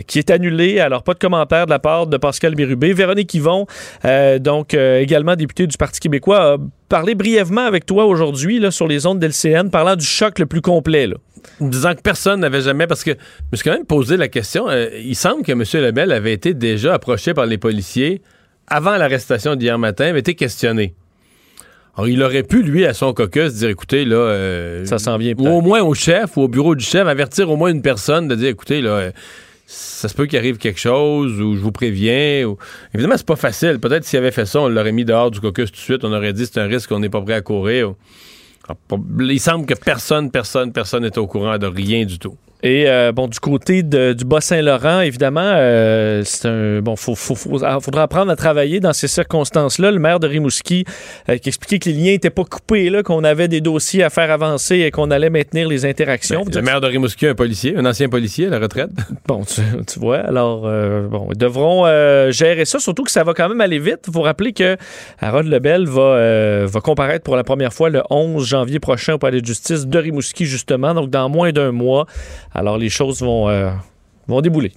[0.06, 0.80] qui est annulé.
[0.80, 2.94] Alors, pas de commentaire de la part de Pascal Bérubé.
[2.94, 3.66] Véronique Yvon,
[4.40, 6.56] donc également députée du Parti québécois, a
[6.88, 11.06] parlé brièvement avec toi aujourd'hui sur les ondes d'LCN, parlant du choc le plus complet.
[11.06, 11.16] Là.
[11.60, 13.16] Disant que personne n'avait jamais, parce que je
[13.52, 15.62] me suis quand même posé la question, euh, il semble que M.
[15.84, 18.22] Lebel avait été déjà approché par les policiers
[18.66, 20.94] avant l'arrestation d'hier matin, avait été questionné.
[21.96, 24.16] Alors, il aurait pu, lui, à son caucus, dire, écoutez, là...
[24.16, 27.50] euh, Ça s'en vient Ou au moins au chef ou au bureau du chef, avertir
[27.50, 28.90] au moins une personne de dire, écoutez, là...
[28.90, 29.10] euh,
[29.70, 32.46] ça se peut qu'il arrive quelque chose ou je vous préviens.
[32.46, 32.56] Ou...
[32.94, 33.78] Évidemment, c'est pas facile.
[33.78, 36.04] Peut-être s'il avait fait ça, on l'aurait mis dehors du caucus tout de suite.
[36.04, 37.92] On aurait dit c'est un risque qu'on n'est pas prêt à courir.
[39.20, 42.36] Il semble que personne, personne, personne n'est au courant de rien du tout.
[42.64, 47.36] Et euh, bon, du côté de- du Bas-Saint-Laurent, évidemment, euh, c'est un bon, faut, faut-
[47.36, 49.92] faut- ah, faudra apprendre à travailler dans ces circonstances-là.
[49.92, 50.84] Le maire de Rimouski
[51.28, 54.10] euh, qui expliquait que les liens n'étaient pas coupés, là, qu'on avait des dossiers à
[54.10, 56.42] faire avancer et qu'on allait maintenir les interactions.
[56.44, 58.90] Ben, le maire de Rimouski, un policier, un ancien policier à la retraite.
[59.28, 63.24] Bon, tu, tu vois, alors, euh, bon, ils devront euh, gérer ça, surtout que ça
[63.24, 64.00] va quand même aller vite.
[64.08, 64.76] Il faut rappeler que
[65.20, 69.18] Harold Lebel va, euh, va comparaître pour la première fois le 11 janvier prochain au
[69.18, 72.06] palais de justice de Rimouski, justement, donc dans moins d'un mois.
[72.54, 73.70] Alors, les choses vont, euh,
[74.26, 74.72] vont débouler.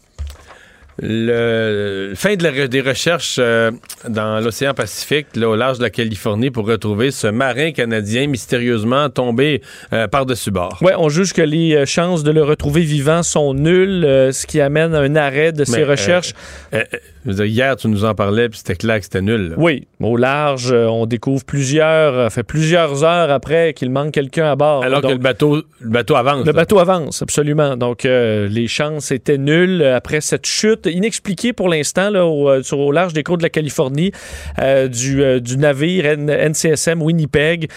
[1.04, 3.72] Le fin de la- des recherches euh,
[4.08, 9.10] dans l'océan Pacifique, là, au large de la Californie, pour retrouver ce marin canadien mystérieusement
[9.10, 9.62] tombé
[9.94, 10.78] euh, par-dessus bord.
[10.82, 14.62] Ouais, on juge que les chances de le retrouver vivant sont nulles, euh, ce qui
[14.62, 16.34] amène à un arrêt de ces recherches.
[17.26, 19.50] Dire, hier, tu nous en parlais, puis c'était clair que c'était nul.
[19.50, 19.56] là.
[19.58, 24.52] Oui, au large, euh, on découvre plusieurs, euh, fait plusieurs heures après qu'il manque quelqu'un
[24.52, 24.84] à bord.
[24.84, 26.46] Alors Donc, que le bateau, le bateau avance.
[26.46, 26.54] Le là.
[26.54, 27.78] bateau avance, absolument.
[27.78, 32.80] Donc, euh, les chances étaient nulles après cette chute inexpliquée pour l'instant là, au, sur,
[32.80, 34.12] au large des côtes de la Californie
[34.60, 37.70] euh, du, euh, du navire NCSM Winnipeg.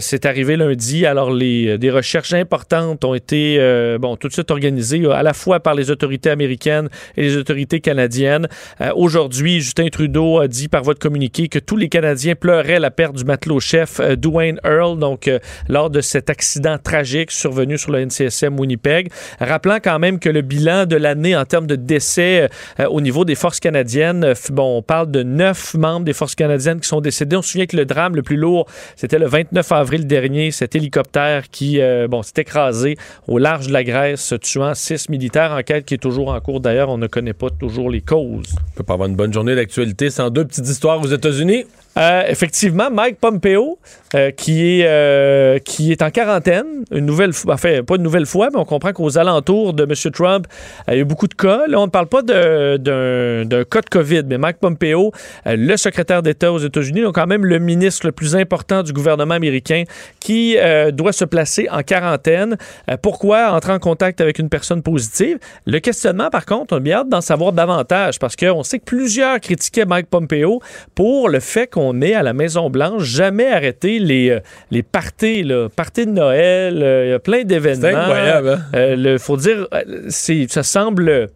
[0.00, 1.06] C'est arrivé lundi.
[1.06, 3.58] Alors, les, des recherches importantes ont été
[4.00, 7.80] bon, tout de suite organisées à la fois par les autorités américaines et les autorités
[7.80, 8.48] canadiennes.
[8.90, 12.90] Euh, Aujourd'hui, Justin Trudeau a dit par votre communiqué que tous les Canadiens pleuraient la
[12.90, 15.38] perte du matelot-chef euh, Dwayne Earl, donc euh,
[15.68, 19.10] lors de cet accident tragique survenu sur le NCSM Winnipeg.
[19.40, 22.48] Rappelant quand même que le bilan de l'année en termes de décès
[22.88, 26.88] au niveau des forces canadiennes, bon, on parle de neuf membres des forces canadiennes qui
[26.88, 27.36] sont décédés.
[27.36, 28.66] On se souvient que le drame le plus lourd,
[28.96, 33.84] c'était le 29 avril dernier, cet hélicoptère qui, bon, s'est écrasé au large de la
[33.84, 35.52] Grèce, tuant six militaires.
[35.52, 36.60] Enquête qui est toujours en cours.
[36.60, 38.54] D'ailleurs, on ne connaît pas toujours les causes.
[38.80, 41.66] Peut pas avoir une bonne journée d'actualité sans deux petites histoires aux États-Unis.
[41.96, 43.78] Euh, effectivement, Mike Pompeo,
[44.14, 48.26] euh, qui, est, euh, qui est en quarantaine, une nouvelle fois, enfin, pas une nouvelle
[48.26, 50.12] fois, mais on comprend qu'aux alentours de M.
[50.12, 50.46] Trump,
[50.86, 51.66] il y a eu beaucoup de cas.
[51.66, 55.12] Là, on ne parle pas d'un cas de COVID, mais Mike Pompeo,
[55.46, 59.34] le secrétaire d'État aux États-Unis, donc quand même le ministre le plus important du gouvernement
[59.34, 59.82] américain,
[60.20, 60.56] qui
[60.92, 62.56] doit se placer en quarantaine.
[63.02, 65.38] Pourquoi entrer en contact avec une personne positive?
[65.66, 68.84] Le questionnement, par contre, on a bien hâte d'en savoir davantage, parce qu'on sait que
[68.84, 70.60] plusieurs critiquaient Mike Pompeo
[70.94, 75.68] pour le fait qu'on ait à la Maison-Blanche jamais arrêté les, euh, les parties, là,
[75.68, 77.88] parties de Noël, euh, il y a plein d'événements.
[77.88, 78.60] C'est incroyable, hein?
[78.74, 79.66] Euh, faut dire,
[80.08, 81.28] ça semble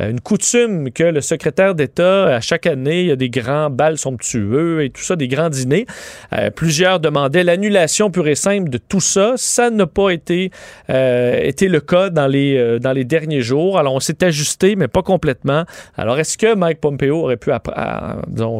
[0.00, 3.98] une coutume que le secrétaire d'État, à chaque année, il y a des grands bals
[3.98, 5.86] somptueux et tout ça, des grands dîners.
[6.32, 9.34] Euh, plusieurs demandaient l'annulation pure et simple de tout ça.
[9.36, 10.50] Ça n'a pas été,
[10.90, 13.78] euh, été le cas dans les, euh, dans les derniers jours.
[13.78, 15.64] Alors, on s'est ajusté, mais pas complètement.
[15.96, 17.50] Alors, est-ce que Mike Pompeo aurait pu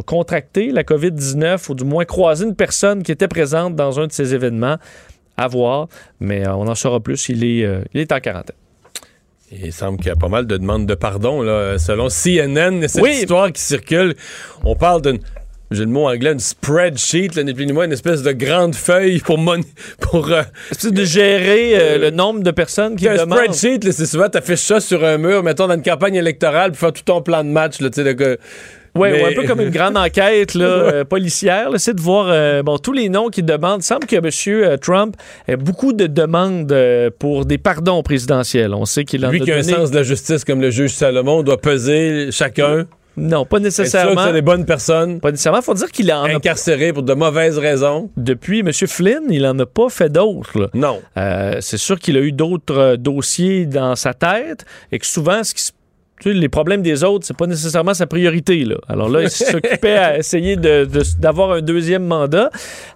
[0.07, 4.13] contracter la COVID-19 ou du moins croiser une personne qui était présente dans un de
[4.13, 4.77] ces événements?
[5.37, 5.89] À voir,
[6.21, 7.31] mais euh, on en saura plus.
[7.31, 8.57] Il est, euh, il est en quarantaine.
[9.53, 13.03] Il semble qu'il y a pas mal de demandes de pardon, là, selon CNN, cette
[13.03, 13.11] Oui.
[13.13, 14.15] histoire qui circule.
[14.65, 15.19] On parle d'une,
[15.71, 18.75] j'ai le mot anglais, une spreadsheet, là, ni plus ni moins, une espèce de grande
[18.75, 19.61] feuille pour, mon-
[20.01, 20.43] pour euh,
[20.83, 23.39] de gérer euh, le nombre de personnes qui un demandent.
[23.53, 26.79] spreadsheet, là, c'est souvent, t'affiches ça sur un mur, mettons, dans une campagne électorale, pour
[26.81, 28.39] faire tout ton plan de match, là, tu sais,
[28.95, 31.69] Oui, Mais- un peu comme une grande enquête là, euh, policière.
[31.79, 33.81] C'est de voir euh, bon, tous les noms qui demandent.
[33.81, 34.79] Il semble que M.
[34.81, 35.17] Trump
[35.49, 38.75] ait beaucoup de demandes euh, pour des pardons présidentiels.
[38.75, 40.61] On sait qu'il en Lui a qui a un donné- sens de la justice comme
[40.61, 42.87] le juge Salomon doit peser chacun.
[43.15, 44.25] Non, pas Être sûr que nécessairement.
[44.27, 45.21] c'est des bonnes personnes.
[45.21, 45.61] Pas nécessairement.
[45.61, 48.09] faut dire qu'il en a incarcéré pour de mauvaises raisons.
[48.17, 48.73] Depuis M.
[48.73, 50.71] Flynn, il en a pas fait d'autres.
[50.73, 51.01] Non.
[51.19, 55.45] Euh, c'est sûr qu'il a eu d'autres euh, dossiers dans sa tête et que souvent,
[55.45, 55.73] ce qui se
[56.23, 58.65] tu sais, les problèmes des autres, c'est pas nécessairement sa priorité.
[58.65, 58.77] Là.
[58.89, 62.51] Alors là, il s'occupait à essayer de- de- d'avoir un deuxième mandat.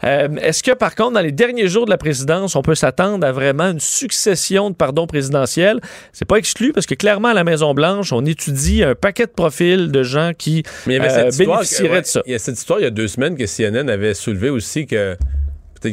[0.05, 3.27] Euh, Est-ce que, par contre, dans les derniers jours de la présidence, on peut s'attendre
[3.27, 5.81] à vraiment une succession de pardons présidentiels?
[6.13, 9.91] C'est pas exclu parce que clairement, à la Maison-Blanche, on étudie un paquet de profils
[9.91, 12.23] de gens qui euh, bénéficieraient que- ouais, de ça.
[12.27, 14.87] Il y a cette histoire il y a deux semaines que CNN avait soulevé aussi
[14.87, 15.17] que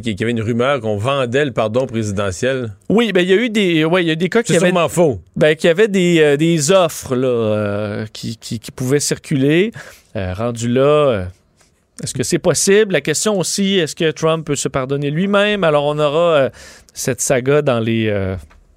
[0.02, 2.72] qu'il y avait une rumeur qu'on vendait le pardon présidentiel.
[2.90, 4.64] Oui, ben il y a eu des, ouais, il y a des cas qui C'est
[4.64, 5.20] avaient, faux.
[5.36, 9.72] ben, qui avaient des, euh, des offres là, euh, qui, qui, qui pouvaient circuler.
[10.16, 11.26] Euh, rendu là,
[12.04, 12.94] est-ce que c'est possible?
[12.94, 15.64] La question aussi, est-ce que Trump peut se pardonner lui-même?
[15.64, 16.50] Alors, on aura
[16.94, 18.12] cette saga dans les,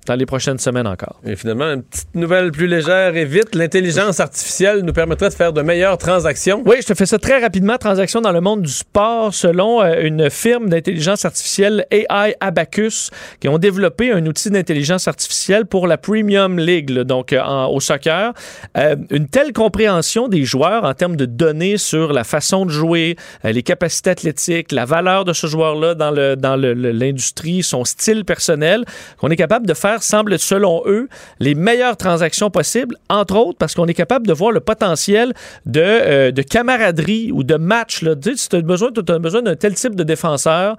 [0.07, 1.20] dans les prochaines semaines encore.
[1.27, 3.55] Et finalement, une petite nouvelle plus légère et vite.
[3.55, 6.62] L'intelligence artificielle nous permettrait de faire de meilleures transactions.
[6.65, 7.77] Oui, je te fais ça très rapidement.
[7.77, 13.11] Transaction dans le monde du sport selon euh, une firme d'intelligence artificielle AI Abacus
[13.41, 17.66] qui ont développé un outil d'intelligence artificielle pour la Premium League, là, donc euh, en-
[17.69, 18.33] au soccer.
[18.77, 23.16] Euh, une telle compréhension des joueurs en termes de données sur la façon de jouer,
[23.45, 27.62] euh, les capacités athlétiques, la valeur de ce joueur-là dans le dans le- le- l'industrie,
[27.62, 28.85] son style personnel,
[29.19, 31.09] qu'on est capable de faire, semble selon eux,
[31.40, 35.81] les meilleures transactions possibles, entre autres parce qu'on est capable de voir le potentiel de,
[35.81, 38.02] euh, de camaraderie ou de match.
[38.02, 38.14] Là.
[38.16, 40.77] Tu si tu as besoin d'un tel type de défenseur,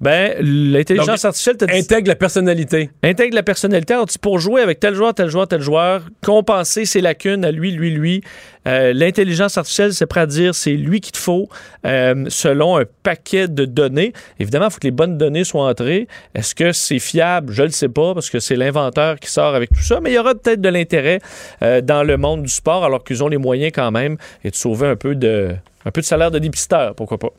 [0.00, 2.90] ben, l'intelligence artificielle te dit- Intègre la personnalité.
[3.02, 3.94] intègre la personnalité.
[3.94, 7.50] Alors, tu- pour jouer avec tel joueur, tel joueur, tel joueur, compenser ses lacunes à
[7.50, 8.22] lui, lui, lui,
[8.66, 11.48] euh, l'intelligence artificielle, c'est prêt à dire c'est lui qu'il te faut
[11.86, 14.12] euh, selon un paquet de données.
[14.38, 16.06] Évidemment, il faut que les bonnes données soient entrées.
[16.34, 17.52] Est-ce que c'est fiable?
[17.52, 20.10] Je ne le sais pas parce que c'est l'inventeur qui sort avec tout ça, mais
[20.10, 21.18] il y aura peut-être de l'intérêt
[21.62, 24.54] euh, dans le monde du sport alors qu'ils ont les moyens quand même et de
[24.56, 25.50] sauver un peu de,
[25.84, 27.30] un peu de salaire de dépisteur, pourquoi pas.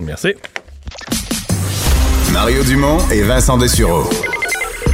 [0.00, 0.34] Merci.
[2.32, 4.04] Mario Dumont et Vincent Dessureau.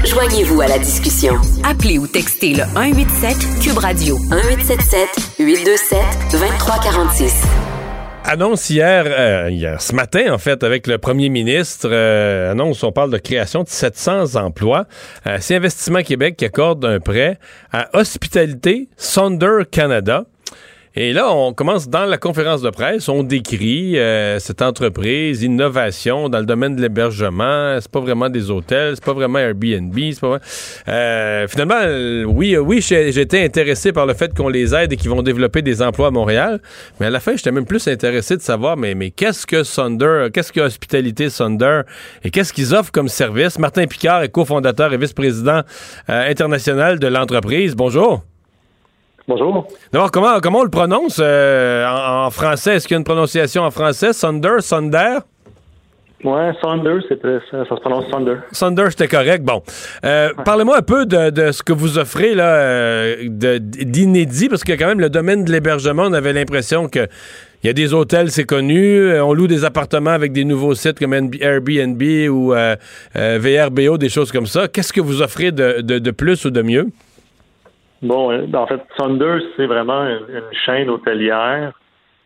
[0.05, 1.35] Joignez-vous à la discussion.
[1.65, 5.09] Appelez ou textez le 187 Cube Radio 1877
[5.39, 5.99] 827
[6.33, 7.43] 2346.
[8.27, 12.93] Annonce hier, euh, hier, ce matin, en fait, avec le premier ministre, euh, annonce, on
[12.93, 14.87] parle de création de 700 emplois.
[15.27, 17.39] Euh, C'est Investissement Québec qui accorde un prêt
[17.73, 20.25] à Hospitalité Sonder Canada.
[20.97, 26.29] Et là, on commence dans la conférence de presse, on décrit euh, cette entreprise, innovation
[26.29, 27.77] dans le domaine de l'hébergement.
[27.81, 30.39] C'est pas vraiment des hôtels, c'est pas vraiment Airbnb, c'est pas.
[30.87, 34.97] Euh, finalement, euh, oui, euh, oui, j'étais intéressé par le fait qu'on les aide et
[34.97, 36.61] qu'ils vont développer des emplois à Montréal.
[37.01, 40.29] Mais à la fin, j'étais même plus intéressé de savoir, mais, mais qu'est-ce que Sonder,
[40.33, 41.81] qu'est-ce que Hospitalité Sonder
[42.23, 43.59] et qu'est-ce qu'ils offrent comme service?
[43.59, 45.63] Martin Picard est cofondateur et vice-président
[46.09, 47.75] euh, international de l'entreprise.
[47.75, 48.23] Bonjour.
[49.27, 49.67] Bonjour.
[49.93, 52.75] D'abord, comment, comment on le prononce euh, en, en français?
[52.77, 54.13] Est-ce qu'il y a une prononciation en français?
[54.13, 55.19] Sonder, Sonder?
[56.23, 58.39] Ouais, Saunders, c'était ça, ça se prononce Saunders.
[58.53, 59.43] Sonder, c'était correct.
[59.45, 59.63] Bon.
[60.05, 64.73] Euh, Parlez-moi un peu de, de ce que vous offrez là, euh, d'inédit, parce que
[64.73, 67.07] quand même, le domaine de l'hébergement, on avait l'impression que
[67.63, 69.01] il y a des hôtels, c'est connu.
[69.11, 72.77] euh, On loue des appartements avec des nouveaux sites comme NB Airbnb ou euh,
[73.17, 74.69] euh, VRBO, des choses comme ça.
[74.69, 76.87] Qu'est-ce que vous offrez de, de- de plus ou de mieux?
[78.05, 81.73] Bon, euh, en fait, Saunders, c'est vraiment une, chaîne hôtelière,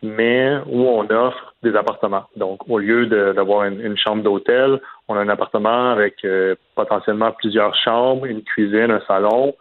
[0.03, 2.25] mais où on offre des appartements.
[2.35, 7.73] Donc, au lieu d'avoir une, chambre d'hôtel, on a un appartement avec euh, potentiellement plusieurs
[7.75, 9.55] chambres, une cuisine, un salon.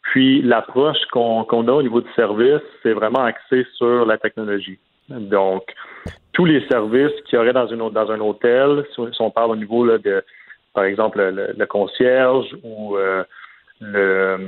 [0.00, 4.78] Puis, l'approche qu'on a au niveau du service, c'est vraiment axé sur la technologie.
[5.10, 5.64] Donc,
[6.32, 9.56] tous les services qu'il y aurait dans, une, dans un hôtel, si on, parle au
[9.56, 10.24] niveau là, de,
[10.72, 13.22] par exemple, le, le concierge ou euh,
[13.80, 14.38] le,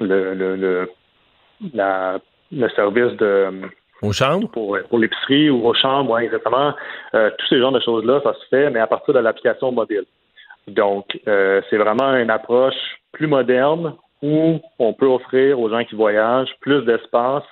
[0.00, 0.90] le, le, le,
[1.74, 2.18] la,
[2.52, 3.50] le service de
[4.02, 4.48] aux chambres?
[4.50, 6.72] pour, pour l'épicerie ou aux chambres, ouais, exactement.
[7.14, 10.04] Euh, tous ces genres de choses-là, ça se fait, mais à partir de l'application mobile.
[10.68, 12.76] Donc, euh, c'est vraiment une approche
[13.12, 17.44] plus moderne où on peut offrir aux gens qui voyagent plus d'espace,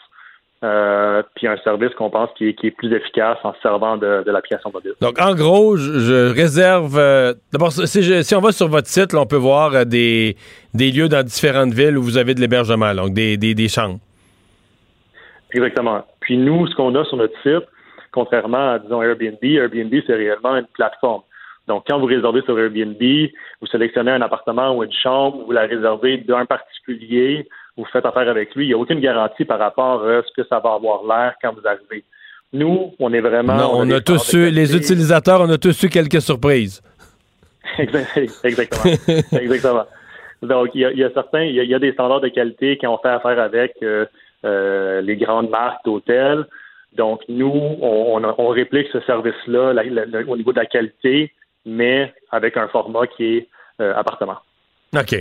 [0.66, 3.96] euh, puis un service qu'on pense qui est, qui est plus efficace en se servant
[3.96, 4.94] de, de l'application mobile.
[5.00, 6.98] Donc, en gros, je, je réserve.
[6.98, 10.36] euh, D'abord, si, on va sur votre site, là, on peut voir euh, des,
[10.74, 14.00] des lieux dans différentes villes où vous avez de l'hébergement, donc des, des, des chambres.
[15.52, 16.04] Exactement.
[16.20, 17.66] Puis nous, ce qu'on a sur notre site,
[18.12, 21.22] contrairement à, disons, Airbnb, Airbnb, c'est réellement une plateforme.
[21.68, 23.02] Donc, quand vous réservez sur Airbnb,
[23.60, 28.28] vous sélectionnez un appartement ou une chambre, vous la réservez d'un particulier, vous faites affaire
[28.28, 31.04] avec lui, il n'y a aucune garantie par rapport à ce que ça va avoir
[31.04, 32.04] l'air quand vous arrivez.
[32.52, 33.56] Nous, on est vraiment...
[33.56, 36.80] non, on, a tous eu, les utilisateurs, on a tous eu quelques surprises.
[37.78, 38.94] Exact- Exactement.
[39.40, 39.84] Exactement.
[40.42, 41.92] Donc, il y a, il y a certains, il y a, il y a des
[41.92, 44.06] standards de qualité qui ont fait affaire avec euh,
[44.44, 46.46] euh, les grandes marques d'hôtels.
[46.94, 50.66] Donc, nous, on, on, on réplique ce service-là la- la- la- au niveau de la
[50.66, 51.32] qualité,
[51.66, 53.48] mais avec un format qui est
[53.80, 54.36] euh, appartement.
[54.96, 55.16] OK.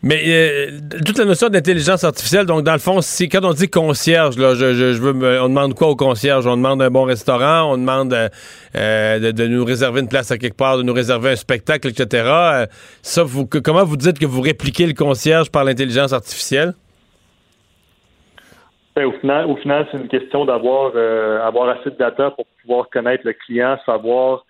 [0.00, 3.68] Mais euh, toute la notion d'intelligence artificielle, donc dans le fond, c'est quand on dit
[3.68, 6.46] concierge, là, je, je, je veux on demande quoi au concierge?
[6.46, 8.28] On demande un bon restaurant, on demande euh,
[8.76, 11.88] euh, de, de nous réserver une place à quelque part, de nous réserver un spectacle,
[11.88, 12.24] etc.
[12.26, 12.66] Euh,
[13.02, 13.24] ça,
[13.64, 16.74] comment vous dites que vous répliquez le concierge par l'intelligence artificielle?
[18.94, 20.94] Ben, au final, au final, c'est une question d'avoir
[21.44, 24.44] avoir assez de data pour pouvoir connaître le client, savoir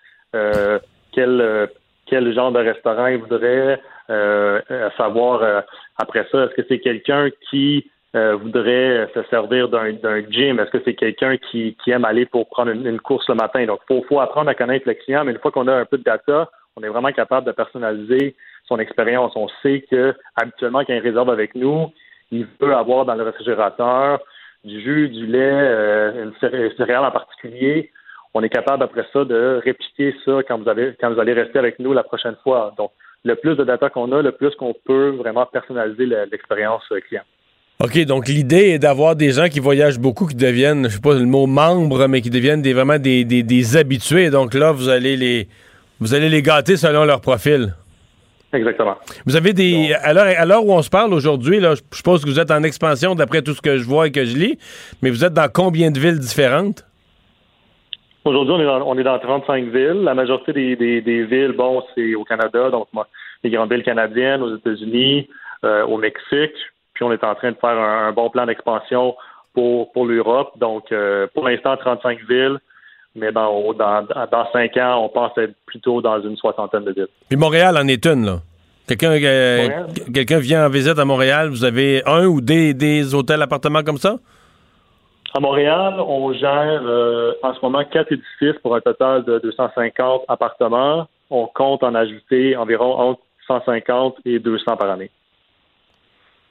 [1.12, 1.68] quel
[2.08, 3.80] quel genre de restaurant il voudrait,
[4.10, 5.60] euh, euh, savoir euh,
[5.96, 10.70] après ça, est-ce que c'est quelqu'un qui euh, voudrait se servir d'un d'un gym, est-ce
[10.70, 13.64] que c'est quelqu'un qui, qui aime aller pour prendre une, course le matin?
[13.66, 15.98] Donc, faut faut apprendre à connaître le client, mais une fois qu'on a un peu
[15.98, 18.34] de data, on est vraiment capable de personnaliser
[18.66, 19.32] son expérience.
[19.36, 21.92] On sait que habituellement, quand il réserve avec nous,
[22.30, 24.20] il veut avoir dans le réfrigérateur
[24.64, 27.90] du jus, du lait, euh, une céré- céréale en particulier.
[28.34, 31.58] On est capable après ça de répliquer ça quand vous avez quand vous allez rester
[31.58, 32.72] avec nous la prochaine fois.
[32.76, 32.90] Donc,
[33.24, 37.00] le plus de data qu'on a, le plus qu'on peut vraiment personnaliser le- l'expérience euh,
[37.06, 37.22] client.
[37.80, 41.14] OK, donc l'idée est d'avoir des gens qui voyagent beaucoup, qui deviennent, je sais pas
[41.14, 44.30] le mot membre, mais qui deviennent des, vraiment des, des, des habitués.
[44.30, 45.48] Donc là, vous allez les
[46.00, 47.74] vous allez les gâter selon leur profil.
[48.52, 48.96] Exactement.
[49.26, 49.92] Vous avez des.
[50.00, 52.50] À l'heure, à l'heure où on se parle aujourd'hui, là, je suppose que vous êtes
[52.50, 54.58] en expansion d'après tout ce que je vois et que je lis,
[55.02, 56.84] mais vous êtes dans combien de villes différentes?
[58.28, 60.02] Aujourd'hui, on est dans, on est dans 35 villes.
[60.04, 62.88] La majorité des, des, des villes, bon, c'est au Canada, donc
[63.42, 65.28] les grandes villes canadiennes, aux États-Unis,
[65.64, 66.54] euh, au Mexique.
[66.92, 69.14] Puis on est en train de faire un, un bon plan d'expansion
[69.54, 70.52] pour, pour l'Europe.
[70.58, 72.58] Donc, euh, pour l'instant, 35 villes.
[73.16, 77.08] Mais dans, dans, dans 5 ans, on pense être plutôt dans une soixantaine de villes.
[77.28, 78.38] Puis Montréal en est une, là.
[78.86, 79.68] Quelqu'un euh,
[80.14, 83.98] quelqu'un vient en visite à Montréal, vous avez un ou des, des hôtels, appartements comme
[83.98, 84.16] ça?
[85.34, 90.22] À Montréal, on gère euh, en ce moment quatre édifices pour un total de 250
[90.26, 91.06] appartements.
[91.30, 95.10] On compte en ajouter environ entre 150 et 200 par année.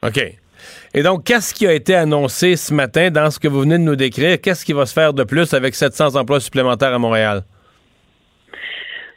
[0.04, 0.20] OK.
[0.94, 3.84] Et donc, qu'est-ce qui a été annoncé ce matin dans ce que vous venez de
[3.84, 4.40] nous décrire?
[4.40, 7.42] Qu'est-ce qui va se faire de plus avec 700 emplois supplémentaires à Montréal?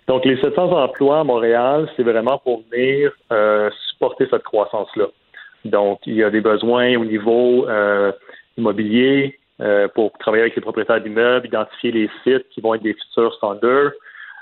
[0.08, 5.06] Donc, les 700 emplois à Montréal, c'est vraiment pour venir euh, supporter cette croissance-là.
[5.64, 8.10] Donc, il y a des besoins au niveau euh,
[8.56, 12.94] immobilier euh, pour travailler avec les propriétaires d'immeubles, identifier les sites qui vont être des
[12.94, 13.92] futurs standards.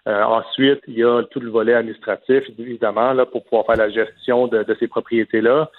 [0.06, 3.90] Euh, ensuite, il y a tout le volet administratif, évidemment, là, pour pouvoir faire la
[3.90, 5.70] gestion de, de ces propriétés-là.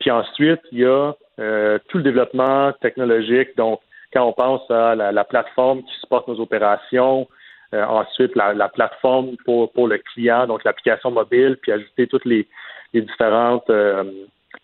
[0.00, 3.56] Puis ensuite, il y a euh, tout le développement technologique.
[3.56, 3.80] Donc,
[4.12, 7.28] quand on pense à la, la plateforme qui supporte nos opérations,
[7.74, 12.24] euh, ensuite la, la plateforme pour, pour le client, donc l'application mobile, puis ajouter toutes
[12.24, 12.46] les,
[12.92, 14.04] les différentes euh,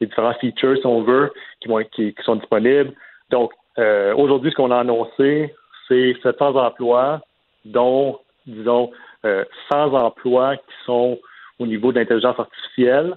[0.01, 2.93] les différents features, si on veut, qui vont qui, qui sont disponibles.
[3.31, 5.55] Donc, euh, aujourd'hui, ce qu'on a annoncé,
[5.89, 7.21] c'est 700 emplois,
[7.65, 8.91] dont, disons,
[9.25, 11.19] euh, 100 emplois qui sont
[11.59, 13.17] au niveau de l'intelligence artificielle.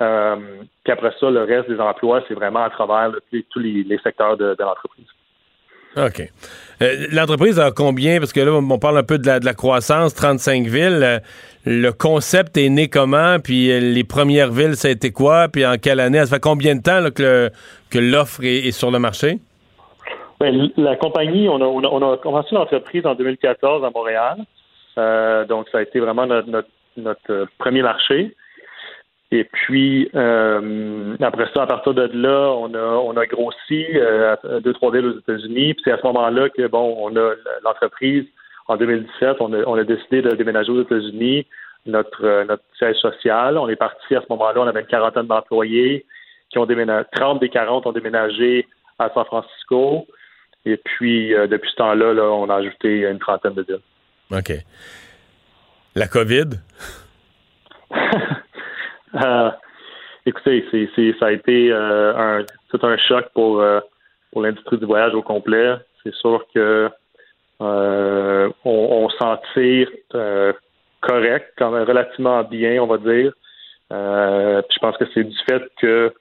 [0.00, 0.36] Euh,
[0.84, 3.12] puis après ça, le reste des emplois, c'est vraiment à travers
[3.50, 5.06] tous- les, secteurs de, l'entreprise.
[5.96, 6.30] OK.
[6.82, 8.20] Euh, L'entreprise a combien?
[8.20, 11.00] Parce que là, on parle un peu de la, croissance, 35 villes.
[11.02, 11.18] Euh,
[11.64, 13.40] le concept est né comment?
[13.40, 15.48] Puis euh, les premières villes, ça a été quoi?
[15.48, 16.20] Puis en quelle année?
[16.20, 17.50] Ça fait combien de temps que
[17.98, 19.40] l'offre est sur le marché?
[20.40, 24.38] Ben, la compagnie, on a, on a, commencé l'entreprise en 2014 à Montréal.
[24.96, 28.34] Euh, donc, ça a été vraiment notre, notre, notre, euh, premier marché.
[29.30, 34.34] Et puis, euh, après ça, à partir de là, on a, on a grossi euh,
[34.34, 35.74] à deux, trois villes aux États-Unis.
[35.74, 38.24] Puis c'est à ce moment-là que, bon, on a l'entreprise,
[38.68, 41.46] en 2017, on a, on a décidé de déménager aux États-Unis,
[41.84, 43.58] notre, euh, notre siège social.
[43.58, 46.06] On est parti à ce moment-là, on avait une quarantaine d'employés
[46.50, 48.66] qui ont déménagé, 30 des 40 ont déménagé
[48.98, 50.06] à San Francisco.
[50.64, 53.80] Et puis, euh, depuis ce temps-là, là, on a ajouté une trentaine de villes.
[54.30, 54.52] OK.
[55.94, 56.50] La COVID?
[59.14, 59.50] Euh,
[60.26, 63.64] écoutez, c'est, c'est, ça a été euh, un, tout un choc pour,
[64.30, 65.76] pour l'industrie du voyage au complet.
[66.04, 66.90] C'est sûr que
[67.58, 69.88] on, on s'en tire
[71.00, 73.32] correct, quand même relativement bien, on va dire.
[73.90, 76.12] Je pense que c'est du fait que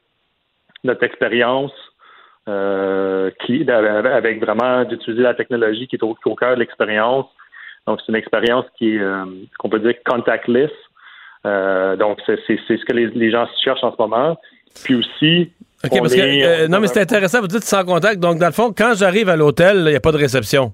[0.85, 1.73] notre expérience
[2.47, 7.25] euh, avec vraiment d'utiliser la technologie qui est au, au cœur de l'expérience.
[7.85, 9.25] Donc, c'est une expérience qui est, euh,
[9.59, 10.71] qu'on peut dire contactless.
[11.45, 14.37] Euh, donc, c'est, c'est, c'est ce que les, les gens cherchent en ce moment.
[14.83, 15.51] Puis aussi,
[15.83, 16.63] OK, parce que.
[16.63, 18.19] euh, non, mais c'est intéressant, vous dites sans contact.
[18.19, 20.73] Donc, dans le fond, quand j'arrive à l'hôtel, il n'y a pas de réception.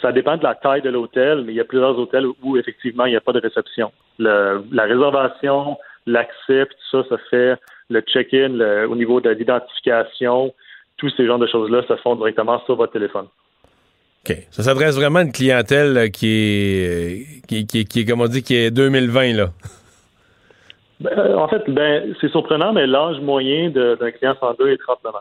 [0.00, 3.04] Ça dépend de la taille de l'hôtel, mais il y a plusieurs hôtels où effectivement
[3.04, 3.92] il n'y a pas de réception.
[4.18, 5.76] Le- la réservation,
[6.06, 7.56] l'accès, puis tout ça, ça fait
[7.90, 10.52] le check-in, le- au niveau de l'identification,
[10.96, 13.26] tous ces genres de choses-là se font directement sur votre téléphone.
[14.28, 14.36] OK.
[14.50, 18.20] Ça s'adresse vraiment à une clientèle euh, qui est, euh, qui, qui- qui est, comme
[18.20, 19.48] on dit, qui est 2020, là.
[21.00, 25.18] Ben, en fait, ben, c'est surprenant, mais l'âge moyen d'un client 102 est 39 ans.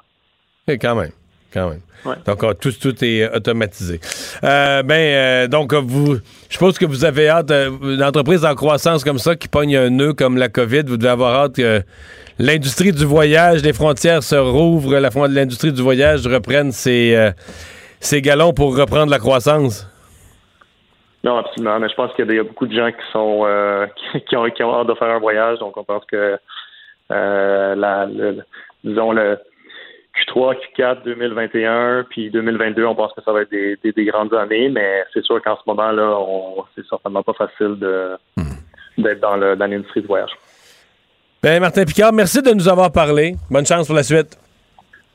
[0.68, 1.12] Et quand même.
[1.54, 1.82] Quand même.
[2.26, 4.00] Donc, euh, tout, tout est euh, automatisé.
[4.44, 9.18] Euh, ben, donc, vous, je suppose que vous avez hâte, une entreprise en croissance comme
[9.18, 11.82] ça qui pogne un nœud comme la COVID, vous devez avoir hâte que
[12.40, 14.98] l'industrie du voyage, les frontières se rouvrent,
[15.28, 17.32] l'industrie du voyage reprenne ses,
[18.00, 19.90] ses galons pour reprendre la croissance.
[21.24, 21.80] Non, absolument.
[21.80, 23.46] Mais je pense qu'il y, a beaucoup de gens qui sont
[24.30, 25.60] qui, ont, qui, ont, hâte de faire un voyage.
[25.60, 26.38] Donc, on pense que
[27.10, 28.08] la,
[28.84, 29.40] disons le
[30.26, 34.70] Q3, Q4 2021, puis 2022, on pense que ça va être des, des, grandes années,
[34.70, 36.18] mais c'est sûr qu'en ce moment-là,
[36.76, 39.04] c'est certainement pas facile de, hmm.
[39.04, 40.32] d'être dans, le, dans l'industrie du voyage.
[41.44, 43.36] Ben, Martin Picard, merci de nous avoir parlé.
[43.50, 44.38] Bonne chance pour la suite.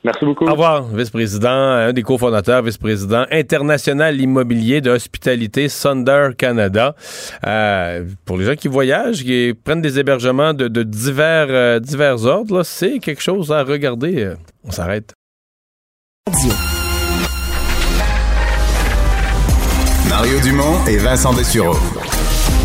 [0.03, 0.45] Merci beaucoup.
[0.45, 6.95] Au revoir, vice-président, un des cofondateurs, vice-président international immobilier de hospitalité Sunder Canada.
[7.47, 12.63] Euh, pour les gens qui voyagent, qui prennent des hébergements de, divers, euh, divers ordres,
[12.63, 14.23] c'est quelque chose à regarder.
[14.23, 14.35] Euh,
[14.65, 15.13] on s'arrête.
[20.09, 21.77] Mario Dumont et Vincent Dessureau.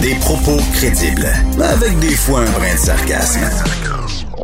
[0.03, 1.29] Des propos crédibles,
[1.63, 3.41] avec des fois un brin de sarcasme.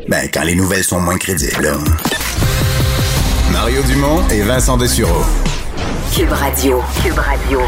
[0.08, 1.72] Ben, quand les nouvelles sont moins crédibles.
[3.54, 5.22] Mario Dumont et Vincent Dessureau.
[6.12, 6.82] Cube Radio.
[7.02, 7.60] Cube Radio.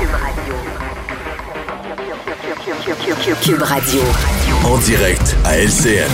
[3.41, 4.01] Cube Radio.
[4.65, 6.11] En direct à LCN.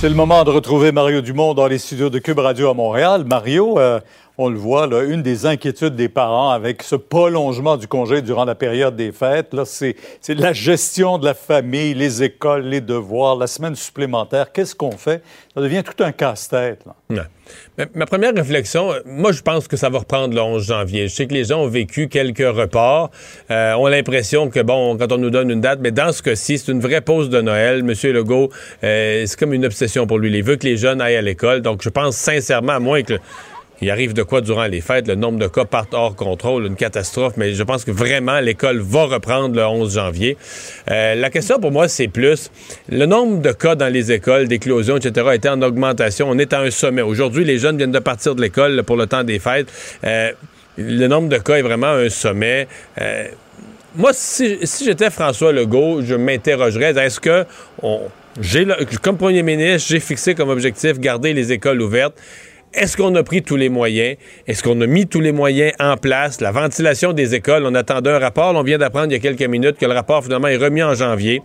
[0.00, 3.24] C'est le moment de retrouver Mario Dumont dans les studios de Cube Radio à Montréal.
[3.26, 3.98] Mario, euh,
[4.40, 8.44] on le voit, là, une des inquiétudes des parents avec ce prolongement du congé durant
[8.44, 9.96] la période des fêtes, c'est,
[10.28, 14.52] la gestion de la famille, les écoles, les devoirs, la semaine supplémentaire.
[14.52, 15.22] Qu'est-ce qu'on fait?
[15.54, 16.84] Ça devient tout un casse-tête.
[17.96, 21.08] Ma première réflexion, moi, je pense que ça va reprendre le 11 janvier.
[21.08, 23.10] Je sais que les gens ont vécu quelques reports,
[23.50, 26.58] euh, ont l'impression que, bon, quand on nous donne une date, mais dans ce cas-ci,
[26.58, 27.82] c'est une vraie pause de Noël.
[27.82, 28.50] Monsieur Legault,
[28.84, 30.30] euh, c'est comme une obsession pour lui.
[30.30, 31.60] Il veut que les jeunes aillent à l'école.
[31.60, 33.14] Donc, je pense sincèrement, à moins que
[33.80, 36.76] il arrive de quoi durant les fêtes, le nombre de cas part hors contrôle, une
[36.76, 40.36] catastrophe, mais je pense que vraiment l'école va reprendre le 11 janvier.
[40.90, 42.50] Euh, la question pour moi, c'est plus
[42.88, 46.28] le nombre de cas dans les écoles, d'éclosions, etc., été en augmentation.
[46.28, 47.02] On est à un sommet.
[47.02, 49.68] Aujourd'hui, les jeunes viennent de partir de l'école pour le temps des fêtes.
[50.04, 50.32] Euh,
[50.76, 52.66] le nombre de cas est vraiment un sommet.
[53.00, 53.26] Euh,
[53.96, 57.44] moi, si, j'étais François Legault, je m'interrogerais, est-ce que
[59.02, 62.14] comme premier ministre, j'ai fixé comme objectif garder les écoles ouvertes?
[62.74, 64.16] Est-ce qu'on a pris tous les moyens?
[64.46, 66.42] Est-ce qu'on a mis tous les moyens en place?
[66.42, 68.54] La ventilation des écoles, on attendait un rapport.
[68.54, 70.94] on vient d'apprendre il y a quelques minutes que le rapport finalement est remis en
[70.94, 71.40] janvier.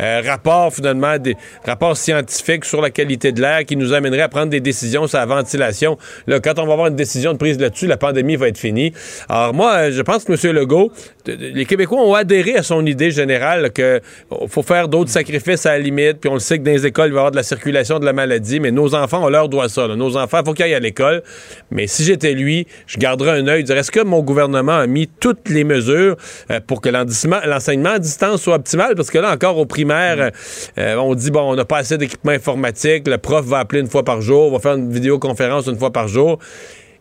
[0.00, 1.34] Euh, rapport finalement, des
[1.64, 5.18] rapports scientifiques sur la qualité de l'air qui nous amènerait à prendre des décisions sur
[5.18, 5.96] la ventilation.
[6.26, 8.92] Là, quand on va avoir une décision de prise là-dessus, la pandémie va être finie.
[9.30, 10.54] Alors moi, je pense que M.
[10.54, 10.92] Legault,
[11.28, 14.00] les Québécois ont adhéré à son idée générale qu'il
[14.48, 16.18] faut faire d'autres sacrifices à la limite.
[16.20, 17.98] Puis on le sait que dans les écoles, il va y avoir de la circulation
[17.98, 19.88] de la maladie, mais nos enfants, on leur doit ça.
[19.88, 21.22] Nos enfants, il faut qu'ils à l'école.
[21.70, 24.86] Mais si j'étais lui, je garderais un œil, je dirais, est-ce que mon gouvernement a
[24.86, 26.16] mis toutes les mesures
[26.50, 28.94] euh, pour que l'enseignement à distance soit optimal?
[28.94, 30.30] Parce que là, encore au primaire,
[30.78, 33.88] euh, on dit, bon, on n'a pas assez d'équipement informatique, le prof va appeler une
[33.88, 36.38] fois par jour, va faire une vidéoconférence une fois par jour.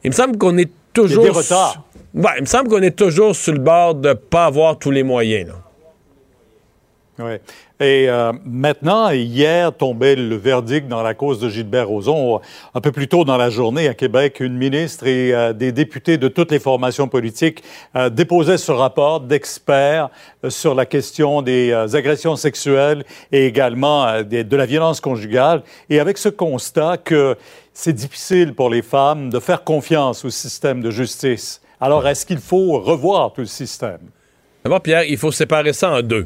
[0.03, 1.26] Il me semble qu'on est toujours...
[1.26, 1.85] Il y
[2.16, 5.04] il me semble qu'on est toujours sur le bord de ne pas avoir tous les
[5.04, 5.52] moyens.
[7.18, 7.36] Oui.
[7.80, 12.42] Et euh, maintenant, hier tombait le verdict dans la cause de Gilbert Rozon.
[12.74, 16.18] Un peu plus tôt dans la journée, à Québec, une ministre et euh, des députés
[16.18, 17.64] de toutes les formations politiques
[17.96, 20.10] euh, déposaient ce rapport d'experts
[20.50, 25.64] sur la question des agressions sexuelles et également de la violence conjugale.
[25.90, 27.38] Et avec ce constat que
[27.74, 31.62] c'est difficile pour les femmes de faire confiance au système de justice.
[31.86, 33.99] Alors, est-ce qu'il faut revoir tout le système?
[34.64, 36.26] D'abord, Pierre, il faut séparer ça en deux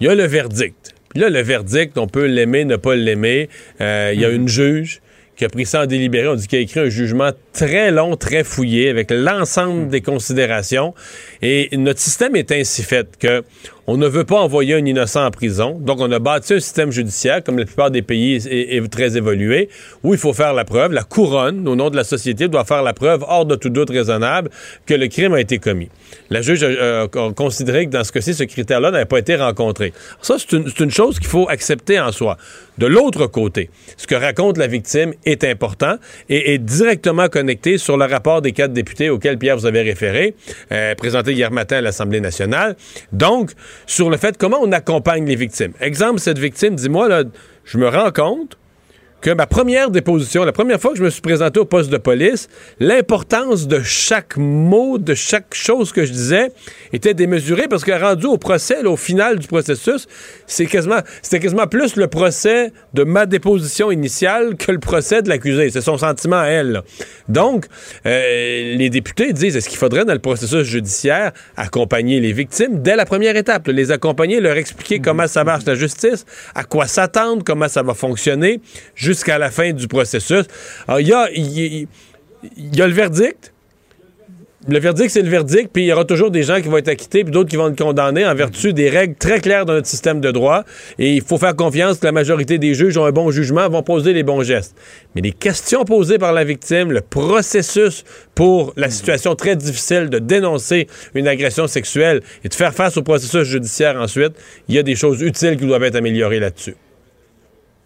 [0.00, 0.94] il y a le verdict.
[1.08, 3.48] Puis là, le verdict, on peut l'aimer, ne pas l'aimer.
[3.80, 5.00] Euh, il y a une juge
[5.36, 6.28] qui a pris ça en délibéré.
[6.28, 10.94] On dit qu'il a écrit un jugement très long, très fouillé, avec l'ensemble des considérations.
[11.42, 13.44] Et notre système est ainsi fait que
[13.86, 15.78] on ne veut pas envoyer un innocent en prison.
[15.80, 19.68] Donc, on a bâti un système judiciaire, comme la plupart des pays est, très évolué,
[20.02, 20.92] où il faut faire la preuve.
[20.92, 23.90] La couronne, au nom de la société, doit faire la preuve, hors de tout doute
[23.90, 24.50] raisonnable,
[24.86, 25.88] que le crime a été commis.
[26.30, 29.92] La juge a, considéré que dans ce cas-ci, ce critère-là n'avait pas été rencontré.
[30.20, 32.36] Ça, c'est une, une chose qu'il faut accepter en soi.
[32.78, 35.96] De l'autre côté, ce que raconte la victime est important
[36.28, 40.34] et est directement connecté sur le rapport des quatre députés auxquels Pierre vous avez référé,
[40.72, 42.76] euh, présenté hier matin à l'Assemblée nationale.
[43.12, 43.52] Donc,
[43.86, 45.72] sur le fait comment on accompagne les victimes.
[45.80, 47.24] Exemple, cette victime dit, moi, là,
[47.64, 48.56] je me rends compte
[49.20, 51.96] que ma première déposition, la première fois que je me suis présenté au poste de
[51.96, 52.48] police,
[52.80, 56.50] l'importance de chaque mot, de chaque chose que je disais
[56.92, 60.06] était démesurée parce que rendu au procès, là, au final du processus,
[60.46, 65.28] c'est quasiment, c'était quasiment plus le procès de ma déposition initiale que le procès de
[65.28, 65.70] l'accusé.
[65.70, 66.72] C'est son sentiment à elle.
[66.72, 66.84] là.
[67.28, 67.66] Donc,
[68.04, 72.96] euh, les députés disent, est-ce qu'il faudrait dans le processus judiciaire accompagner les victimes dès
[72.96, 76.24] la première étape, là, les accompagner, leur expliquer comment ça marche la justice,
[76.54, 78.60] à quoi s'attendre, comment ça va fonctionner,
[79.06, 80.44] jusqu'à la fin du processus.
[80.88, 81.88] Alors, il y a, il y-
[82.56, 83.52] il y a le verdict.
[84.68, 86.88] Le verdict, c'est le verdict, puis il y aura toujours des gens qui vont être
[86.88, 89.86] acquittés, puis d'autres qui vont être condamnés en vertu des règles très claires de notre
[89.86, 90.64] système de droit.
[90.98, 93.84] Et il faut faire confiance que la majorité des juges ont un bon jugement, vont
[93.84, 94.74] poser les bons gestes.
[95.14, 98.04] Mais les questions posées par la victime, le processus
[98.34, 103.02] pour la situation très difficile de dénoncer une agression sexuelle et de faire face au
[103.02, 104.32] processus judiciaire ensuite,
[104.68, 106.74] il y a des choses utiles qui doivent être améliorées là-dessus.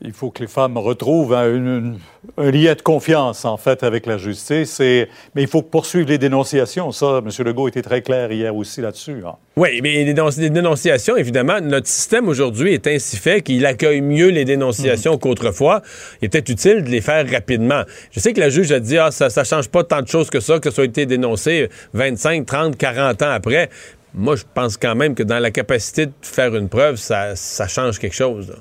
[0.03, 1.99] Il faut que les femmes retrouvent un, une-
[2.39, 4.81] un lien de confiance, en fait, avec la justice.
[4.81, 6.91] Et- mais il faut poursuivre les dénonciations.
[6.91, 7.29] Ça, M.
[7.45, 9.23] Legault était très clair hier aussi là-dessus.
[9.27, 9.35] hein.
[9.57, 14.01] Oui, mais les, dénonci- les dénonciations, évidemment, notre système aujourd'hui est ainsi fait qu'il accueille
[14.01, 15.83] mieux les dénonciations qu'autrefois.
[16.23, 17.83] Il était utile de les faire rapidement.
[18.11, 20.31] Je sais que la juge a dit, ah, ça ne change pas tant de choses
[20.31, 23.69] que ça, que ça a été dénoncé 25, 30, 40 ans après.
[24.15, 27.69] Moi, je pense quand même que dans la capacité de faire une preuve, ça, ça
[27.69, 28.49] change quelque chose.
[28.49, 28.55] là.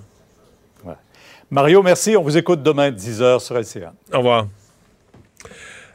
[1.52, 2.16] Mario, merci.
[2.16, 3.94] On vous écoute demain, 10h sur LCA.
[4.14, 4.46] Au revoir.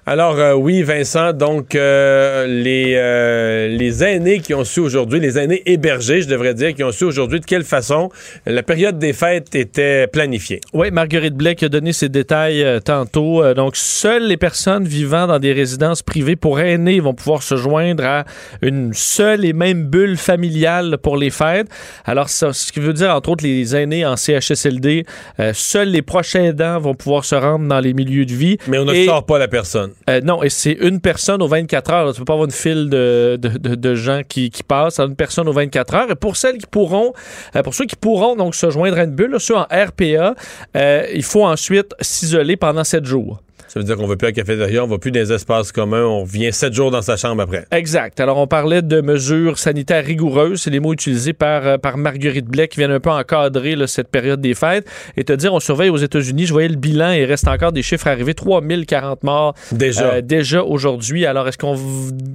[0.06, 5.38] Alors euh, oui, Vincent, donc euh, les, euh, les aînés qui ont su aujourd'hui, les
[5.38, 8.10] aînés hébergés, je devrais dire, qui ont su aujourd'hui de quelle façon
[8.44, 10.60] la période des fêtes était planifiée.
[10.74, 13.54] Oui, Marguerite Blais qui a donné ces détails tantôt.
[13.54, 18.04] Donc, seules les personnes vivant dans des résidences privées pour aînés vont pouvoir se joindre
[18.04, 18.24] à
[18.60, 21.68] une seule et même bulle familiale pour les fêtes.
[22.04, 25.06] Alors, ça, ce qui veut dire, entre autres, les aînés en CHSLD,
[25.54, 28.58] seuls les proches aidants vont pouvoir se rendre dans les milieux de vie.
[28.68, 29.93] Mais on ne Et- sort pas la personne.
[30.10, 32.12] Euh, non, et c'est une personne aux 24 heures.
[32.12, 34.96] Tu peux pas avoir une file de, de, de- gens qui, qui passent.
[34.96, 36.10] C'est une personne aux 24 heures.
[36.10, 37.12] Et pour celles qui pourront,
[37.56, 40.34] euh, pour ceux qui pourront donc se joindre à une bulle, ceux en RPA,
[40.76, 43.40] euh, il faut ensuite s'isoler pendant 7 jours.
[43.74, 45.18] Ça veut dire qu'on ne va plus à la cafétéria, on ne va plus dans
[45.18, 47.66] les espaces communs, on vient sept jours dans sa chambre après.
[47.72, 48.20] Exact.
[48.20, 50.62] Alors, on parlait de mesures sanitaires rigoureuses.
[50.62, 53.88] C'est les mots utilisés par, euh, par Marguerite Blais qui viennent un peu encadrer là,
[53.88, 54.86] cette période des fêtes.
[55.16, 56.46] Et te dire, on surveille aux États-Unis.
[56.46, 58.34] Je voyais le bilan et il reste encore des chiffres arrivés.
[58.34, 60.04] 3040 morts Déjà.
[60.04, 61.26] euh, déjà aujourd'hui.
[61.26, 61.74] Alors, est-ce qu'on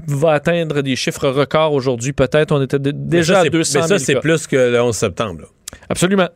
[0.08, 2.12] va atteindre des chiffres records aujourd'hui?
[2.12, 2.52] Peut-être.
[2.52, 4.82] On était Mais déjà ça, à c'est- 200 Mais 000 ça, c'est plus que le
[4.82, 5.42] 11 septembre.
[5.44, 5.48] là.
[5.90, 6.30] Absolument.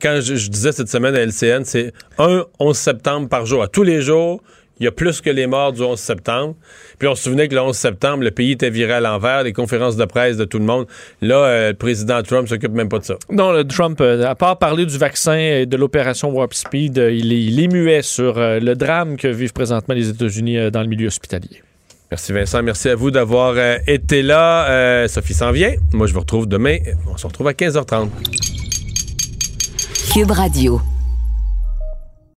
[0.00, 3.62] Quand je, je disais cette semaine à LCN, c'est un 11 septembre par jour.
[3.62, 4.42] À tous les jours,
[4.80, 6.56] il y a plus que les morts du 11 septembre.
[6.98, 9.52] Puis on se souvenait que le 11 septembre, le pays était viré à l'envers, les
[9.52, 10.86] conférences de presse de tout le monde.
[11.20, 13.16] Là, euh, le président Trump s'occupe même pas de ça.
[13.30, 17.12] Non, le Trump, euh, à part parler du vaccin et de l'opération Warp Speed, euh,
[17.12, 20.88] il, est, il est muet sur le drame que vivent présentement les États-Unis dans le
[20.88, 21.62] milieu hospitalier.
[22.10, 23.54] Merci Vincent, merci à vous d'avoir
[23.86, 25.06] été là.
[25.06, 25.74] Sophie s'en vient.
[25.92, 26.78] Moi, je vous retrouve demain.
[27.06, 28.08] On se retrouve à 15h30.
[30.10, 30.99] Cube Radio.